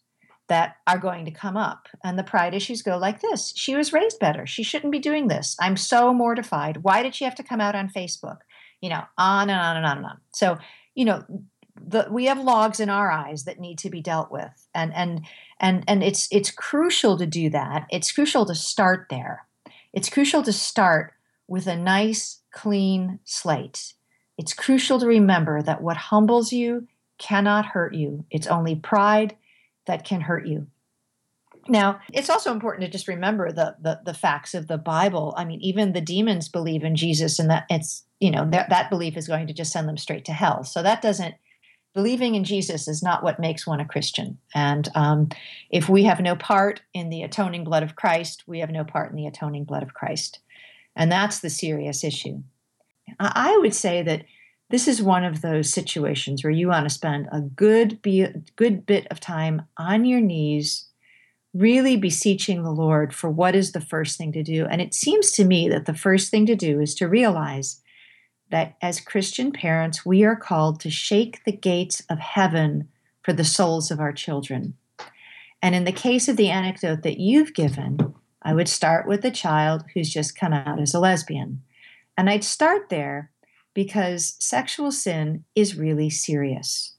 that 0.49 0.75
are 0.87 0.97
going 0.97 1.25
to 1.25 1.31
come 1.31 1.55
up. 1.55 1.87
And 2.03 2.17
the 2.17 2.23
pride 2.23 2.53
issues 2.53 2.81
go 2.81 2.97
like 2.97 3.21
this. 3.21 3.53
She 3.55 3.75
was 3.75 3.93
raised 3.93 4.19
better. 4.19 4.45
She 4.45 4.63
shouldn't 4.63 4.91
be 4.91 4.99
doing 4.99 5.27
this. 5.27 5.55
I'm 5.59 5.77
so 5.77 6.13
mortified. 6.13 6.77
Why 6.77 7.03
did 7.03 7.15
she 7.15 7.23
have 7.23 7.35
to 7.35 7.43
come 7.43 7.61
out 7.61 7.75
on 7.75 7.89
facebook? 7.89 8.39
You 8.81 8.89
know 8.89 9.03
on 9.17 9.49
and 9.49 9.59
on 9.59 9.77
and 9.77 9.85
on 9.85 9.97
and 9.97 10.05
on. 10.05 10.17
So 10.33 10.57
you 10.95 11.05
know 11.05 11.23
the, 11.81 12.07
we 12.09 12.25
have 12.25 12.39
logs 12.39 12.79
in 12.79 12.89
our 12.89 13.11
eyes 13.11 13.43
that 13.45 13.59
need 13.59 13.77
to 13.79 13.89
be 13.89 14.01
dealt 14.01 14.31
with. 14.31 14.67
And 14.73 14.93
and 14.93 15.25
and 15.59 15.83
and 15.87 16.03
it's 16.03 16.27
it's 16.31 16.51
crucial 16.51 17.17
to 17.17 17.25
do 17.25 17.49
that. 17.51 17.85
It's 17.91 18.11
crucial 18.11 18.45
to 18.45 18.55
start 18.55 19.07
there. 19.09 19.45
It's 19.93 20.09
crucial 20.09 20.43
to 20.43 20.53
start 20.53 21.13
with 21.47 21.67
a 21.67 21.75
nice 21.75 22.41
clean 22.51 23.19
slate. 23.23 23.93
It's 24.37 24.53
crucial 24.53 24.99
to 24.99 25.07
remember 25.07 25.61
that 25.61 25.81
what 25.81 25.97
humbles 25.97 26.53
you 26.53 26.87
cannot 27.19 27.65
hurt 27.65 27.93
you 27.93 28.25
it's 28.31 28.47
only 28.47 28.75
pride 28.75 29.35
that 29.85 30.05
can 30.05 30.21
hurt 30.21 30.47
you 30.47 30.67
now 31.67 31.99
it's 32.11 32.29
also 32.29 32.51
important 32.51 32.83
to 32.83 32.91
just 32.91 33.07
remember 33.07 33.51
the, 33.51 33.75
the 33.81 33.99
the 34.05 34.13
facts 34.13 34.53
of 34.53 34.67
the 34.67 34.77
bible 34.77 35.33
i 35.37 35.45
mean 35.45 35.61
even 35.61 35.93
the 35.93 36.01
demons 36.01 36.47
believe 36.47 36.83
in 36.83 36.95
jesus 36.95 37.37
and 37.37 37.49
that 37.49 37.65
it's 37.69 38.03
you 38.19 38.31
know 38.31 38.49
that, 38.49 38.69
that 38.69 38.89
belief 38.89 39.15
is 39.15 39.27
going 39.27 39.45
to 39.45 39.53
just 39.53 39.71
send 39.71 39.87
them 39.87 39.97
straight 39.97 40.25
to 40.25 40.33
hell 40.33 40.63
so 40.63 40.81
that 40.81 41.01
doesn't 41.01 41.35
believing 41.93 42.35
in 42.35 42.43
Jesus 42.43 42.87
is 42.87 43.01
not 43.01 43.23
what 43.23 43.39
makes 43.39 43.65
one 43.65 43.79
a 43.79 43.85
Christian. 43.85 44.37
And 44.53 44.87
um, 44.95 45.29
if 45.69 45.89
we 45.89 46.03
have 46.03 46.19
no 46.19 46.35
part 46.35 46.81
in 46.93 47.09
the 47.09 47.23
atoning 47.23 47.63
blood 47.63 47.83
of 47.83 47.95
Christ, 47.95 48.43
we 48.47 48.59
have 48.59 48.69
no 48.69 48.83
part 48.83 49.09
in 49.09 49.15
the 49.15 49.25
atoning 49.25 49.63
blood 49.63 49.83
of 49.83 49.93
Christ. 49.93 50.39
And 50.95 51.11
that's 51.11 51.39
the 51.39 51.49
serious 51.49 52.03
issue. 52.03 52.43
I 53.19 53.57
would 53.57 53.73
say 53.73 54.03
that 54.03 54.25
this 54.69 54.87
is 54.87 55.01
one 55.01 55.23
of 55.23 55.41
those 55.41 55.73
situations 55.73 56.43
where 56.43 56.51
you 56.51 56.67
want 56.67 56.85
to 56.87 56.93
spend 56.93 57.27
a 57.31 57.41
good, 57.41 58.01
be, 58.01 58.27
good 58.55 58.85
bit 58.85 59.07
of 59.09 59.19
time 59.19 59.63
on 59.77 60.05
your 60.05 60.21
knees, 60.21 60.85
really 61.53 61.97
beseeching 61.97 62.61
the 62.61 62.71
Lord 62.71 63.13
for 63.13 63.29
what 63.29 63.55
is 63.55 63.71
the 63.71 63.81
first 63.81 64.17
thing 64.17 64.31
to 64.33 64.43
do. 64.43 64.65
And 64.65 64.79
it 64.79 64.93
seems 64.93 65.31
to 65.31 65.43
me 65.43 65.67
that 65.69 65.85
the 65.85 65.95
first 65.95 66.29
thing 66.29 66.45
to 66.45 66.55
do 66.55 66.79
is 66.79 66.93
to 66.95 67.07
realize 67.07 67.81
that 68.51 68.75
as 68.81 69.01
Christian 69.01 69.51
parents, 69.51 70.05
we 70.05 70.23
are 70.23 70.35
called 70.35 70.79
to 70.81 70.91
shake 70.91 71.43
the 71.45 71.51
gates 71.51 72.03
of 72.09 72.19
heaven 72.19 72.89
for 73.23 73.33
the 73.33 73.43
souls 73.43 73.89
of 73.89 73.99
our 73.99 74.13
children. 74.13 74.75
And 75.61 75.75
in 75.75 75.83
the 75.83 75.91
case 75.91 76.27
of 76.27 76.37
the 76.37 76.49
anecdote 76.49 77.01
that 77.03 77.19
you've 77.19 77.53
given, 77.53 78.13
I 78.41 78.53
would 78.53 78.69
start 78.69 79.07
with 79.07 79.25
a 79.25 79.31
child 79.31 79.83
who's 79.93 80.09
just 80.09 80.37
come 80.37 80.53
out 80.53 80.79
as 80.79 80.93
a 80.93 80.99
lesbian. 80.99 81.63
And 82.17 82.29
I'd 82.29 82.43
start 82.43 82.89
there 82.89 83.31
because 83.73 84.35
sexual 84.39 84.91
sin 84.91 85.45
is 85.55 85.77
really 85.77 86.09
serious. 86.09 86.95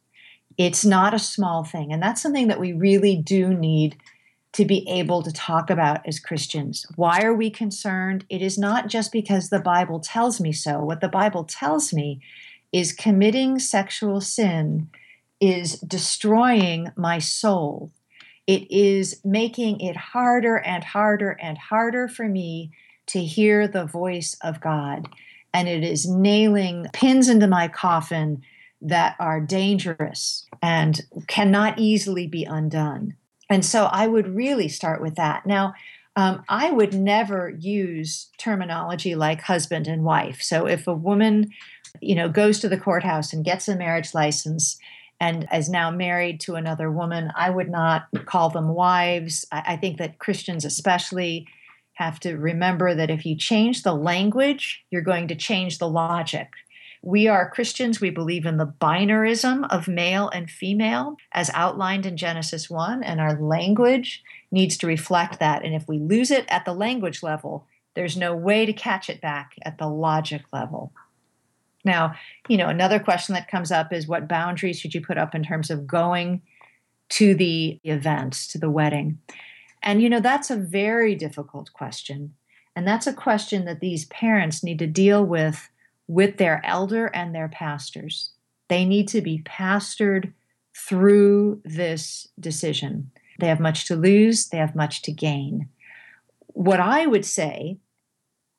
It's 0.57 0.85
not 0.85 1.15
a 1.15 1.19
small 1.19 1.65
thing. 1.65 1.93
And 1.93 2.03
that's 2.03 2.21
something 2.21 2.49
that 2.49 2.61
we 2.61 2.73
really 2.73 3.17
do 3.17 3.49
need 3.49 3.97
to 4.53 4.65
be 4.65 4.87
able 4.89 5.23
to 5.23 5.33
talk 5.33 5.71
about 5.71 6.07
as 6.07 6.19
Christians. 6.19 6.85
Why 6.97 7.23
are 7.23 7.35
we 7.35 7.51
concerned? 7.51 8.25
It 8.29 8.43
is 8.43 8.59
not 8.59 8.89
just 8.89 9.13
because 9.13 9.49
the 9.49 9.61
Bible 9.61 10.01
tells 10.01 10.41
me 10.41 10.53
so. 10.53 10.81
What 10.81 11.01
the 11.01 11.09
Bible 11.09 11.45
tells 11.45 11.93
me 11.93 12.21
is 12.73 12.93
committing 12.93 13.59
sexual 13.59 14.21
sin 14.21 14.91
is 15.41 15.79
destroying 15.81 16.91
my 16.97 17.19
soul. 17.19 17.91
It 18.47 18.71
is 18.71 19.21
making 19.25 19.81
it 19.81 19.97
harder 19.97 20.57
and 20.57 20.83
harder 20.83 21.31
and 21.41 21.57
harder 21.57 22.09
for 22.09 22.29
me 22.29 22.73
to 23.07 23.25
hear 23.25 23.67
the 23.67 23.87
voice 23.87 24.37
of 24.43 24.61
God. 24.61 25.09
And 25.53 25.69
it 25.69 25.83
is 25.83 26.09
nailing 26.09 26.87
pins 26.93 27.29
into 27.29 27.47
my 27.47 27.69
coffin 27.69 28.43
that 28.83 29.17
are 29.19 29.41
dangerous 29.41 30.47
and 30.63 31.01
cannot 31.27 31.79
easily 31.79 32.27
be 32.27 32.45
undone. 32.45 33.15
And 33.49 33.65
so 33.65 33.87
I 33.87 34.07
would 34.07 34.35
really 34.35 34.69
start 34.69 35.03
with 35.03 35.17
that. 35.17 35.45
Now, 35.45 35.75
um, 36.17 36.45
I 36.49 36.71
would 36.71 36.95
never 36.95 37.51
use 37.59 38.31
terminology 38.39 39.15
like 39.15 39.43
husband 39.43 39.87
and 39.87 40.05
wife. 40.05 40.41
So 40.43 40.67
if 40.67 40.87
a 40.87 40.95
woman, 40.95 41.51
you 42.01 42.15
know, 42.15 42.29
goes 42.29 42.61
to 42.61 42.69
the 42.69 42.79
courthouse 42.79 43.33
and 43.33 43.45
gets 43.45 43.69
a 43.69 43.77
marriage 43.77 44.15
license 44.15 44.79
and 45.21 45.47
is 45.53 45.69
now 45.69 45.91
married 45.91 46.41
to 46.41 46.55
another 46.55 46.91
woman, 46.91 47.31
I 47.37 47.51
would 47.51 47.69
not 47.69 48.07
call 48.25 48.51
them 48.51 48.69
wives. 48.69 49.47
I, 49.53 49.63
I 49.69 49.77
think 49.77 49.99
that 49.99 50.19
Christians, 50.19 50.65
especially, 50.65 51.47
have 52.01 52.19
to 52.19 52.35
remember 52.35 52.95
that 52.95 53.11
if 53.11 53.27
you 53.27 53.37
change 53.37 53.83
the 53.83 53.93
language, 53.93 54.83
you're 54.91 55.03
going 55.03 55.29
to 55.29 55.35
change 55.35 55.77
the 55.77 55.89
logic. 55.89 56.49
We 57.03 57.29
are 57.29 57.51
Christians. 57.51 58.01
We 58.01 58.09
believe 58.09 58.47
in 58.47 58.57
the 58.57 58.73
binarism 58.81 59.67
of 59.71 59.87
male 59.87 60.31
and 60.31 60.51
female 60.51 61.19
as 61.33 61.51
outlined 61.53 62.07
in 62.07 62.17
Genesis 62.17 62.71
1, 62.71 63.03
and 63.03 63.21
our 63.21 63.39
language 63.39 64.23
needs 64.51 64.79
to 64.79 64.87
reflect 64.87 65.41
that. 65.41 65.63
And 65.63 65.75
if 65.75 65.87
we 65.87 65.99
lose 65.99 66.31
it 66.31 66.47
at 66.49 66.65
the 66.65 66.73
language 66.73 67.23
level, 67.23 67.67
there's 67.95 68.17
no 68.17 68.35
way 68.35 68.65
to 68.65 68.73
catch 68.73 69.11
it 69.11 69.21
back 69.21 69.53
at 69.61 69.77
the 69.77 69.89
logic 69.89 70.45
level. 70.55 70.95
Now, 71.85 72.15
you 72.49 72.57
know, 72.57 72.69
another 72.69 72.99
question 72.99 73.35
that 73.35 73.51
comes 73.51 73.71
up 73.71 73.93
is 73.93 74.09
what 74.09 74.27
boundaries 74.27 74.81
should 74.81 74.95
you 74.95 75.03
put 75.03 75.19
up 75.19 75.35
in 75.35 75.43
terms 75.43 75.69
of 75.69 75.87
going 75.87 76.41
to 77.11 77.35
the 77.35 77.79
events, 77.85 78.47
to 78.53 78.59
the 78.59 78.71
wedding? 78.71 79.19
And, 79.83 80.03
you 80.03 80.11
know, 80.11 80.21
that's 80.21 80.51
a 80.51 80.57
very 80.57 81.15
difficult 81.15 81.73
question. 81.73 82.35
And 82.77 82.87
that's 82.87 83.07
a 83.07 83.13
question 83.13 83.65
that 83.65 83.81
these 83.81 84.05
parents 84.07 84.63
need 84.63 84.79
to 84.79 84.87
deal 84.87 85.25
with 85.25 85.69
with 86.07 86.39
their 86.39 86.61
elder 86.65 87.07
and 87.07 87.35
their 87.35 87.49
pastors. 87.49 88.33
They 88.69 88.85
need 88.85 89.07
to 89.09 89.21
be 89.21 89.43
pastored 89.45 90.33
through 90.77 91.61
this 91.65 92.27
decision. 92.39 93.11
They 93.39 93.47
have 93.47 93.61
much 93.61 93.87
to 93.87 93.97
lose, 93.97 94.49
they 94.49 94.59
have 94.59 94.75
much 94.75 95.03
to 95.03 95.13
gain. 95.13 95.69
What 96.49 96.81
I 96.81 97.07
would 97.07 97.25
say 97.25 97.79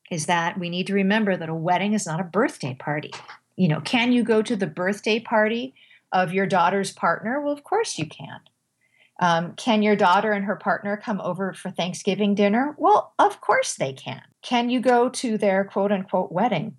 is 0.09 0.25
that 0.25 0.59
we 0.59 0.69
need 0.69 0.87
to 0.87 0.93
remember 0.93 1.35
that 1.35 1.49
a 1.49 1.53
wedding 1.55 1.93
is 1.93 2.05
not 2.05 2.19
a 2.19 2.25
birthday 2.25 2.75
party. 2.79 3.11
You 3.55 3.67
know, 3.67 3.81
can 3.81 4.11
you 4.11 4.23
go 4.23 4.41
to 4.41 4.55
the 4.55 4.67
birthday 4.67 5.19
party 5.19 5.73
of 6.11 6.33
your 6.33 6.45
daughter's 6.45 6.91
partner? 6.91 7.41
Well, 7.41 7.53
of 7.53 7.63
course 7.63 7.97
you 7.97 8.05
can. 8.05 8.39
Um, 9.21 9.53
can 9.53 9.83
your 9.83 9.95
daughter 9.95 10.31
and 10.31 10.45
her 10.45 10.55
partner 10.55 10.97
come 10.97 11.21
over 11.21 11.53
for 11.53 11.69
Thanksgiving 11.69 12.33
dinner? 12.33 12.75
Well, 12.77 13.13
of 13.19 13.39
course 13.39 13.75
they 13.75 13.93
can. 13.93 14.21
Can 14.41 14.71
you 14.71 14.81
go 14.81 15.09
to 15.09 15.37
their 15.37 15.63
quote 15.63 15.91
unquote 15.91 16.31
wedding? 16.31 16.75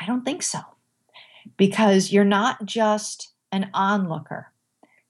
I 0.00 0.06
don't 0.06 0.24
think 0.24 0.42
so. 0.42 0.58
Because 1.56 2.12
you're 2.12 2.24
not 2.24 2.64
just 2.66 3.32
an 3.52 3.70
onlooker. 3.72 4.52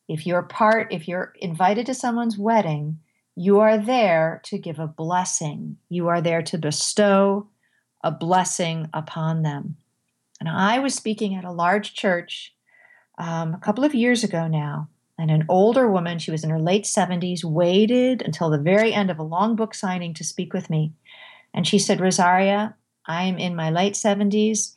If 0.06 0.26
you're 0.26 0.42
part, 0.42 0.92
if 0.92 1.08
you're 1.08 1.32
invited 1.40 1.86
to 1.86 1.94
someone's 1.94 2.38
wedding, 2.38 2.98
you 3.34 3.60
are 3.60 3.78
there 3.78 4.40
to 4.44 4.58
give 4.58 4.78
a 4.78 4.86
blessing. 4.86 5.76
You 5.88 6.08
are 6.08 6.20
there 6.20 6.42
to 6.42 6.58
bestow 6.58 7.48
a 8.04 8.10
blessing 8.10 8.88
upon 8.92 9.42
them. 9.42 9.76
And 10.40 10.48
I 10.48 10.78
was 10.78 10.94
speaking 10.94 11.34
at 11.34 11.44
a 11.44 11.52
large 11.52 11.94
church 11.94 12.54
um, 13.18 13.54
a 13.54 13.58
couple 13.58 13.84
of 13.84 13.94
years 13.94 14.22
ago 14.22 14.46
now, 14.46 14.88
and 15.18 15.30
an 15.30 15.44
older 15.48 15.90
woman, 15.90 16.18
she 16.18 16.30
was 16.30 16.44
in 16.44 16.50
her 16.50 16.60
late 16.60 16.84
70s, 16.84 17.42
waited 17.42 18.22
until 18.22 18.50
the 18.50 18.58
very 18.58 18.94
end 18.94 19.10
of 19.10 19.18
a 19.18 19.24
long 19.24 19.56
book 19.56 19.74
signing 19.74 20.14
to 20.14 20.24
speak 20.24 20.52
with 20.52 20.70
me. 20.70 20.92
And 21.52 21.66
she 21.66 21.78
said, 21.78 22.00
Rosaria, 22.00 22.76
I 23.06 23.24
am 23.24 23.36
in 23.36 23.56
my 23.56 23.70
late 23.70 23.94
70s. 23.94 24.72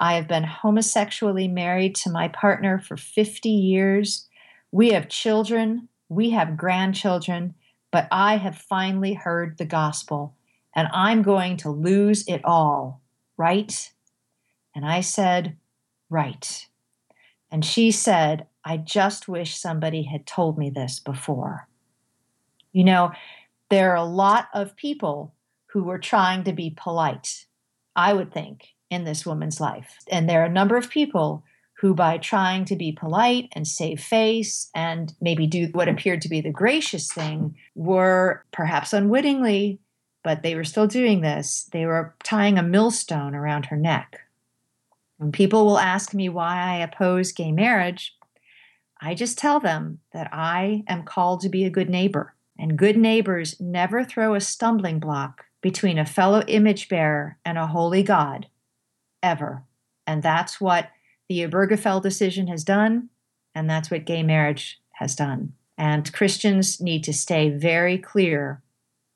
I 0.00 0.14
have 0.14 0.26
been 0.26 0.42
homosexually 0.42 1.46
married 1.46 1.94
to 1.96 2.10
my 2.10 2.26
partner 2.28 2.80
for 2.80 2.96
50 2.96 3.48
years. 3.48 4.28
We 4.72 4.90
have 4.90 5.08
children, 5.08 5.88
we 6.08 6.30
have 6.30 6.56
grandchildren, 6.56 7.54
but 7.92 8.08
I 8.10 8.36
have 8.38 8.56
finally 8.56 9.14
heard 9.14 9.56
the 9.56 9.64
gospel 9.64 10.34
and 10.74 10.88
I'm 10.92 11.22
going 11.22 11.56
to 11.58 11.70
lose 11.70 12.26
it 12.26 12.44
all, 12.44 13.00
right? 13.36 13.92
And 14.74 14.84
I 14.84 15.00
said, 15.00 15.56
Right. 16.10 16.66
And 17.50 17.64
she 17.64 17.90
said, 17.90 18.46
I 18.64 18.78
just 18.78 19.28
wish 19.28 19.56
somebody 19.56 20.04
had 20.04 20.26
told 20.26 20.58
me 20.58 20.70
this 20.70 20.98
before. 20.98 21.68
You 22.72 22.84
know, 22.84 23.12
there 23.70 23.92
are 23.92 23.96
a 23.96 24.04
lot 24.04 24.48
of 24.54 24.76
people 24.76 25.34
who 25.66 25.84
were 25.84 25.98
trying 25.98 26.44
to 26.44 26.52
be 26.52 26.70
polite, 26.76 27.46
I 27.94 28.12
would 28.12 28.32
think, 28.32 28.74
in 28.90 29.04
this 29.04 29.26
woman's 29.26 29.60
life. 29.60 29.98
And 30.08 30.28
there 30.28 30.42
are 30.42 30.46
a 30.46 30.52
number 30.52 30.76
of 30.76 30.90
people 30.90 31.44
who, 31.80 31.94
by 31.94 32.16
trying 32.18 32.64
to 32.66 32.76
be 32.76 32.92
polite 32.92 33.48
and 33.52 33.66
save 33.66 34.00
face 34.00 34.70
and 34.74 35.12
maybe 35.20 35.46
do 35.46 35.68
what 35.72 35.88
appeared 35.88 36.22
to 36.22 36.28
be 36.28 36.40
the 36.40 36.50
gracious 36.50 37.12
thing, 37.12 37.56
were 37.74 38.44
perhaps 38.52 38.92
unwittingly, 38.92 39.80
but 40.22 40.42
they 40.42 40.54
were 40.54 40.64
still 40.64 40.86
doing 40.86 41.20
this, 41.20 41.68
they 41.72 41.84
were 41.84 42.14
tying 42.22 42.58
a 42.58 42.62
millstone 42.62 43.34
around 43.34 43.66
her 43.66 43.76
neck. 43.76 44.20
When 45.18 45.32
people 45.32 45.66
will 45.66 45.78
ask 45.78 46.14
me 46.14 46.28
why 46.28 46.60
I 46.60 46.76
oppose 46.76 47.32
gay 47.32 47.52
marriage, 47.52 48.16
I 49.04 49.14
just 49.14 49.36
tell 49.36 49.60
them 49.60 49.98
that 50.14 50.30
I 50.32 50.82
am 50.88 51.02
called 51.02 51.42
to 51.42 51.50
be 51.50 51.64
a 51.64 51.70
good 51.70 51.90
neighbor, 51.90 52.34
and 52.58 52.78
good 52.78 52.96
neighbors 52.96 53.60
never 53.60 54.02
throw 54.02 54.34
a 54.34 54.40
stumbling 54.40 54.98
block 54.98 55.44
between 55.60 55.98
a 55.98 56.06
fellow 56.06 56.42
image 56.48 56.88
bearer 56.88 57.36
and 57.44 57.58
a 57.58 57.66
holy 57.66 58.02
God, 58.02 58.46
ever. 59.22 59.62
And 60.06 60.22
that's 60.22 60.58
what 60.58 60.88
the 61.28 61.40
Obergefell 61.40 62.02
decision 62.02 62.46
has 62.46 62.64
done, 62.64 63.10
and 63.54 63.68
that's 63.68 63.90
what 63.90 64.06
gay 64.06 64.22
marriage 64.22 64.80
has 64.92 65.14
done. 65.14 65.52
And 65.76 66.10
Christians 66.10 66.80
need 66.80 67.04
to 67.04 67.12
stay 67.12 67.50
very 67.50 67.98
clear 67.98 68.62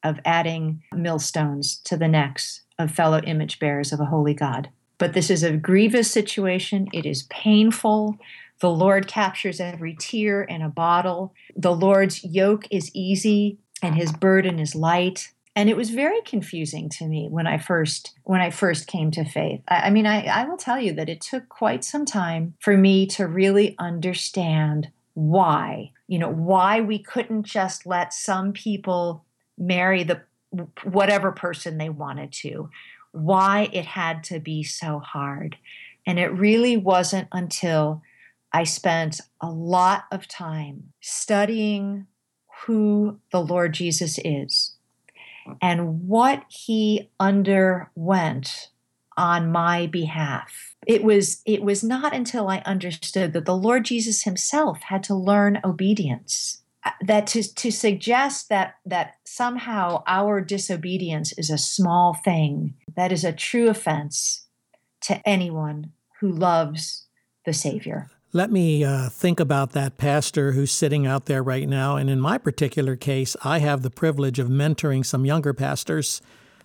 of 0.04 0.20
adding 0.26 0.82
millstones 0.92 1.78
to 1.84 1.96
the 1.96 2.08
necks 2.08 2.60
of 2.78 2.90
fellow 2.90 3.22
image 3.22 3.58
bearers 3.58 3.90
of 3.90 4.00
a 4.00 4.06
holy 4.06 4.34
God. 4.34 4.68
But 4.98 5.14
this 5.14 5.30
is 5.30 5.42
a 5.42 5.56
grievous 5.56 6.10
situation. 6.10 6.88
It 6.92 7.06
is 7.06 7.22
painful. 7.30 8.18
The 8.60 8.70
Lord 8.70 9.06
captures 9.06 9.60
every 9.60 9.96
tear 9.98 10.42
in 10.42 10.62
a 10.62 10.68
bottle. 10.68 11.34
The 11.56 11.74
Lord's 11.74 12.24
yoke 12.24 12.66
is 12.70 12.90
easy 12.94 13.58
and 13.82 13.94
his 13.94 14.12
burden 14.12 14.58
is 14.58 14.74
light. 14.74 15.32
And 15.54 15.68
it 15.68 15.76
was 15.76 15.90
very 15.90 16.20
confusing 16.22 16.88
to 16.90 17.06
me 17.06 17.28
when 17.28 17.46
I 17.46 17.58
first 17.58 18.14
when 18.24 18.40
I 18.40 18.50
first 18.50 18.86
came 18.86 19.10
to 19.12 19.24
faith. 19.24 19.60
I, 19.68 19.86
I 19.86 19.90
mean, 19.90 20.06
I, 20.06 20.24
I 20.24 20.44
will 20.44 20.56
tell 20.56 20.80
you 20.80 20.92
that 20.94 21.08
it 21.08 21.20
took 21.20 21.48
quite 21.48 21.84
some 21.84 22.04
time 22.04 22.54
for 22.60 22.76
me 22.76 23.06
to 23.08 23.26
really 23.26 23.74
understand 23.78 24.90
why, 25.14 25.90
you 26.06 26.18
know, 26.18 26.30
why 26.30 26.80
we 26.80 27.00
couldn't 27.00 27.42
just 27.42 27.86
let 27.86 28.12
some 28.12 28.52
people 28.52 29.24
marry 29.56 30.04
the 30.04 30.22
whatever 30.84 31.32
person 31.32 31.76
they 31.76 31.88
wanted 31.88 32.32
to 32.32 32.70
why 33.12 33.68
it 33.72 33.84
had 33.84 34.24
to 34.24 34.40
be 34.40 34.62
so 34.62 34.98
hard. 34.98 35.56
And 36.06 36.18
it 36.18 36.28
really 36.28 36.76
wasn't 36.76 37.28
until 37.32 38.02
I 38.52 38.64
spent 38.64 39.20
a 39.40 39.50
lot 39.50 40.04
of 40.10 40.26
time 40.26 40.92
studying 41.00 42.06
who 42.64 43.18
the 43.30 43.40
Lord 43.40 43.74
Jesus 43.74 44.18
is 44.24 44.74
and 45.60 46.08
what 46.08 46.44
he 46.48 47.10
underwent 47.20 48.70
on 49.16 49.50
my 49.50 49.86
behalf. 49.86 50.76
It 50.86 51.02
was 51.02 51.42
it 51.44 51.62
was 51.62 51.82
not 51.82 52.14
until 52.14 52.48
I 52.48 52.58
understood 52.58 53.32
that 53.32 53.44
the 53.44 53.56
Lord 53.56 53.84
Jesus 53.84 54.22
himself 54.22 54.80
had 54.82 55.02
to 55.04 55.14
learn 55.14 55.60
obedience 55.64 56.62
uh, 56.84 56.90
that 57.02 57.26
to, 57.28 57.42
to 57.42 57.70
suggest 57.70 58.48
that 58.48 58.76
that 58.86 59.16
somehow 59.24 60.02
our 60.06 60.40
disobedience 60.40 61.32
is 61.32 61.50
a 61.50 61.58
small 61.58 62.14
thing 62.14 62.74
that 62.96 63.12
is 63.12 63.24
a 63.24 63.32
true 63.32 63.68
offense 63.68 64.46
to 65.02 65.20
anyone 65.28 65.92
who 66.20 66.30
loves 66.30 67.06
the 67.44 67.52
savior 67.52 68.08
let 68.32 68.50
me 68.50 68.84
uh, 68.84 69.08
think 69.08 69.40
about 69.40 69.72
that 69.72 69.96
pastor 69.96 70.52
who's 70.52 70.70
sitting 70.70 71.06
out 71.06 71.26
there 71.26 71.42
right 71.42 71.68
now 71.68 71.96
and 71.96 72.10
in 72.10 72.20
my 72.20 72.36
particular 72.38 72.96
case 72.96 73.36
i 73.42 73.58
have 73.58 73.82
the 73.82 73.90
privilege 73.90 74.38
of 74.38 74.48
mentoring 74.48 75.04
some 75.04 75.24
younger 75.24 75.54
pastors 75.54 76.20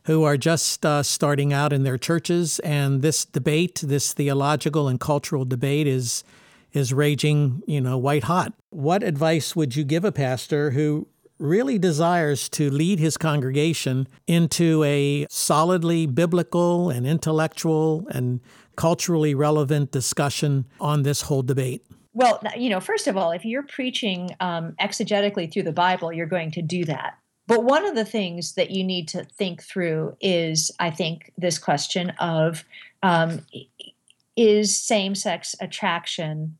who 0.05 0.23
are 0.23 0.35
just 0.35 0.85
uh, 0.85 1.01
starting 1.01 1.53
out 1.53 1.71
in 1.71 1.83
their 1.83 1.97
churches 1.97 2.59
and 2.59 3.01
this 3.01 3.23
debate 3.25 3.81
this 3.83 4.13
theological 4.13 4.87
and 4.87 4.99
cultural 4.99 5.45
debate 5.45 5.87
is 5.87 6.23
is 6.73 6.91
raging, 6.91 7.61
you 7.67 7.79
know, 7.79 7.97
white 7.97 8.23
hot. 8.23 8.53
What 8.71 9.03
advice 9.03 9.55
would 9.55 9.75
you 9.75 9.83
give 9.83 10.03
a 10.03 10.11
pastor 10.11 10.71
who 10.71 11.07
really 11.39 11.77
desires 11.77 12.49
to 12.49 12.69
lead 12.69 12.99
his 12.99 13.17
congregation 13.17 14.07
into 14.27 14.83
a 14.83 15.27
solidly 15.29 16.05
biblical 16.05 16.89
and 16.89 17.05
intellectual 17.05 18.07
and 18.11 18.39
culturally 18.75 19.35
relevant 19.35 19.91
discussion 19.91 20.65
on 20.79 21.03
this 21.03 21.23
whole 21.23 21.43
debate? 21.43 21.85
Well, 22.13 22.41
you 22.57 22.69
know, 22.69 22.79
first 22.79 23.07
of 23.07 23.17
all, 23.17 23.31
if 23.31 23.43
you're 23.43 23.63
preaching 23.63 24.29
um, 24.39 24.73
exegetically 24.79 25.51
through 25.51 25.63
the 25.63 25.73
Bible, 25.73 26.13
you're 26.13 26.27
going 26.27 26.51
to 26.51 26.61
do 26.61 26.85
that. 26.85 27.17
But 27.47 27.63
one 27.63 27.85
of 27.85 27.95
the 27.95 28.05
things 28.05 28.53
that 28.53 28.71
you 28.71 28.83
need 28.83 29.07
to 29.09 29.25
think 29.25 29.63
through 29.63 30.15
is, 30.21 30.71
I 30.79 30.91
think, 30.91 31.31
this 31.37 31.57
question 31.57 32.11
of 32.19 32.63
um, 33.01 33.45
is 34.37 34.75
same 34.75 35.15
sex 35.15 35.55
attraction 35.59 36.57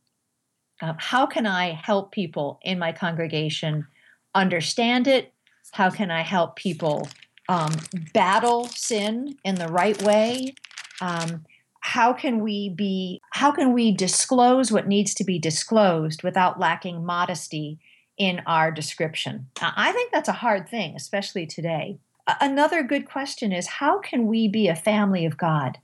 uh, 0.84 0.94
how 0.98 1.26
can 1.26 1.48
I 1.48 1.72
help 1.72 2.12
people 2.12 2.60
in 2.62 2.78
my 2.78 2.92
congregation 2.92 3.88
understand 4.36 5.08
it? 5.08 5.32
How 5.72 5.90
can 5.90 6.12
I 6.12 6.22
help 6.22 6.58
people 6.58 7.08
um, 7.48 7.72
battle 8.14 8.68
sin 8.68 9.38
in 9.46 9.56
the 9.56 9.70
right 9.70 10.00
way? 10.04 10.56
Um, 11.00 11.46
how 11.84 12.14
can 12.14 12.40
we 12.40 12.70
be? 12.70 13.20
How 13.32 13.52
can 13.52 13.74
we 13.74 13.92
disclose 13.92 14.72
what 14.72 14.88
needs 14.88 15.14
to 15.16 15.26
be 15.26 15.38
disclosed 15.38 16.24
without 16.24 16.60
lacking 16.60 17.06
modesty 17.06 17.78
in 18.18 18.42
our 18.48 18.72
description? 18.72 19.48
I 19.62 19.92
think 19.92 20.12
that's 20.12 20.30
a 20.30 20.34
hard 20.34 20.70
thing, 20.70 20.96
especially 20.96 21.46
today. 21.46 22.00
Another 22.40 22.84
good 22.84 23.06
question 23.06 23.52
is 23.52 23.68
how 23.68 24.00
can 24.00 24.28
we 24.28 24.48
be 24.48 24.70
a 24.70 24.76
family 24.76 25.26
of 25.26 25.38
God? 25.38 25.78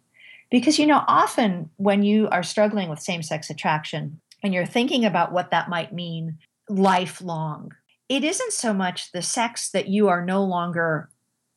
Because, 0.50 0.80
you 0.80 0.88
know, 0.88 1.04
often 1.06 1.70
when 1.76 2.02
you 2.02 2.30
are 2.30 2.44
struggling 2.44 2.90
with 2.90 3.00
same 3.00 3.22
sex 3.22 3.50
attraction, 3.50 4.22
and 4.42 4.54
you're 4.54 4.66
thinking 4.66 5.04
about 5.04 5.34
what 5.34 5.52
that 5.52 5.70
might 5.70 5.94
mean 5.94 6.38
lifelong, 6.70 7.74
it 8.08 8.24
isn't 8.24 8.54
so 8.54 8.74
much 8.74 9.12
the 9.12 9.22
sex 9.22 9.70
that 9.72 9.90
you 9.90 10.08
are 10.08 10.24
no 10.24 10.44
longer 10.44 11.10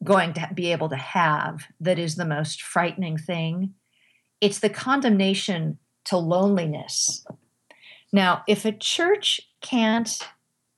going 0.03 0.33
to 0.33 0.51
be 0.53 0.73
able 0.73 0.89
to 0.89 0.97
have 0.97 1.67
that 1.81 1.99
is 1.99 2.17
the 2.17 2.25
most 2.25 2.61
frightening 2.61 3.17
thing. 3.17 3.75
It's 4.43 4.59
the 4.59 4.69
condemnation 4.69 5.79
to 6.07 6.17
loneliness. 6.17 7.25
Now, 8.13 8.43
if 8.49 8.65
a 8.65 8.73
church 8.73 9.41
can't 9.61 10.19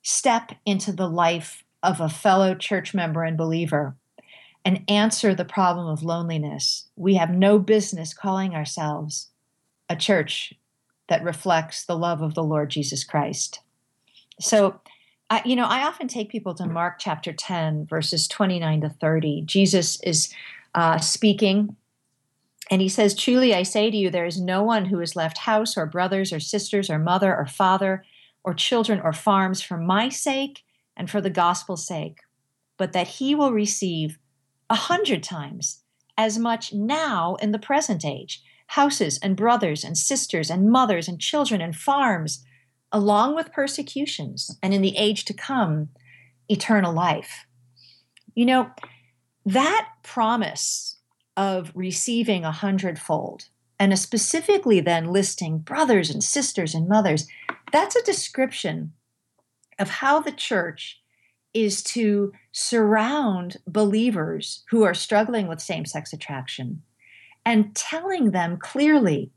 step 0.03 0.51
into 0.67 0.91
the 0.91 1.09
life 1.09 1.63
of 1.81 1.99
a 1.99 2.07
fellow 2.07 2.53
church 2.53 2.93
member 2.93 3.23
and 3.23 3.35
believer 3.35 3.95
and 4.63 4.83
answer 4.87 5.33
the 5.33 5.45
problem 5.45 5.87
of 5.87 6.03
loneliness, 6.03 6.85
we 6.95 7.15
have 7.15 7.31
no 7.31 7.57
business 7.57 8.13
calling 8.13 8.53
ourselves 8.53 9.29
a 9.89 9.95
church 9.95 10.53
that 11.09 11.23
reflects 11.23 11.85
the 11.85 11.97
love 11.97 12.21
of 12.21 12.35
the 12.35 12.43
Lord 12.43 12.69
Jesus 12.69 13.03
Christ. 13.03 13.61
So, 14.39 14.79
I, 15.31 15.41
you 15.43 15.55
know, 15.55 15.65
I 15.65 15.87
often 15.87 16.07
take 16.07 16.29
people 16.29 16.53
to 16.53 16.67
Mark 16.67 16.97
chapter 16.99 17.33
10, 17.33 17.87
verses 17.87 18.27
29 18.27 18.81
to 18.81 18.89
30. 18.89 19.41
Jesus 19.47 19.99
is 20.03 20.31
uh, 20.75 20.99
speaking, 20.99 21.75
and 22.71 22.81
he 22.81 22.89
says, 22.89 23.15
Truly 23.15 23.53
I 23.53 23.63
say 23.63 23.91
to 23.91 23.97
you, 23.97 24.09
there 24.09 24.25
is 24.25 24.39
no 24.39 24.63
one 24.63 24.85
who 24.85 24.99
has 24.99 25.15
left 25.15 25.39
house 25.39 25.77
or 25.77 25.85
brothers 25.85 26.33
or 26.33 26.39
sisters 26.39 26.89
or 26.89 26.97
mother 26.97 27.35
or 27.35 27.45
father 27.45 28.03
or 28.43 28.53
children 28.53 28.99
or 28.99 29.13
farms 29.13 29.61
for 29.61 29.77
my 29.77 30.09
sake 30.09 30.63
and 30.97 31.09
for 31.09 31.21
the 31.21 31.29
gospel's 31.29 31.85
sake, 31.85 32.19
but 32.77 32.93
that 32.93 33.07
he 33.07 33.35
will 33.35 33.51
receive 33.51 34.17
a 34.69 34.75
hundred 34.75 35.21
times 35.23 35.83
as 36.17 36.39
much 36.39 36.73
now 36.73 37.35
in 37.35 37.51
the 37.51 37.59
present 37.59 38.05
age 38.05 38.41
houses 38.69 39.19
and 39.21 39.37
brothers 39.37 39.83
and 39.83 39.95
sisters 39.97 40.49
and 40.49 40.71
mothers 40.71 41.07
and 41.07 41.21
children 41.21 41.61
and 41.61 41.75
farms, 41.75 42.43
along 42.91 43.35
with 43.35 43.51
persecutions, 43.51 44.57
and 44.63 44.73
in 44.73 44.81
the 44.81 44.97
age 44.97 45.23
to 45.25 45.33
come, 45.33 45.89
eternal 46.49 46.91
life. 46.91 47.45
You 48.33 48.45
know, 48.45 48.71
that 49.45 49.87
promise 50.01 50.94
of 51.37 51.71
receiving 51.75 52.45
a 52.45 52.51
hundredfold, 52.51 53.47
and 53.79 53.97
specifically 53.97 54.79
then 54.79 55.11
listing 55.11 55.59
brothers 55.59 56.09
and 56.09 56.23
sisters 56.23 56.73
and 56.73 56.87
mothers, 56.87 57.27
that's 57.71 57.95
a 57.95 58.03
description 58.03 58.93
of 59.77 59.89
how 59.89 60.19
the 60.21 60.31
church 60.31 61.01
is 61.53 61.81
to 61.83 62.31
surround 62.51 63.57
believers 63.67 64.63
who 64.69 64.83
are 64.83 64.93
struggling 64.93 65.47
with 65.47 65.61
same 65.61 65.85
sex 65.85 66.13
attraction 66.13 66.81
and 67.45 67.75
telling 67.75 68.31
them 68.31 68.57
clearly 68.57 69.31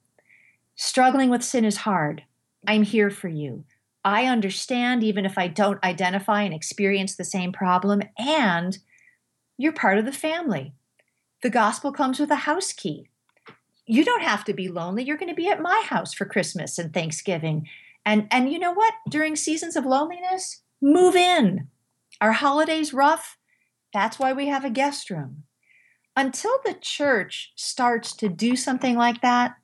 struggling 0.74 1.30
with 1.30 1.42
sin 1.42 1.64
is 1.64 1.78
hard. 1.78 2.22
I'm 2.66 2.82
here 2.82 3.10
for 3.10 3.28
you. 3.28 3.64
I 4.04 4.26
understand, 4.26 5.02
even 5.02 5.26
if 5.26 5.36
I 5.36 5.48
don't 5.48 5.82
identify 5.84 6.42
and 6.42 6.54
experience 6.54 7.16
the 7.16 7.24
same 7.24 7.52
problem, 7.52 8.02
and 8.16 8.78
you're 9.58 9.72
part 9.72 9.98
of 9.98 10.04
the 10.04 10.12
family. 10.12 10.72
The 11.42 11.50
gospel 11.50 11.92
comes 11.92 12.18
with 12.18 12.30
a 12.30 12.36
house 12.36 12.72
key. 12.72 13.08
You 13.86 14.04
don't 14.04 14.22
have 14.22 14.44
to 14.44 14.52
be 14.52 14.68
lonely. 14.68 15.04
You're 15.04 15.16
going 15.16 15.30
to 15.30 15.34
be 15.34 15.48
at 15.48 15.62
my 15.62 15.82
house 15.86 16.12
for 16.12 16.24
Christmas 16.24 16.78
and 16.78 16.92
Thanksgiving. 16.92 17.68
And, 18.04 18.26
and 18.30 18.52
you 18.52 18.58
know 18.58 18.72
what? 18.72 18.94
During 19.08 19.36
seasons 19.36 19.76
of 19.76 19.86
loneliness, 19.86 20.62
move 20.80 21.14
in. 21.14 21.68
Our 22.20 22.32
holidays 22.32 22.92
rough. 22.92 23.38
That's 23.94 24.18
why 24.18 24.32
we 24.32 24.48
have 24.48 24.64
a 24.64 24.70
guest 24.70 25.10
room. 25.10 25.44
Until 26.16 26.58
the 26.64 26.74
church 26.74 27.52
starts 27.54 28.14
to 28.16 28.28
do 28.28 28.56
something 28.56 28.96
like 28.96 29.22
that, 29.22 29.54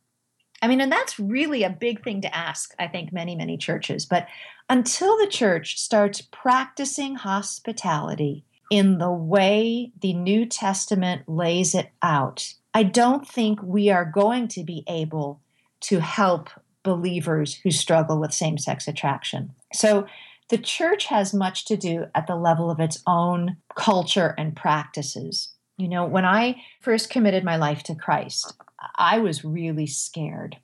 I 0.62 0.68
mean, 0.68 0.80
and 0.80 0.90
that's 0.90 1.18
really 1.18 1.64
a 1.64 1.70
big 1.70 2.02
thing 2.04 2.22
to 2.22 2.34
ask, 2.34 2.74
I 2.78 2.86
think, 2.86 3.12
many, 3.12 3.34
many 3.34 3.58
churches. 3.58 4.06
But 4.06 4.28
until 4.70 5.18
the 5.18 5.26
church 5.26 5.78
starts 5.78 6.22
practicing 6.22 7.16
hospitality 7.16 8.44
in 8.70 8.98
the 8.98 9.12
way 9.12 9.92
the 10.00 10.14
New 10.14 10.46
Testament 10.46 11.28
lays 11.28 11.74
it 11.74 11.90
out, 12.02 12.54
I 12.72 12.82
don't 12.82 13.26
think 13.26 13.62
we 13.62 13.90
are 13.90 14.04
going 14.04 14.48
to 14.48 14.64
be 14.64 14.84
able 14.88 15.40
to 15.82 16.00
help 16.00 16.50
believers 16.82 17.54
who 17.54 17.70
struggle 17.70 18.20
with 18.20 18.32
same 18.32 18.58
sex 18.58 18.88
attraction. 18.88 19.52
So 19.72 20.06
the 20.50 20.58
church 20.58 21.06
has 21.06 21.32
much 21.32 21.64
to 21.66 21.76
do 21.76 22.06
at 22.14 22.26
the 22.26 22.36
level 22.36 22.70
of 22.70 22.80
its 22.80 23.02
own 23.06 23.56
culture 23.74 24.34
and 24.36 24.54
practices. 24.54 25.50
You 25.76 25.88
know, 25.88 26.04
when 26.04 26.24
I 26.24 26.62
first 26.80 27.10
committed 27.10 27.44
my 27.44 27.56
life 27.56 27.82
to 27.84 27.94
Christ, 27.94 28.54
I 28.96 29.18
was 29.18 29.44
really 29.44 29.86
scared. 29.86 30.58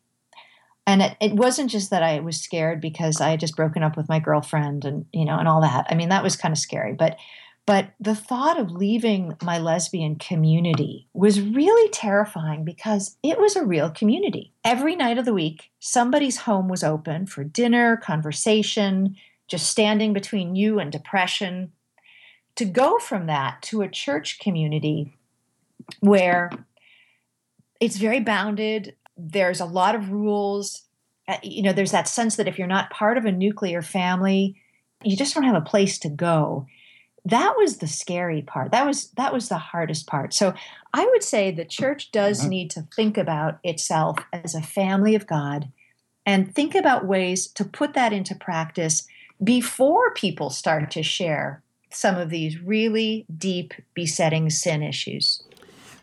And 0.86 1.02
it, 1.02 1.16
it 1.20 1.32
wasn't 1.34 1.70
just 1.70 1.90
that 1.90 2.02
I 2.02 2.20
was 2.20 2.38
scared 2.38 2.80
because 2.80 3.20
I 3.20 3.30
had 3.30 3.40
just 3.40 3.56
broken 3.56 3.82
up 3.82 3.96
with 3.96 4.08
my 4.08 4.18
girlfriend 4.18 4.84
and, 4.84 5.06
you 5.12 5.24
know, 5.24 5.38
and 5.38 5.48
all 5.48 5.60
that. 5.62 5.86
I 5.88 5.94
mean, 5.94 6.08
that 6.08 6.22
was 6.22 6.36
kind 6.36 6.52
of 6.52 6.58
scary. 6.58 6.94
But 6.94 7.16
but 7.70 7.92
the 8.00 8.16
thought 8.16 8.58
of 8.58 8.72
leaving 8.72 9.36
my 9.44 9.56
lesbian 9.56 10.16
community 10.16 11.06
was 11.12 11.40
really 11.40 11.88
terrifying 11.90 12.64
because 12.64 13.16
it 13.22 13.38
was 13.38 13.54
a 13.54 13.64
real 13.64 13.88
community. 13.90 14.52
Every 14.64 14.96
night 14.96 15.18
of 15.18 15.24
the 15.24 15.32
week, 15.32 15.70
somebody's 15.78 16.38
home 16.38 16.66
was 16.66 16.82
open 16.82 17.26
for 17.26 17.44
dinner, 17.44 17.96
conversation, 17.96 19.14
just 19.46 19.70
standing 19.70 20.12
between 20.12 20.56
you 20.56 20.80
and 20.80 20.90
depression. 20.90 21.70
To 22.56 22.64
go 22.64 22.98
from 22.98 23.26
that 23.26 23.62
to 23.62 23.82
a 23.82 23.88
church 23.88 24.40
community 24.40 25.16
where 26.00 26.50
it's 27.78 27.98
very 27.98 28.18
bounded, 28.18 28.96
there's 29.16 29.60
a 29.60 29.64
lot 29.64 29.94
of 29.94 30.10
rules. 30.10 30.82
Uh, 31.28 31.36
you 31.44 31.62
know, 31.62 31.72
there's 31.72 31.92
that 31.92 32.08
sense 32.08 32.34
that 32.34 32.48
if 32.48 32.58
you're 32.58 32.66
not 32.66 32.90
part 32.90 33.16
of 33.16 33.26
a 33.26 33.30
nuclear 33.30 33.80
family, 33.80 34.56
you 35.04 35.16
just 35.16 35.34
don't 35.34 35.44
have 35.44 35.54
a 35.54 35.60
place 35.60 36.00
to 36.00 36.08
go. 36.08 36.66
That 37.24 37.54
was 37.56 37.78
the 37.78 37.86
scary 37.86 38.42
part. 38.42 38.72
That 38.72 38.86
was 38.86 39.10
that 39.12 39.32
was 39.32 39.48
the 39.48 39.58
hardest 39.58 40.06
part. 40.06 40.32
So 40.32 40.54
I 40.94 41.04
would 41.06 41.22
say 41.22 41.50
the 41.50 41.64
church 41.64 42.10
does 42.12 42.40
mm-hmm. 42.40 42.48
need 42.48 42.70
to 42.70 42.86
think 42.94 43.18
about 43.18 43.58
itself 43.62 44.18
as 44.32 44.54
a 44.54 44.62
family 44.62 45.14
of 45.14 45.26
God 45.26 45.70
and 46.26 46.54
think 46.54 46.74
about 46.74 47.06
ways 47.06 47.46
to 47.48 47.64
put 47.64 47.94
that 47.94 48.12
into 48.12 48.34
practice 48.34 49.06
before 49.42 50.12
people 50.14 50.50
start 50.50 50.90
to 50.92 51.02
share 51.02 51.62
some 51.90 52.16
of 52.16 52.30
these 52.30 52.60
really 52.60 53.26
deep, 53.36 53.74
besetting 53.94 54.48
sin 54.50 54.82
issues. 54.82 55.42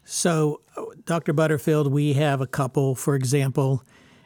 So, 0.04 0.62
Dr. 1.06 1.34
Butterfield, 1.34 1.92
we 1.92 2.14
have 2.14 2.42
a 2.42 2.48
couple, 2.48 2.96
for 2.96 3.16
example, 3.16 3.84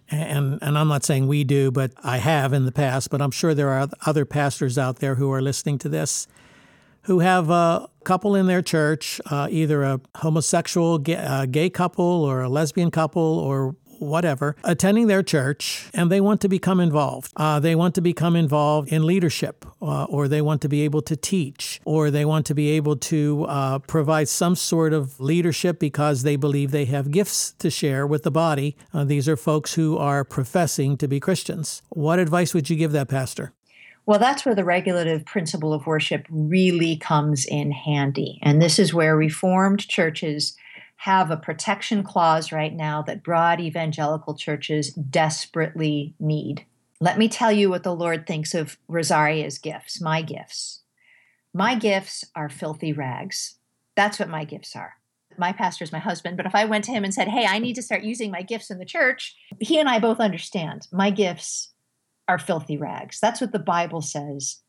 and, 0.10 0.60
and 0.62 0.78
I'm 0.78 0.88
not 0.88 1.04
saying 1.04 1.28
we 1.28 1.44
do, 1.44 1.72
but 1.72 1.94
I 2.04 2.18
have 2.18 2.54
in 2.54 2.66
the 2.66 2.72
past, 2.72 3.10
but 3.10 3.22
I'm 3.22 3.32
sure 3.32 3.54
there 3.54 3.70
are 3.70 3.88
other 4.06 4.26
pastors 4.26 4.78
out 4.78 4.98
there 5.00 5.16
who 5.16 5.32
are 5.32 5.42
listening 5.42 5.78
to 5.80 5.90
this 5.90 6.28
who 7.04 7.20
have 7.20 7.50
a 7.50 7.90
couple 8.04 8.36
in 8.36 8.48
their 8.48 8.62
church, 8.62 9.22
uh, 9.30 9.48
either 9.50 9.84
a 9.84 10.00
homosexual 10.16 10.98
gay, 10.98 11.16
uh, 11.16 11.46
gay 11.46 11.70
couple 11.70 12.06
or 12.06 12.42
a 12.42 12.50
lesbian 12.50 12.92
couple 12.92 13.22
or 13.22 13.76
whatever, 14.02 14.56
attending 14.64 15.08
their 15.08 15.24
church, 15.24 15.90
and 15.94 16.12
they 16.12 16.20
want 16.20 16.42
to 16.42 16.50
become 16.50 16.80
involved. 16.80 17.32
Uh, 17.36 17.60
they 17.60 17.76
want 17.76 17.94
to 17.96 18.02
become 18.02 18.36
involved 18.36 18.92
in 18.92 19.06
leadership, 19.06 19.66
uh, 19.82 20.06
or 20.06 20.28
they 20.28 20.42
want 20.42 20.62
to 20.62 20.68
be 20.68 20.82
able 20.82 21.02
to 21.04 21.16
teach, 21.16 21.80
or 21.86 22.10
they 22.10 22.26
want 22.26 22.46
to 22.48 22.56
be 22.56 22.72
able 22.72 22.96
to 22.96 23.46
uh, 23.48 23.80
provide 23.80 24.28
some 24.28 24.56
sort 24.56 24.92
of 24.92 25.20
leadership 25.20 25.80
because 25.80 26.24
they 26.24 26.36
believe 26.36 26.72
they 26.72 26.86
have 26.86 27.12
gifts 27.12 27.54
to 27.54 27.70
share 27.70 28.08
with 28.08 28.24
the 28.24 28.32
body. 28.32 28.76
Uh, 28.94 29.04
these 29.04 29.30
are 29.30 29.38
folks 29.38 29.76
who 29.76 29.98
are 29.98 30.24
professing 30.24 30.98
to 30.98 31.08
be 31.08 31.20
Christians. 31.20 31.84
What 31.90 32.18
advice 32.18 32.54
would 32.54 32.70
you 32.70 32.76
give 32.76 32.92
that 32.94 33.08
pastor? 33.08 33.54
Well, 34.12 34.20
that's 34.20 34.44
where 34.44 34.56
the 34.56 34.66
regulative 34.66 35.24
principle 35.24 35.74
of 35.74 35.88
worship 35.88 36.28
really 36.30 36.98
comes 36.98 37.46
in 37.46 37.72
handy. 37.72 38.40
And 38.42 38.62
this 38.62 38.78
is 38.78 38.94
where 38.94 39.16
Reformed 39.16 39.88
churches 39.88 40.58
have 40.98 41.32
a 41.32 41.38
protection 41.38 42.04
clause 42.04 42.52
right 42.52 42.76
now 42.76 43.02
that 43.04 43.24
broad 43.24 43.62
evangelical 43.62 44.36
churches 44.36 44.92
desperately 44.92 46.14
need. 46.20 46.66
Let 47.00 47.18
me 47.18 47.30
tell 47.30 47.54
you 47.54 47.70
what 47.70 47.84
the 47.84 47.96
Lord 47.96 48.28
thinks 48.28 48.54
of 48.54 48.78
Rosaria's 48.90 49.58
gifts, 49.58 50.02
my 50.02 50.22
gifts. 50.22 50.82
My 51.54 51.76
gifts 51.76 52.26
are 52.36 52.50
filthy 52.50 52.92
rags. 52.92 53.60
That's 53.96 54.20
what 54.20 54.28
my 54.28 54.44
gifts 54.44 54.76
are. 54.76 54.96
My 55.38 55.54
pastor 55.54 55.86
is 55.86 55.94
my 55.94 56.00
husband, 56.00 56.36
but 56.36 56.46
if 56.46 56.54
I 56.54 56.66
went 56.66 56.84
to 56.84 56.92
him 56.92 57.06
and 57.06 57.14
said, 57.14 57.30
Hey, 57.30 57.46
I 57.46 57.60
need 57.60 57.76
to 57.76 57.82
start 57.82 58.04
using 58.04 58.30
my 58.30 58.42
gifts 58.42 58.70
in 58.70 58.78
the 58.78 58.84
church, 58.84 59.38
he 59.62 59.80
and 59.80 59.88
I 59.88 60.00
both 60.00 60.20
understand 60.20 60.90
my 60.92 61.12
gifts 61.12 61.71
are 62.32 62.40
filthy 62.40 62.78
rags. 62.78 63.20
That's 63.20 63.42
what 63.42 63.52
the 63.52 63.60
Bible 63.60 64.02
says 64.02 64.62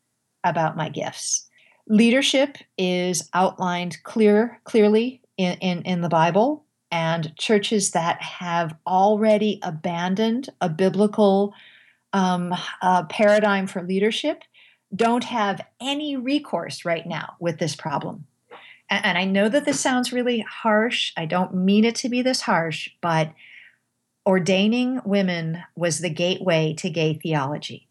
about 0.43 0.77
my 0.77 0.89
gifts. 0.89 1.49
Leadership 1.87 2.59
is 2.77 3.29
outlined 3.35 4.03
clear, 4.03 4.61
clearly 4.65 5.23
in, 5.37 5.57
in, 5.59 5.83
in 5.83 6.01
the 6.01 6.09
Bible, 6.09 6.65
and 6.91 7.35
churches 7.37 7.93
that 7.93 8.21
have 8.21 8.75
already 8.85 9.61
abandoned 9.63 10.49
a 10.61 10.69
biblical 10.69 11.55
um, 12.13 12.53
uh, 12.83 13.05
paradigm 13.05 13.69
for 13.69 13.83
leadership 13.83 14.43
don't 14.95 15.25
have 15.25 15.65
any 15.81 16.17
recourse 16.17 16.85
right 16.85 17.07
now 17.07 17.37
with 17.39 17.59
this 17.59 17.77
problem. 17.77 18.27
And, 18.91 19.07
and 19.07 19.19
I 19.19 19.25
know 19.25 19.49
that 19.49 19.65
this 19.65 19.81
sounds 19.81 20.13
really 20.13 20.41
harsh. 20.41 21.13
I 21.17 21.27
don't 21.27 21.55
mean 21.55 21.85
it 21.85 21.95
to 21.97 22.09
be 22.09 22.23
this 22.23 22.41
harsh, 22.41 22.91
but 23.01 23.33
ordaining 24.27 25.01
women 25.05 25.63
was 25.77 25.99
the 25.99 26.11
gateway 26.11 26.75
to 26.79 26.91
gay 26.91 27.15
theology. 27.15 27.89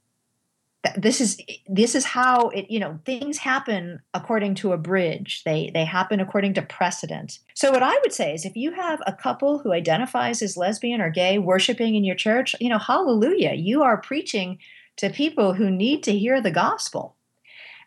This 0.97 1.21
is 1.21 1.39
this 1.67 1.93
is 1.93 2.05
how 2.05 2.49
it 2.49 2.71
you 2.71 2.79
know 2.79 2.99
things 3.05 3.37
happen 3.37 4.01
according 4.15 4.55
to 4.55 4.73
a 4.73 4.77
bridge. 4.77 5.43
They 5.43 5.69
they 5.71 5.85
happen 5.85 6.19
according 6.19 6.55
to 6.55 6.63
precedent. 6.63 7.37
So 7.53 7.71
what 7.71 7.83
i 7.83 7.95
would 8.01 8.11
say 8.11 8.33
is 8.33 8.45
if 8.45 8.55
you 8.55 8.71
have 8.71 8.99
a 9.05 9.13
couple 9.13 9.59
who 9.59 9.73
identifies 9.73 10.41
as 10.41 10.57
lesbian 10.57 10.99
or 10.99 11.11
gay 11.11 11.37
worshiping 11.37 11.93
in 11.93 12.03
your 12.03 12.15
church 12.15 12.55
you 12.59 12.67
know 12.67 12.79
hallelujah 12.79 13.53
you 13.53 13.83
are 13.83 14.01
preaching 14.01 14.57
to 14.97 15.09
people 15.09 15.53
who 15.53 15.69
need 15.69 16.03
to 16.03 16.17
hear 16.17 16.41
the 16.41 16.51
gospel. 16.51 17.15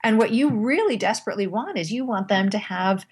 And 0.03 0.19
what 0.19 0.33
you 0.33 0.51
really 0.51 0.97
desperately 0.97 1.47
want 1.47 1.79
is 1.79 1.93
you 1.93 2.05
want 2.05 2.29
them 2.29 2.51
to 2.51 2.59
have 2.59 3.07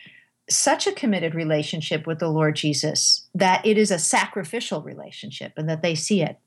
such 0.56 0.86
a 0.86 0.92
committed 0.92 1.34
relationship 1.34 2.06
with 2.06 2.18
the 2.18 2.28
lord 2.28 2.56
jesus 2.56 3.28
that 3.34 3.64
it 3.64 3.76
is 3.78 3.90
a 3.90 3.98
sacrificial 3.98 4.82
relationship 4.82 5.52
and 5.56 5.68
that 5.68 5.82
they 5.82 5.94
see 5.94 6.22
it 6.22 6.38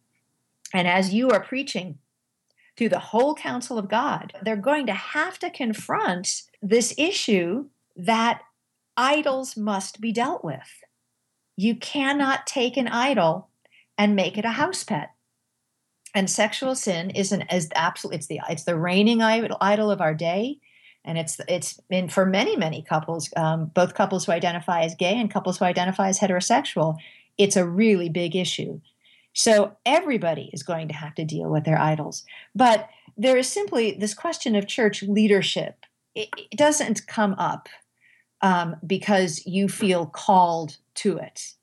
and 0.74 0.88
as 0.88 1.14
you 1.14 1.30
are 1.30 1.44
preaching 1.44 2.00
through 2.76 2.90
the 2.90 3.00
whole 3.00 3.36
counsel 3.36 3.78
of 3.78 3.88
God, 3.88 4.34
they're 4.42 4.56
going 4.56 4.86
to 4.88 4.94
have 4.94 5.40
to 5.40 5.50
confront 5.50 6.44
this 6.62 6.94
issue 6.98 7.66
that 7.96 8.42
idols 8.98 9.56
must 9.56 10.02
be 10.02 10.12
dealt 10.12 10.44
with. 10.44 10.84
You 11.56 11.76
cannot 11.76 12.48
take 12.48 12.76
an 12.76 12.88
idol 12.88 13.50
and 13.98 14.16
make 14.16 14.38
it 14.38 14.46
a 14.46 14.50
house 14.50 14.84
pet. 14.84 15.12
And 16.14 16.30
sexual 16.30 16.76
sin 16.76 17.10
is 17.10 17.32
an 17.32 17.44
as 17.44 17.70
absolute 17.76 18.16
it's 18.16 18.28
the 18.28 18.40
it's 18.50 18.64
the 18.64 18.78
reigning 18.78 19.22
idol 19.22 19.92
of 19.92 20.02
our 20.02 20.14
day 20.14 20.60
and 21.06 21.18
it's 21.18 21.40
it's 21.48 21.80
for 22.10 22.26
many 22.26 22.58
many 22.58 22.82
couples 22.82 23.30
um, 23.38 23.68
both 23.74 23.94
couples 23.94 24.26
who 24.26 24.32
identify 24.32 24.82
as 24.82 24.96
gay 24.96 25.18
and 25.18 25.32
couples 25.32 25.60
who 25.60 25.66
identify 25.66 26.10
as 26.10 26.20
heterosexual 26.20 26.98
it's 27.38 27.56
a 27.56 27.68
really 27.68 28.10
big 28.10 28.36
issue. 28.36 28.80
So 29.34 29.76
everybody 29.86 30.50
is 30.54 30.64
going 30.64 30.88
to 30.88 30.94
have 30.94 31.16
to 31.16 31.26
deal 31.26 31.50
with 31.50 31.66
their 31.66 31.80
idols. 31.80 32.24
But 32.54 32.90
there 33.18 33.38
is 33.38 33.50
simply 33.50 33.92
this 33.92 34.14
question 34.14 34.56
of 34.56 34.68
church 34.68 35.04
leadership. 35.04 35.86
It, 36.14 36.30
it 36.38 36.58
doesn't 36.58 37.08
come 37.08 37.34
up 37.34 37.68
um, 38.42 38.78
because 38.86 39.46
you 39.46 39.68
feel 39.68 40.06
called 40.06 40.78
to 40.96 41.18
it. 41.18 41.54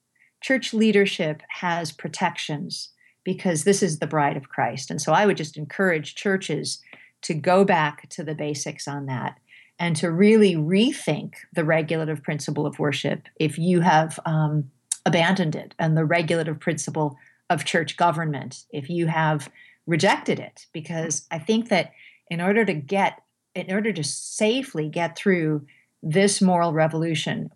Church 0.43 0.75
leadership 0.75 1.43
has 1.49 1.93
protections 1.93 2.91
because 3.25 3.65
this 3.65 3.83
is 3.83 4.01
the 4.01 4.07
bride 4.07 4.37
of 4.37 4.49
christ. 4.49 4.91
And 4.91 5.01
so 5.01 5.13
i 5.13 5.25
would 5.25 5.37
just 5.37 5.57
encourage 5.57 6.17
churches 6.17 6.83
to 7.23 7.35
go 7.35 7.65
back 7.65 8.09
to 8.11 8.23
the 8.25 8.35
basics 8.35 8.87
on 8.87 9.07
that 9.07 9.39
and 9.79 9.97
to 9.97 10.11
really 10.11 10.55
rethink 10.55 11.35
the 11.55 11.65
regulative 11.65 12.23
principle 12.23 12.67
of 12.67 12.79
worship 12.79 13.27
if 13.41 13.59
you 13.59 13.81
have 13.81 14.21
um, 14.27 14.71
abandoned 15.07 15.57
it 15.57 15.75
and 15.79 15.97
the 15.97 16.05
regulative 16.05 16.61
principle 16.61 17.17
of 17.51 17.65
church 17.65 17.97
government 17.97 18.65
if 18.71 18.89
you 18.89 19.07
have 19.07 19.51
rejected 19.87 20.39
it. 20.39 20.67
Because 20.73 21.27
i 21.31 21.39
think 21.39 21.69
that 21.69 21.93
in 22.31 22.41
order 22.41 22.65
to 22.65 22.75
get 22.75 23.23
in 23.55 23.71
order 23.71 23.93
to 23.93 24.05
safely 24.05 24.89
get 24.89 25.17
through 25.17 25.67
this 26.03 26.41
moral 26.41 26.73
revolution 26.73 27.51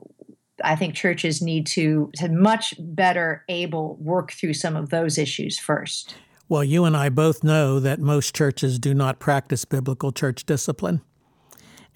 i 0.62 0.76
think 0.76 0.94
churches 0.94 1.40
need 1.42 1.66
to, 1.66 2.10
to 2.14 2.28
much 2.28 2.74
better 2.78 3.44
able 3.48 3.96
work 3.96 4.32
through 4.32 4.54
some 4.54 4.76
of 4.76 4.90
those 4.90 5.18
issues 5.18 5.58
first 5.58 6.14
well, 6.48 6.62
you 6.62 6.84
and 6.84 6.96
I 6.96 7.08
both 7.08 7.42
know 7.42 7.80
that 7.80 8.00
most 8.00 8.34
churches 8.34 8.78
do 8.78 8.94
not 8.94 9.18
practice 9.18 9.64
biblical 9.64 10.12
church 10.12 10.44
discipline. 10.44 11.02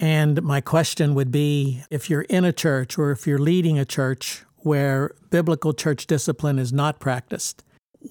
And 0.01 0.43
my 0.43 0.61
question 0.61 1.15
would 1.15 1.31
be 1.31 1.83
if 1.91 2.09
you're 2.09 2.23
in 2.23 2.45
a 2.45 2.53
church 2.53 2.99
or 2.99 3.11
if 3.11 3.27
you're 3.27 3.39
leading 3.39 3.79
a 3.79 3.85
church 3.85 4.45
where 4.59 5.15
biblical 5.31 5.73
church 5.73 6.07
discipline 6.07 6.59
is 6.59 6.73
not 6.73 7.01
practiced, 7.01 7.63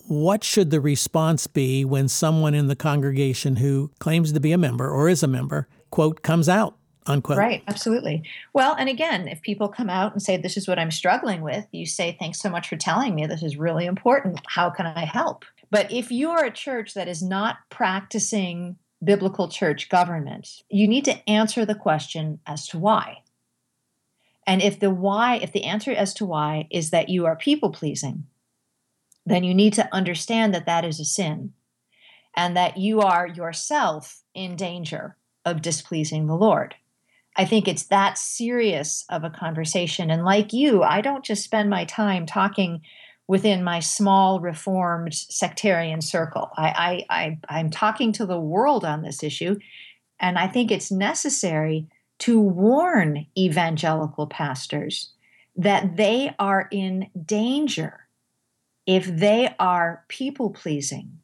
what 0.07 0.43
should 0.43 0.69
the 0.69 0.79
response 0.79 1.47
be 1.47 1.83
when 1.83 2.07
someone 2.07 2.53
in 2.53 2.67
the 2.67 2.75
congregation 2.75 3.55
who 3.55 3.91
claims 3.99 4.31
to 4.31 4.39
be 4.39 4.51
a 4.51 4.57
member 4.57 4.89
or 4.89 5.09
is 5.09 5.23
a 5.23 5.27
member, 5.27 5.67
quote, 5.89 6.21
comes 6.21 6.47
out? 6.47 6.75
Unquote. 7.07 7.39
Right, 7.39 7.63
absolutely. 7.67 8.21
Well, 8.53 8.75
and 8.75 8.87
again, 8.87 9.27
if 9.27 9.41
people 9.41 9.67
come 9.67 9.89
out 9.89 10.13
and 10.13 10.21
say, 10.21 10.37
This 10.37 10.57
is 10.57 10.67
what 10.67 10.77
I'm 10.77 10.91
struggling 10.91 11.41
with, 11.41 11.65
you 11.71 11.87
say, 11.87 12.15
Thanks 12.19 12.39
so 12.39 12.49
much 12.51 12.69
for 12.69 12.75
telling 12.75 13.15
me. 13.15 13.25
This 13.25 13.41
is 13.41 13.57
really 13.57 13.87
important. 13.87 14.39
How 14.47 14.69
can 14.69 14.85
I 14.85 15.05
help? 15.05 15.43
But 15.72 15.91
if 15.91 16.11
you're 16.11 16.43
a 16.43 16.51
church 16.51 16.93
that 16.93 17.07
is 17.07 17.22
not 17.22 17.57
practicing 17.70 18.78
biblical 19.03 19.47
church 19.47 19.89
government, 19.89 20.63
you 20.70 20.88
need 20.88 21.05
to 21.05 21.30
answer 21.30 21.65
the 21.65 21.76
question 21.76 22.39
as 22.45 22.67
to 22.70 22.80
why. 22.80 23.20
And 24.47 24.61
if 24.61 24.80
the 24.80 24.89
why, 24.89 25.36
if 25.36 25.51
the 25.51 25.65
answer 25.65 25.91
as 25.91 26.13
to 26.15 26.26
why 26.26 26.67
is 26.72 26.89
that 26.89 27.09
you 27.09 27.26
are 27.26 27.36
people 27.36 27.70
pleasing, 27.70 28.26
then 29.26 29.43
you 29.43 29.53
need 29.53 29.74
to 29.74 29.88
understand 29.93 30.53
that 30.53 30.65
that 30.65 30.84
is 30.84 30.99
a 30.99 31.05
sin 31.05 31.53
and 32.36 32.57
that 32.57 32.78
you 32.78 33.01
are 33.01 33.28
yourself 33.28 34.24
in 34.34 34.55
danger 34.55 35.17
of 35.45 35.61
displeasing 35.61 36.26
the 36.26 36.36
Lord. 36.36 36.76
I 37.36 37.45
think 37.45 37.67
it's 37.67 37.84
that 37.84 38.17
serious 38.17 39.05
of 39.09 39.24
a 39.24 39.30
conversation. 39.30 40.09
And 40.09 40.26
like 40.26 40.51
you, 40.51 40.84
I 40.84 41.01
don't 41.01 41.24
just 41.24 41.43
spend 41.43 41.70
my 41.70 41.86
time 41.86 42.26
talking 42.26 42.82
within 43.30 43.63
my 43.63 43.80
small 43.80 44.39
reformed 44.39 45.13
sectarian 45.13 46.01
circle. 46.01 46.49
I, 46.57 47.05
I, 47.11 47.38
I, 47.47 47.59
am 47.59 47.69
talking 47.69 48.11
to 48.13 48.25
the 48.25 48.39
world 48.39 48.84
on 48.84 49.03
this 49.03 49.21
issue, 49.21 49.59
and 50.19 50.39
I 50.39 50.47
think 50.47 50.71
it's 50.71 50.91
necessary 50.91 51.86
to 52.17 52.41
warn 52.41 53.27
evangelical 53.38 54.25
pastors 54.25 55.11
that 55.55 55.95
they 55.95 56.34
are 56.39 56.67
in 56.71 57.07
danger 57.23 58.07
if 58.88 59.05
they 59.05 59.53
are 59.59 60.03
people 60.07 60.49
pleasing, 60.49 61.19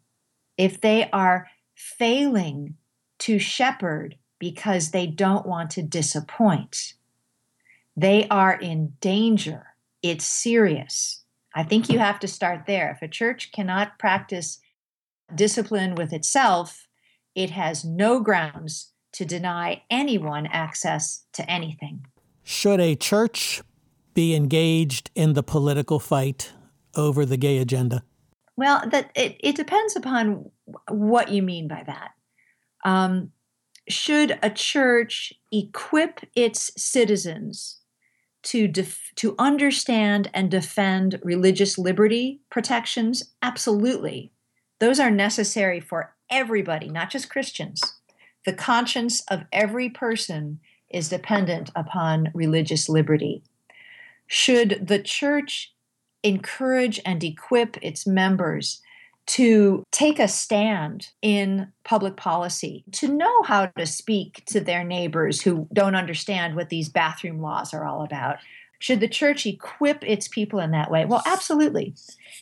if 0.59 0.79
they 0.81 1.09
are 1.09 1.47
failing 1.73 2.75
to 3.17 3.39
shepherd 3.39 4.15
because 4.37 4.91
they 4.91 5.07
don't 5.07 5.47
want 5.47 5.71
to 5.71 5.81
disappoint. 5.81 6.93
They 7.97 8.27
are 8.27 8.53
in 8.53 8.93
danger. 9.01 9.73
It's 10.03 10.27
serious. 10.27 11.23
I 11.55 11.63
think 11.63 11.89
you 11.89 11.99
have 11.99 12.19
to 12.19 12.27
start 12.27 12.65
there. 12.67 12.91
If 12.91 13.01
a 13.01 13.11
church 13.11 13.51
cannot 13.53 13.97
practice 13.97 14.59
discipline 15.33 15.95
with 15.95 16.11
itself, 16.11 16.87
it 17.33 17.51
has 17.51 17.85
no 17.85 18.19
grounds 18.19 18.91
to 19.13 19.25
deny 19.25 19.83
anyone 19.89 20.47
access 20.47 21.25
to 21.33 21.49
anything. 21.49 22.05
Should 22.43 22.81
a 22.81 22.95
church 22.95 23.61
be 24.13 24.35
engaged 24.35 25.09
in 25.15 25.33
the 25.33 25.43
political 25.43 25.99
fight 25.99 26.51
over 26.95 27.25
the 27.25 27.37
gay 27.37 27.57
agenda? 27.57 28.03
Well, 28.57 28.83
that 28.89 29.11
it, 29.15 29.37
it 29.39 29.55
depends 29.55 29.95
upon 29.95 30.51
what 30.89 31.29
you 31.29 31.41
mean 31.41 31.67
by 31.67 31.83
that. 31.85 32.11
Um, 32.83 33.31
should 33.87 34.37
a 34.41 34.49
church 34.49 35.33
equip 35.51 36.19
its 36.35 36.71
citizens 36.77 37.77
to 38.45 38.67
def- 38.67 39.11
to 39.15 39.35
understand 39.37 40.29
and 40.33 40.49
defend 40.49 41.19
religious 41.23 41.77
liberty 41.77 42.41
protections? 42.49 43.33
Absolutely. 43.41 44.31
Those 44.79 44.99
are 44.99 45.11
necessary 45.11 45.79
for 45.79 46.15
everybody 46.29 46.89
not 46.89 47.09
just 47.09 47.29
christians. 47.29 47.81
The 48.45 48.53
conscience 48.53 49.23
of 49.29 49.43
every 49.51 49.89
person 49.89 50.59
is 50.89 51.09
dependent 51.09 51.71
upon 51.75 52.31
religious 52.33 52.87
liberty. 52.87 53.43
Should 54.27 54.87
the 54.87 54.99
church 54.99 55.73
encourage 56.23 56.99
and 57.05 57.23
equip 57.23 57.77
its 57.83 58.07
members 58.07 58.81
to 59.27 59.83
take 59.91 60.19
a 60.19 60.27
stand 60.27 61.07
in 61.21 61.71
public 61.83 62.15
policy, 62.15 62.83
to 62.91 63.07
know 63.07 63.43
how 63.43 63.65
to 63.65 63.85
speak 63.85 64.43
to 64.45 64.59
their 64.59 64.83
neighbors 64.83 65.41
who 65.41 65.67
don't 65.73 65.95
understand 65.95 66.55
what 66.55 66.69
these 66.69 66.89
bathroom 66.89 67.39
laws 67.41 67.73
are 67.73 67.85
all 67.85 68.03
about. 68.03 68.37
Should 68.79 68.99
the 68.99 69.07
church 69.07 69.45
equip 69.45 70.03
its 70.03 70.27
people 70.27 70.59
in 70.59 70.71
that 70.71 70.91
way? 70.91 71.05
Well, 71.05 71.23
absolutely. 71.25 71.95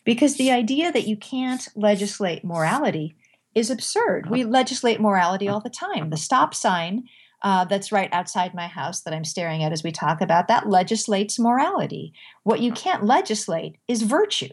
Because 0.03 0.36
the 0.36 0.51
idea 0.51 0.91
that 0.91 1.07
you 1.07 1.15
can't 1.15 1.65
legislate 1.75 2.43
morality 2.43 3.15
is 3.55 3.69
absurd. 3.69 4.29
We 4.29 4.43
legislate 4.43 4.99
morality 4.99 5.47
all 5.47 5.61
the 5.61 5.69
time. 5.69 6.09
The 6.09 6.17
stop 6.17 6.53
sign 6.53 7.07
uh, 7.43 7.65
that's 7.65 7.91
right 7.91 8.11
outside 8.11 8.53
my 8.53 8.67
house 8.67 9.01
that 9.01 9.13
I'm 9.13 9.25
staring 9.25 9.63
at 9.63 9.71
as 9.71 9.84
we 9.84 9.91
talk 9.91 10.21
about 10.21 10.47
that 10.47 10.67
legislates 10.67 11.38
morality. 11.38 12.13
What 12.43 12.61
you 12.61 12.71
can't 12.71 13.03
legislate 13.03 13.77
is 13.88 14.01
virtue. 14.01 14.49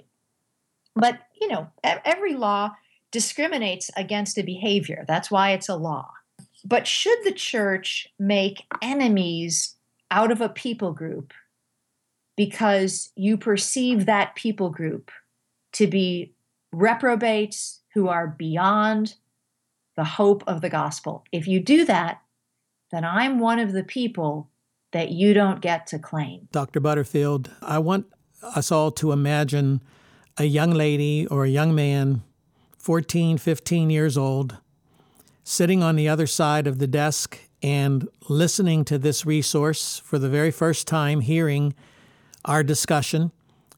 But, 0.96 1.20
you 1.41 1.49
know, 1.49 1.68
every 1.82 2.34
law 2.34 2.72
discriminates 3.11 3.91
against 3.97 4.38
a 4.38 4.43
behavior. 4.43 5.05
That's 5.09 5.30
why 5.30 5.51
it's 5.51 5.68
a 5.68 5.76
law. 5.76 6.11
But 6.64 6.86
should 6.86 7.18
the 7.24 7.32
church 7.32 8.07
make 8.18 8.64
enemies 8.82 9.76
out 10.11 10.30
of 10.30 10.41
a 10.41 10.49
people 10.49 10.93
group 10.93 11.32
because 12.36 13.11
you 13.16 13.36
perceive 13.36 14.07
that 14.07 14.34
people 14.34 14.70
group 14.70 15.11
to 15.72 15.86
be 15.86 16.34
reprobates 16.72 17.80
who 17.95 18.09
are 18.09 18.28
beyond 18.28 19.14
the 19.97 20.05
hope 20.05 20.45
of 20.47 20.61
the 20.61 20.70
gospel? 20.70 21.24
If 21.32 21.49
you 21.49 21.61
do 21.61 21.84
that, 21.86 22.20
then 22.93 23.05
I'm 23.05 23.38
one 23.38 23.59
of 23.59 23.72
the 23.72 23.84
people 23.84 24.51
that 24.93 25.11
you 25.11 25.32
don't 25.32 25.61
get 25.61 25.86
to 25.88 25.99
claim. 25.99 26.49
Dr. 26.51 26.80
Butterfield, 26.80 27.51
I 27.62 27.78
want 27.78 28.07
us 28.43 28.72
all 28.72 28.91
to 28.93 29.12
imagine 29.12 29.80
a 30.38 30.44
young 30.44 30.70
lady 30.70 31.26
or 31.26 31.44
a 31.44 31.48
young 31.48 31.74
man, 31.74 32.22
14, 32.78 33.38
15 33.38 33.90
years 33.90 34.16
old, 34.16 34.56
sitting 35.44 35.82
on 35.82 35.96
the 35.96 36.08
other 36.08 36.26
side 36.26 36.66
of 36.66 36.78
the 36.78 36.86
desk 36.86 37.38
and 37.62 38.08
listening 38.28 38.84
to 38.86 38.98
this 38.98 39.26
resource 39.26 40.00
for 40.04 40.18
the 40.18 40.28
very 40.28 40.50
first 40.50 40.86
time, 40.86 41.20
hearing 41.20 41.74
our 42.44 42.62
discussion, 42.62 43.32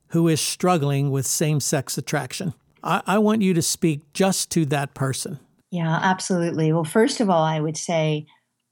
who 0.08 0.28
is 0.28 0.40
struggling 0.40 1.10
with 1.10 1.26
same 1.26 1.58
sex 1.58 1.98
attraction. 1.98 2.54
I, 2.82 3.02
I 3.06 3.18
want 3.18 3.42
you 3.42 3.54
to 3.54 3.62
speak 3.62 4.12
just 4.12 4.50
to 4.52 4.66
that 4.66 4.94
person. 4.94 5.38
Yeah, 5.70 5.98
absolutely. 6.02 6.72
Well, 6.72 6.84
first 6.84 7.20
of 7.20 7.30
all, 7.30 7.42
I 7.42 7.60
would 7.60 7.76
say, 7.76 8.26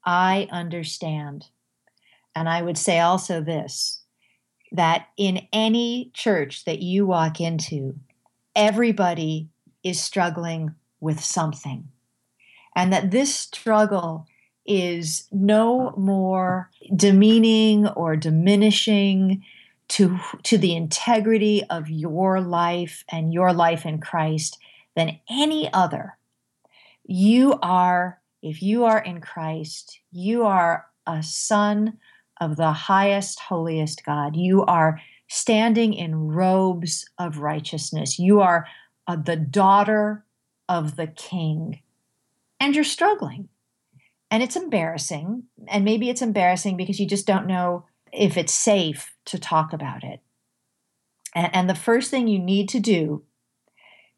I 0.04 0.48
understand. 0.52 1.46
And 2.34 2.48
I 2.48 2.62
would 2.62 2.78
say 2.78 3.00
also 3.00 3.40
this 3.40 3.99
that 4.72 5.08
in 5.16 5.46
any 5.52 6.10
church 6.14 6.64
that 6.64 6.80
you 6.80 7.06
walk 7.06 7.40
into, 7.40 7.96
everybody 8.54 9.48
is 9.82 10.00
struggling 10.00 10.74
with 11.00 11.20
something. 11.20 11.88
And 12.76 12.92
that 12.92 13.10
this 13.10 13.34
struggle 13.34 14.26
is 14.66 15.26
no 15.32 15.92
more 15.96 16.70
demeaning 16.94 17.88
or 17.88 18.14
diminishing 18.16 19.44
to, 19.88 20.20
to 20.44 20.56
the 20.56 20.76
integrity 20.76 21.64
of 21.68 21.88
your 21.88 22.40
life 22.40 23.04
and 23.10 23.32
your 23.32 23.52
life 23.52 23.84
in 23.84 23.98
Christ 23.98 24.58
than 24.94 25.18
any 25.28 25.72
other. 25.72 26.16
You 27.04 27.58
are, 27.60 28.20
if 28.42 28.62
you 28.62 28.84
are 28.84 29.00
in 29.00 29.20
Christ, 29.20 29.98
you 30.12 30.44
are 30.44 30.86
a 31.06 31.22
son 31.22 31.98
of 32.40 32.56
the 32.56 32.72
highest, 32.72 33.38
holiest 33.40 34.04
God. 34.04 34.34
You 34.36 34.64
are 34.64 35.00
standing 35.28 35.94
in 35.94 36.28
robes 36.28 37.08
of 37.18 37.38
righteousness. 37.38 38.18
You 38.18 38.40
are 38.40 38.66
uh, 39.06 39.16
the 39.16 39.36
daughter 39.36 40.24
of 40.68 40.96
the 40.96 41.06
king. 41.06 41.80
And 42.58 42.74
you're 42.74 42.84
struggling. 42.84 43.48
And 44.30 44.42
it's 44.42 44.56
embarrassing. 44.56 45.44
And 45.68 45.84
maybe 45.84 46.08
it's 46.08 46.22
embarrassing 46.22 46.76
because 46.76 46.98
you 46.98 47.06
just 47.06 47.26
don't 47.26 47.46
know 47.46 47.86
if 48.12 48.36
it's 48.36 48.54
safe 48.54 49.14
to 49.26 49.38
talk 49.38 49.72
about 49.72 50.02
it. 50.02 50.20
And, 51.34 51.54
and 51.54 51.70
the 51.70 51.74
first 51.74 52.10
thing 52.10 52.28
you 52.28 52.38
need 52.38 52.68
to 52.70 52.80
do 52.80 53.24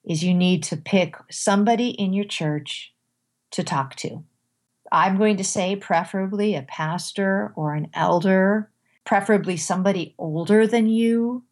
is 0.04 0.24
you 0.24 0.34
need 0.34 0.62
to 0.64 0.76
pick 0.76 1.16
somebody 1.30 1.90
in 1.90 2.12
your 2.12 2.24
church 2.24 2.92
to 3.52 3.62
talk 3.62 3.94
to. 3.96 4.24
I'm 4.92 5.16
going 5.16 5.38
to 5.38 5.44
say, 5.44 5.74
preferably 5.74 6.54
a 6.54 6.62
pastor 6.62 7.52
or 7.56 7.74
an 7.74 7.88
elder, 7.94 8.70
preferably 9.04 9.56
somebody 9.56 10.14
older 10.18 10.66
than 10.66 10.86
you. 10.86 11.44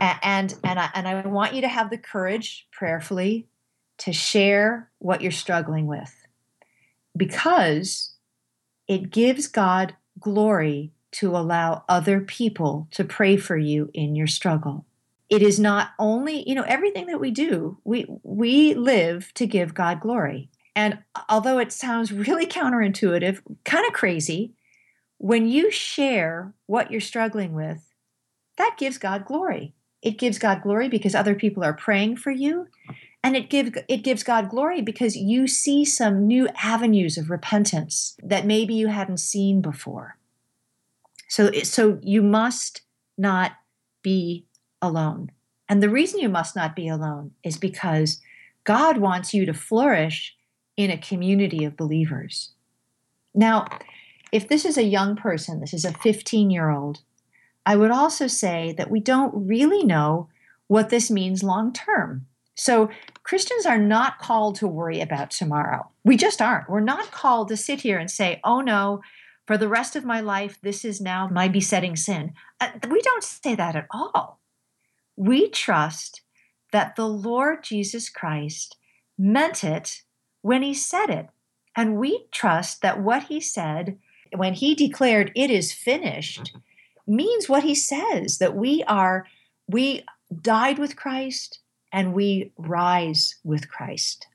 And, 0.00 0.54
and, 0.62 0.78
I, 0.78 0.90
and 0.94 1.08
I 1.08 1.26
want 1.26 1.54
you 1.54 1.62
to 1.62 1.68
have 1.68 1.90
the 1.90 1.98
courage, 1.98 2.68
prayerfully, 2.70 3.48
to 3.98 4.12
share 4.12 4.90
what 4.98 5.22
you're 5.22 5.32
struggling 5.32 5.86
with 5.86 6.14
because 7.16 8.12
it 8.86 9.10
gives 9.10 9.48
God 9.48 9.96
glory 10.20 10.92
to 11.10 11.36
allow 11.36 11.84
other 11.88 12.20
people 12.20 12.86
to 12.92 13.02
pray 13.02 13.36
for 13.36 13.56
you 13.56 13.90
in 13.94 14.14
your 14.14 14.26
struggle. 14.26 14.84
It 15.28 15.42
is 15.42 15.58
not 15.58 15.90
only, 15.98 16.48
you 16.48 16.54
know, 16.54 16.64
everything 16.66 17.06
that 17.06 17.20
we 17.20 17.30
do, 17.30 17.78
we 17.84 18.06
we 18.22 18.74
live 18.74 19.32
to 19.34 19.46
give 19.46 19.74
God 19.74 20.00
glory. 20.00 20.50
And 20.78 21.00
although 21.28 21.58
it 21.58 21.72
sounds 21.72 22.12
really 22.12 22.46
counterintuitive, 22.46 23.40
kind 23.64 23.84
of 23.84 23.92
crazy, 23.92 24.54
when 25.16 25.48
you 25.48 25.72
share 25.72 26.54
what 26.66 26.92
you're 26.92 27.00
struggling 27.00 27.52
with, 27.52 27.92
that 28.58 28.76
gives 28.78 28.96
God 28.96 29.24
glory. 29.24 29.74
It 30.02 30.18
gives 30.18 30.38
God 30.38 30.62
glory 30.62 30.88
because 30.88 31.16
other 31.16 31.34
people 31.34 31.64
are 31.64 31.72
praying 31.72 32.18
for 32.18 32.30
you. 32.30 32.68
And 33.24 33.34
it 33.34 33.50
gives 33.50 33.72
it 33.88 34.04
gives 34.04 34.22
God 34.22 34.50
glory 34.50 34.80
because 34.80 35.16
you 35.16 35.48
see 35.48 35.84
some 35.84 36.28
new 36.28 36.48
avenues 36.62 37.18
of 37.18 37.28
repentance 37.28 38.16
that 38.22 38.46
maybe 38.46 38.74
you 38.74 38.86
hadn't 38.86 39.18
seen 39.18 39.60
before. 39.60 40.16
So, 41.28 41.50
so 41.64 41.98
you 42.02 42.22
must 42.22 42.82
not 43.18 43.50
be 44.02 44.46
alone. 44.80 45.32
And 45.68 45.82
the 45.82 45.90
reason 45.90 46.20
you 46.20 46.28
must 46.28 46.54
not 46.54 46.76
be 46.76 46.86
alone 46.86 47.32
is 47.42 47.58
because 47.58 48.20
God 48.62 48.98
wants 48.98 49.34
you 49.34 49.44
to 49.44 49.52
flourish 49.52 50.36
in 50.78 50.90
a 50.92 50.96
community 50.96 51.64
of 51.64 51.76
believers. 51.76 52.52
Now, 53.34 53.66
if 54.30 54.48
this 54.48 54.64
is 54.64 54.78
a 54.78 54.84
young 54.84 55.16
person, 55.16 55.60
this 55.60 55.74
is 55.74 55.84
a 55.84 55.92
15 55.92 56.50
year 56.50 56.70
old, 56.70 57.00
I 57.66 57.76
would 57.76 57.90
also 57.90 58.28
say 58.28 58.74
that 58.78 58.90
we 58.90 59.00
don't 59.00 59.46
really 59.46 59.84
know 59.84 60.28
what 60.68 60.88
this 60.88 61.10
means 61.10 61.42
long 61.42 61.72
term. 61.72 62.26
So, 62.54 62.88
Christians 63.24 63.66
are 63.66 63.78
not 63.78 64.18
called 64.18 64.56
to 64.56 64.66
worry 64.66 65.00
about 65.00 65.30
tomorrow. 65.30 65.90
We 66.04 66.16
just 66.16 66.40
aren't. 66.40 66.70
We're 66.70 66.80
not 66.80 67.10
called 67.10 67.48
to 67.48 67.56
sit 67.56 67.82
here 67.82 67.98
and 67.98 68.10
say, 68.10 68.40
oh 68.42 68.60
no, 68.60 69.02
for 69.46 69.58
the 69.58 69.68
rest 69.68 69.96
of 69.96 70.04
my 70.04 70.20
life, 70.20 70.58
this 70.62 70.84
is 70.84 71.00
now 71.00 71.28
my 71.28 71.48
besetting 71.48 71.96
sin. 71.96 72.32
Uh, 72.60 72.70
we 72.88 73.02
don't 73.02 73.24
say 73.24 73.54
that 73.54 73.76
at 73.76 73.86
all. 73.90 74.40
We 75.16 75.50
trust 75.50 76.22
that 76.72 76.96
the 76.96 77.08
Lord 77.08 77.64
Jesus 77.64 78.08
Christ 78.08 78.76
meant 79.18 79.64
it 79.64 80.02
when 80.42 80.62
he 80.62 80.74
said 80.74 81.10
it. 81.10 81.28
And 81.76 81.96
we 81.96 82.26
trust 82.32 82.82
that 82.82 83.00
what 83.00 83.24
he 83.24 83.40
said 83.40 83.98
when 84.34 84.54
he 84.54 84.74
declared 84.74 85.32
it 85.34 85.50
is 85.50 85.72
finished 85.72 86.52
means 87.06 87.48
what 87.48 87.62
he 87.62 87.74
says 87.74 88.38
that 88.38 88.54
we 88.54 88.82
are 88.84 89.26
we 89.68 90.04
died 90.42 90.78
with 90.78 90.96
Christ 90.96 91.60
and 91.92 92.12
we 92.12 92.52
rise 92.58 93.36
with 93.44 93.70
Christ. 93.70 94.26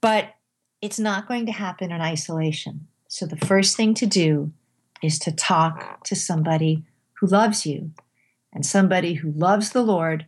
But 0.00 0.34
it's 0.80 0.98
not 0.98 1.28
going 1.28 1.46
to 1.46 1.52
happen 1.52 1.92
in 1.92 2.00
isolation. 2.00 2.88
So 3.08 3.26
the 3.26 3.36
first 3.36 3.76
thing 3.76 3.94
to 3.94 4.06
do 4.06 4.52
is 5.02 5.18
to 5.20 5.32
talk 5.32 6.04
to 6.04 6.16
somebody 6.16 6.84
who 7.14 7.26
loves 7.26 7.64
you 7.64 7.92
and 8.52 8.66
somebody 8.66 9.14
who 9.14 9.30
loves 9.30 9.70
the 9.70 9.82
Lord 9.82 10.26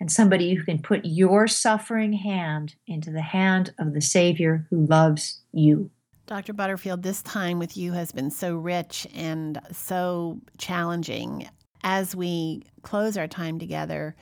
and 0.00 0.10
somebody 0.10 0.54
who 0.54 0.64
can 0.64 0.80
put 0.80 1.04
your 1.04 1.46
suffering 1.46 2.12
hand 2.14 2.74
into 2.86 3.10
the 3.10 3.22
hand 3.22 3.72
of 3.78 3.92
the 3.92 4.00
Savior 4.00 4.66
who 4.70 4.86
loves 4.86 5.42
you. 5.52 5.90
Dr. 6.26 6.52
Butterfield, 6.52 7.02
this 7.02 7.22
time 7.22 7.58
with 7.58 7.76
you 7.76 7.92
has 7.92 8.10
been 8.10 8.30
so 8.30 8.56
rich 8.56 9.06
and 9.14 9.60
so 9.72 10.40
challenging. 10.58 11.48
As 11.82 12.16
we 12.16 12.62
close 12.82 13.16
our 13.16 13.26
time 13.26 13.58
together, 13.58 14.14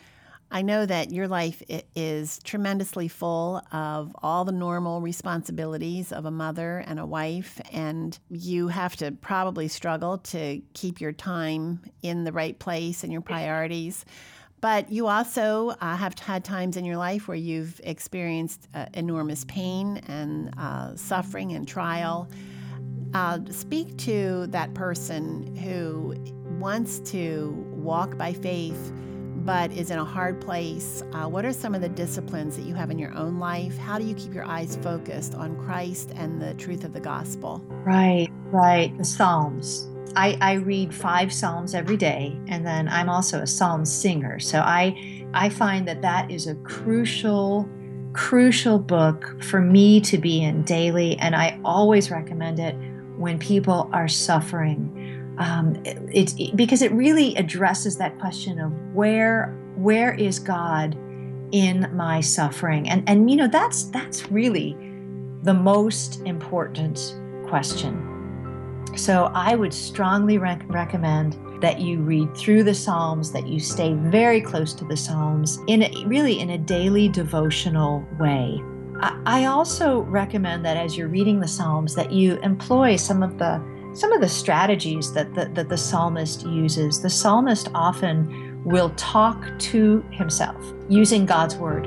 I 0.51 0.63
know 0.63 0.87
that 0.87 1.13
your 1.13 1.29
life 1.29 1.63
is 1.95 2.41
tremendously 2.43 3.09
full 3.09 3.63
of 3.71 4.17
all 4.23 4.47
the 4.47 4.53
normal 4.53 5.03
responsibilities 5.03 6.11
of 6.11 6.25
a 6.25 6.31
mother 6.31 6.79
and 6.79 6.99
a 6.99 7.05
wife, 7.05 7.61
and 7.71 8.19
you 8.31 8.69
have 8.69 8.97
to 8.97 9.13
probably 9.13 9.69
struggle 9.69 10.17
to 10.19 10.63
keep 10.73 11.03
your 11.03 11.13
time 11.13 11.83
in 12.03 12.25
the 12.25 12.33
right 12.33 12.59
place 12.59 13.05
and 13.05 13.13
your 13.13 13.21
priorities. 13.21 14.07
But 14.61 14.91
you 14.91 15.07
also 15.07 15.71
uh, 15.81 15.97
have 15.97 16.19
had 16.19 16.45
times 16.45 16.77
in 16.77 16.85
your 16.85 16.97
life 16.97 17.29
where 17.29 17.37
you've 17.37 17.81
experienced 17.85 18.69
uh, 18.75 18.87
enormous 18.95 19.45
pain 19.45 20.03
and 20.09 20.53
uh, 20.59 20.97
suffering 20.97 21.53
and 21.53 21.67
trial. 21.67 22.29
Uh, 23.15 23.39
speak 23.51 23.97
to 23.99 24.47
that 24.49 24.75
person 24.75 25.57
who 25.57 26.15
wants 26.59 26.99
to 27.11 27.53
walk 27.77 28.19
by 28.19 28.33
faith 28.33 28.93
but 29.49 29.73
is 29.73 29.91
in 29.91 29.99
a 29.99 30.05
hard 30.05 30.43
place, 30.43 31.03
uh, 31.15 31.27
what 31.27 31.43
are 31.43 31.55
some 31.55 31.75
of 31.75 31.81
the 31.81 31.89
disciplines 31.89 32.55
that 32.55 32.67
you 32.67 32.75
have 32.75 32.91
in 32.91 32.99
your 32.99 33.15
own 33.15 33.39
life? 33.39 33.79
How 33.79 33.99
do 33.99 34.05
you 34.05 34.15
keep 34.15 34.35
your 34.35 34.45
eyes 34.45 34.77
focused 34.83 35.35
on 35.35 35.57
Christ 35.57 36.13
and 36.17 36.39
the 36.39 36.53
truth 36.53 36.85
of 36.85 36.93
the 36.93 37.01
gospel? 37.01 37.65
Right, 37.67 38.29
right. 38.51 38.95
The 38.99 39.07
Psalms. 39.07 39.88
I, 40.17 40.39
I 40.41 40.55
read 40.55 40.95
five 40.95 41.33
Psalms 41.33 41.75
every 41.75 41.97
day, 41.97 42.39
and 42.49 42.67
then 42.67 42.89
I'm 42.89 43.09
also 43.09 43.41
a 43.41 43.47
Psalm 43.47 43.85
singer. 43.85 44.39
So 44.41 44.61
I, 44.61 45.27
I 45.35 45.49
find 45.49 45.87
that 45.89 46.03
that 46.03 46.31
is 46.31 46.47
a 46.47 46.55
crucial, 46.57 47.69
crucial 48.13 48.79
book 48.79 49.43
for 49.43 49.61
me 49.61 50.01
to 50.03 50.19
be 50.19 50.43
in 50.43 50.63
daily, 50.63 51.17
and 51.19 51.35
I 51.37 51.59
always 51.65 52.11
recommend 52.11 52.59
it 52.59 52.75
when 53.17 53.39
people 53.39 53.91
are 53.93 54.09
suffering 54.09 55.09
um, 55.39 55.81
it's 55.85 56.35
it, 56.39 56.57
because 56.57 56.83
it 56.83 56.93
really 56.93 57.35
addresses 57.37 57.97
that 57.99 58.19
question 58.19 58.59
of 58.59 58.73
where 58.95 59.55
where 59.77 60.13
is 60.15 60.39
God 60.39 60.97
in 61.53 61.89
my 61.95 62.21
suffering, 62.21 62.89
and 62.89 63.09
and 63.09 63.31
you 63.31 63.37
know 63.37 63.49
that's 63.49 63.85
that's 63.85 64.31
really 64.31 64.77
the 65.43 65.55
most 65.55 66.21
important 66.23 67.17
question. 67.47 68.18
So 68.99 69.31
I 69.33 69.55
would 69.55 69.73
strongly 69.73 70.39
rec- 70.39 70.65
recommend 70.67 71.39
that 71.63 71.81
you 71.81 72.01
read 72.01 72.37
through 72.37 72.65
the 72.65 72.75
Psalms, 72.75 73.31
that 73.33 73.47
you 73.47 73.61
stay 73.61 73.93
very 73.95 74.41
close 74.41 74.75
to 74.75 74.85
the 74.85 74.97
Psalms 74.97 75.61
in 75.69 75.85
a, 75.85 76.05
really 76.07 76.41
in 76.41 76.51
a 76.51 76.59
daily 76.59 77.09
devotional 77.09 78.05
way. 78.19 78.61
I, 79.01 79.23
I 79.25 79.45
also 79.45 80.01
recommend 80.01 80.65
that 80.65 80.77
as 80.77 80.97
you're 80.97 81.09
reading 81.09 81.39
the 81.39 81.49
Psalms, 81.49 81.95
that 81.95 82.11
you 82.11 82.39
employ 82.39 82.97
some 82.97 83.23
of 83.23 83.39
the 83.39 83.63
some 83.95 84.13
of 84.13 84.21
the 84.21 84.29
strategies 84.29 85.13
that 85.13 85.35
the, 85.35 85.47
that 85.55 85.69
the 85.69 85.77
psalmist 85.77 86.45
uses. 86.47 87.01
The 87.01 87.11
psalmist 87.11 87.69
often 87.75 88.63
will 88.65 88.91
talk 88.91 89.59
to 89.59 90.05
himself 90.11 90.75
using 90.89 91.25
God's 91.25 91.57
word 91.57 91.87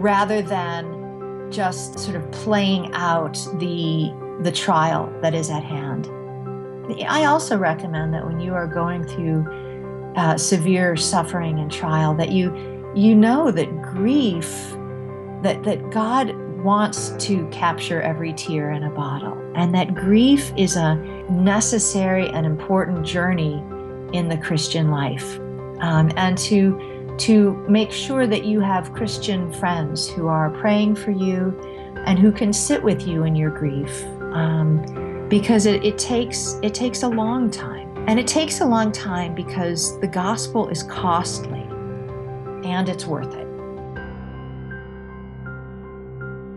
rather 0.00 0.42
than 0.42 1.50
just 1.50 1.98
sort 1.98 2.16
of 2.16 2.30
playing 2.32 2.92
out 2.94 3.34
the 3.58 4.12
the 4.42 4.52
trial 4.52 5.12
that 5.22 5.34
is 5.34 5.50
at 5.50 5.62
hand. 5.62 6.08
I 7.06 7.24
also 7.24 7.56
recommend 7.56 8.12
that 8.14 8.26
when 8.26 8.40
you 8.40 8.54
are 8.54 8.66
going 8.66 9.04
through 9.04 9.46
uh, 10.16 10.36
severe 10.36 10.96
suffering 10.96 11.58
and 11.58 11.70
trial, 11.70 12.14
that 12.14 12.30
you 12.30 12.54
you 12.94 13.14
know 13.14 13.50
that 13.50 13.82
grief, 13.82 14.70
that 15.42 15.62
that 15.64 15.90
God 15.90 16.34
wants 16.62 17.10
to 17.26 17.46
capture 17.48 18.00
every 18.00 18.32
tear 18.32 18.70
in 18.70 18.84
a 18.84 18.90
bottle, 18.90 19.36
and 19.54 19.74
that 19.74 19.94
grief 19.94 20.52
is 20.56 20.76
a 20.76 20.96
necessary 21.30 22.28
and 22.28 22.46
important 22.46 23.04
journey 23.04 23.62
in 24.12 24.28
the 24.28 24.38
Christian 24.38 24.90
life. 24.90 25.38
Um, 25.80 26.12
and 26.16 26.38
to 26.38 26.78
to 27.18 27.54
make 27.68 27.92
sure 27.92 28.26
that 28.26 28.44
you 28.44 28.60
have 28.60 28.92
Christian 28.92 29.52
friends 29.52 30.08
who 30.08 30.26
are 30.26 30.50
praying 30.50 30.96
for 30.96 31.12
you 31.12 31.58
and 32.06 32.18
who 32.18 32.32
can 32.32 32.52
sit 32.52 32.82
with 32.82 33.06
you 33.06 33.24
in 33.24 33.36
your 33.36 33.50
grief, 33.50 34.04
um, 34.34 35.26
because 35.28 35.64
it, 35.66 35.84
it 35.84 35.96
takes 35.96 36.58
it 36.62 36.74
takes 36.74 37.02
a 37.02 37.08
long 37.08 37.50
time, 37.50 37.88
and 38.08 38.20
it 38.20 38.26
takes 38.26 38.60
a 38.60 38.66
long 38.66 38.92
time 38.92 39.34
because 39.34 39.98
the 40.00 40.08
gospel 40.08 40.68
is 40.68 40.82
costly, 40.82 41.62
and 42.68 42.88
it's 42.88 43.06
worth 43.06 43.32
it. 43.34 43.44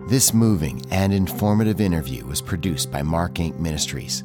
This 0.10 0.34
moving 0.34 0.82
and 0.90 1.14
informative 1.14 1.82
interview 1.82 2.26
was 2.26 2.42
produced 2.42 2.92
by 2.92 3.02
Mark 3.02 3.36
Inc. 3.36 3.60
Ministries. 3.60 4.24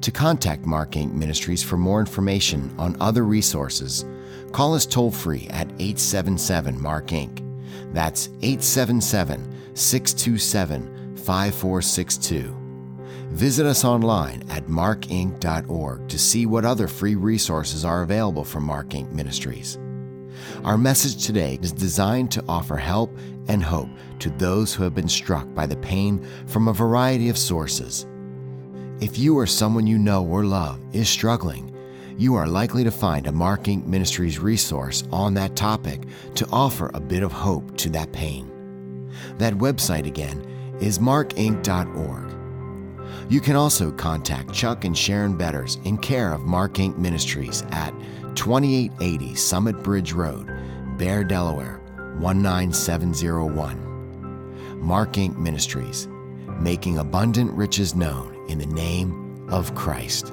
To 0.00 0.10
contact 0.10 0.64
Mark 0.64 0.92
Inc. 0.92 1.12
Ministries 1.12 1.62
for 1.62 1.76
more 1.76 2.00
information 2.00 2.74
on 2.78 2.96
other 3.00 3.24
resources, 3.24 4.04
call 4.52 4.74
us 4.74 4.86
toll 4.86 5.10
free 5.10 5.46
at 5.50 5.68
877 5.78 6.80
Mark 6.80 7.08
Inc. 7.08 7.44
That's 7.92 8.28
877 8.42 9.74
627 9.74 11.16
5462. 11.16 12.57
Visit 13.30 13.66
us 13.66 13.84
online 13.84 14.42
at 14.48 14.66
markinc.org 14.68 16.08
to 16.08 16.18
see 16.18 16.46
what 16.46 16.64
other 16.64 16.88
free 16.88 17.14
resources 17.14 17.84
are 17.84 18.02
available 18.02 18.42
from 18.42 18.64
Mark 18.64 18.88
Inc. 18.88 19.12
Ministries. 19.12 19.78
Our 20.64 20.78
message 20.78 21.26
today 21.26 21.58
is 21.60 21.70
designed 21.70 22.30
to 22.32 22.44
offer 22.48 22.76
help 22.76 23.16
and 23.48 23.62
hope 23.62 23.90
to 24.20 24.30
those 24.30 24.72
who 24.72 24.82
have 24.82 24.94
been 24.94 25.08
struck 25.08 25.52
by 25.54 25.66
the 25.66 25.76
pain 25.76 26.26
from 26.46 26.68
a 26.68 26.72
variety 26.72 27.28
of 27.28 27.36
sources. 27.36 28.06
If 29.00 29.18
you 29.18 29.38
or 29.38 29.46
someone 29.46 29.86
you 29.86 29.98
know 29.98 30.24
or 30.24 30.44
love 30.44 30.80
is 30.92 31.08
struggling, 31.08 31.74
you 32.16 32.34
are 32.34 32.48
likely 32.48 32.82
to 32.82 32.90
find 32.90 33.26
a 33.26 33.32
Mark 33.32 33.64
Inc. 33.64 33.86
Ministries 33.86 34.38
resource 34.38 35.04
on 35.12 35.34
that 35.34 35.54
topic 35.54 36.04
to 36.34 36.48
offer 36.50 36.90
a 36.94 37.00
bit 37.00 37.22
of 37.22 37.30
hope 37.30 37.76
to 37.76 37.90
that 37.90 38.10
pain. 38.10 38.50
That 39.36 39.54
website 39.54 40.06
again 40.06 40.44
is 40.80 40.98
markinc.org. 40.98 42.37
You 43.28 43.40
can 43.42 43.56
also 43.56 43.90
contact 43.90 44.54
Chuck 44.54 44.86
and 44.86 44.96
Sharon 44.96 45.36
Betters 45.36 45.76
in 45.84 45.98
care 45.98 46.32
of 46.32 46.46
Mark 46.46 46.72
Inc. 46.74 46.96
Ministries 46.96 47.62
at 47.72 47.92
2880 48.34 49.34
Summit 49.34 49.82
Bridge 49.82 50.14
Road, 50.14 50.50
Bear, 50.96 51.24
Delaware 51.24 51.82
19701. 52.20 54.80
Mark 54.80 55.12
Inc. 55.12 55.36
Ministries, 55.36 56.08
making 56.58 56.96
abundant 56.96 57.52
riches 57.52 57.94
known 57.94 58.34
in 58.48 58.56
the 58.56 58.64
name 58.64 59.46
of 59.50 59.74
Christ. 59.74 60.32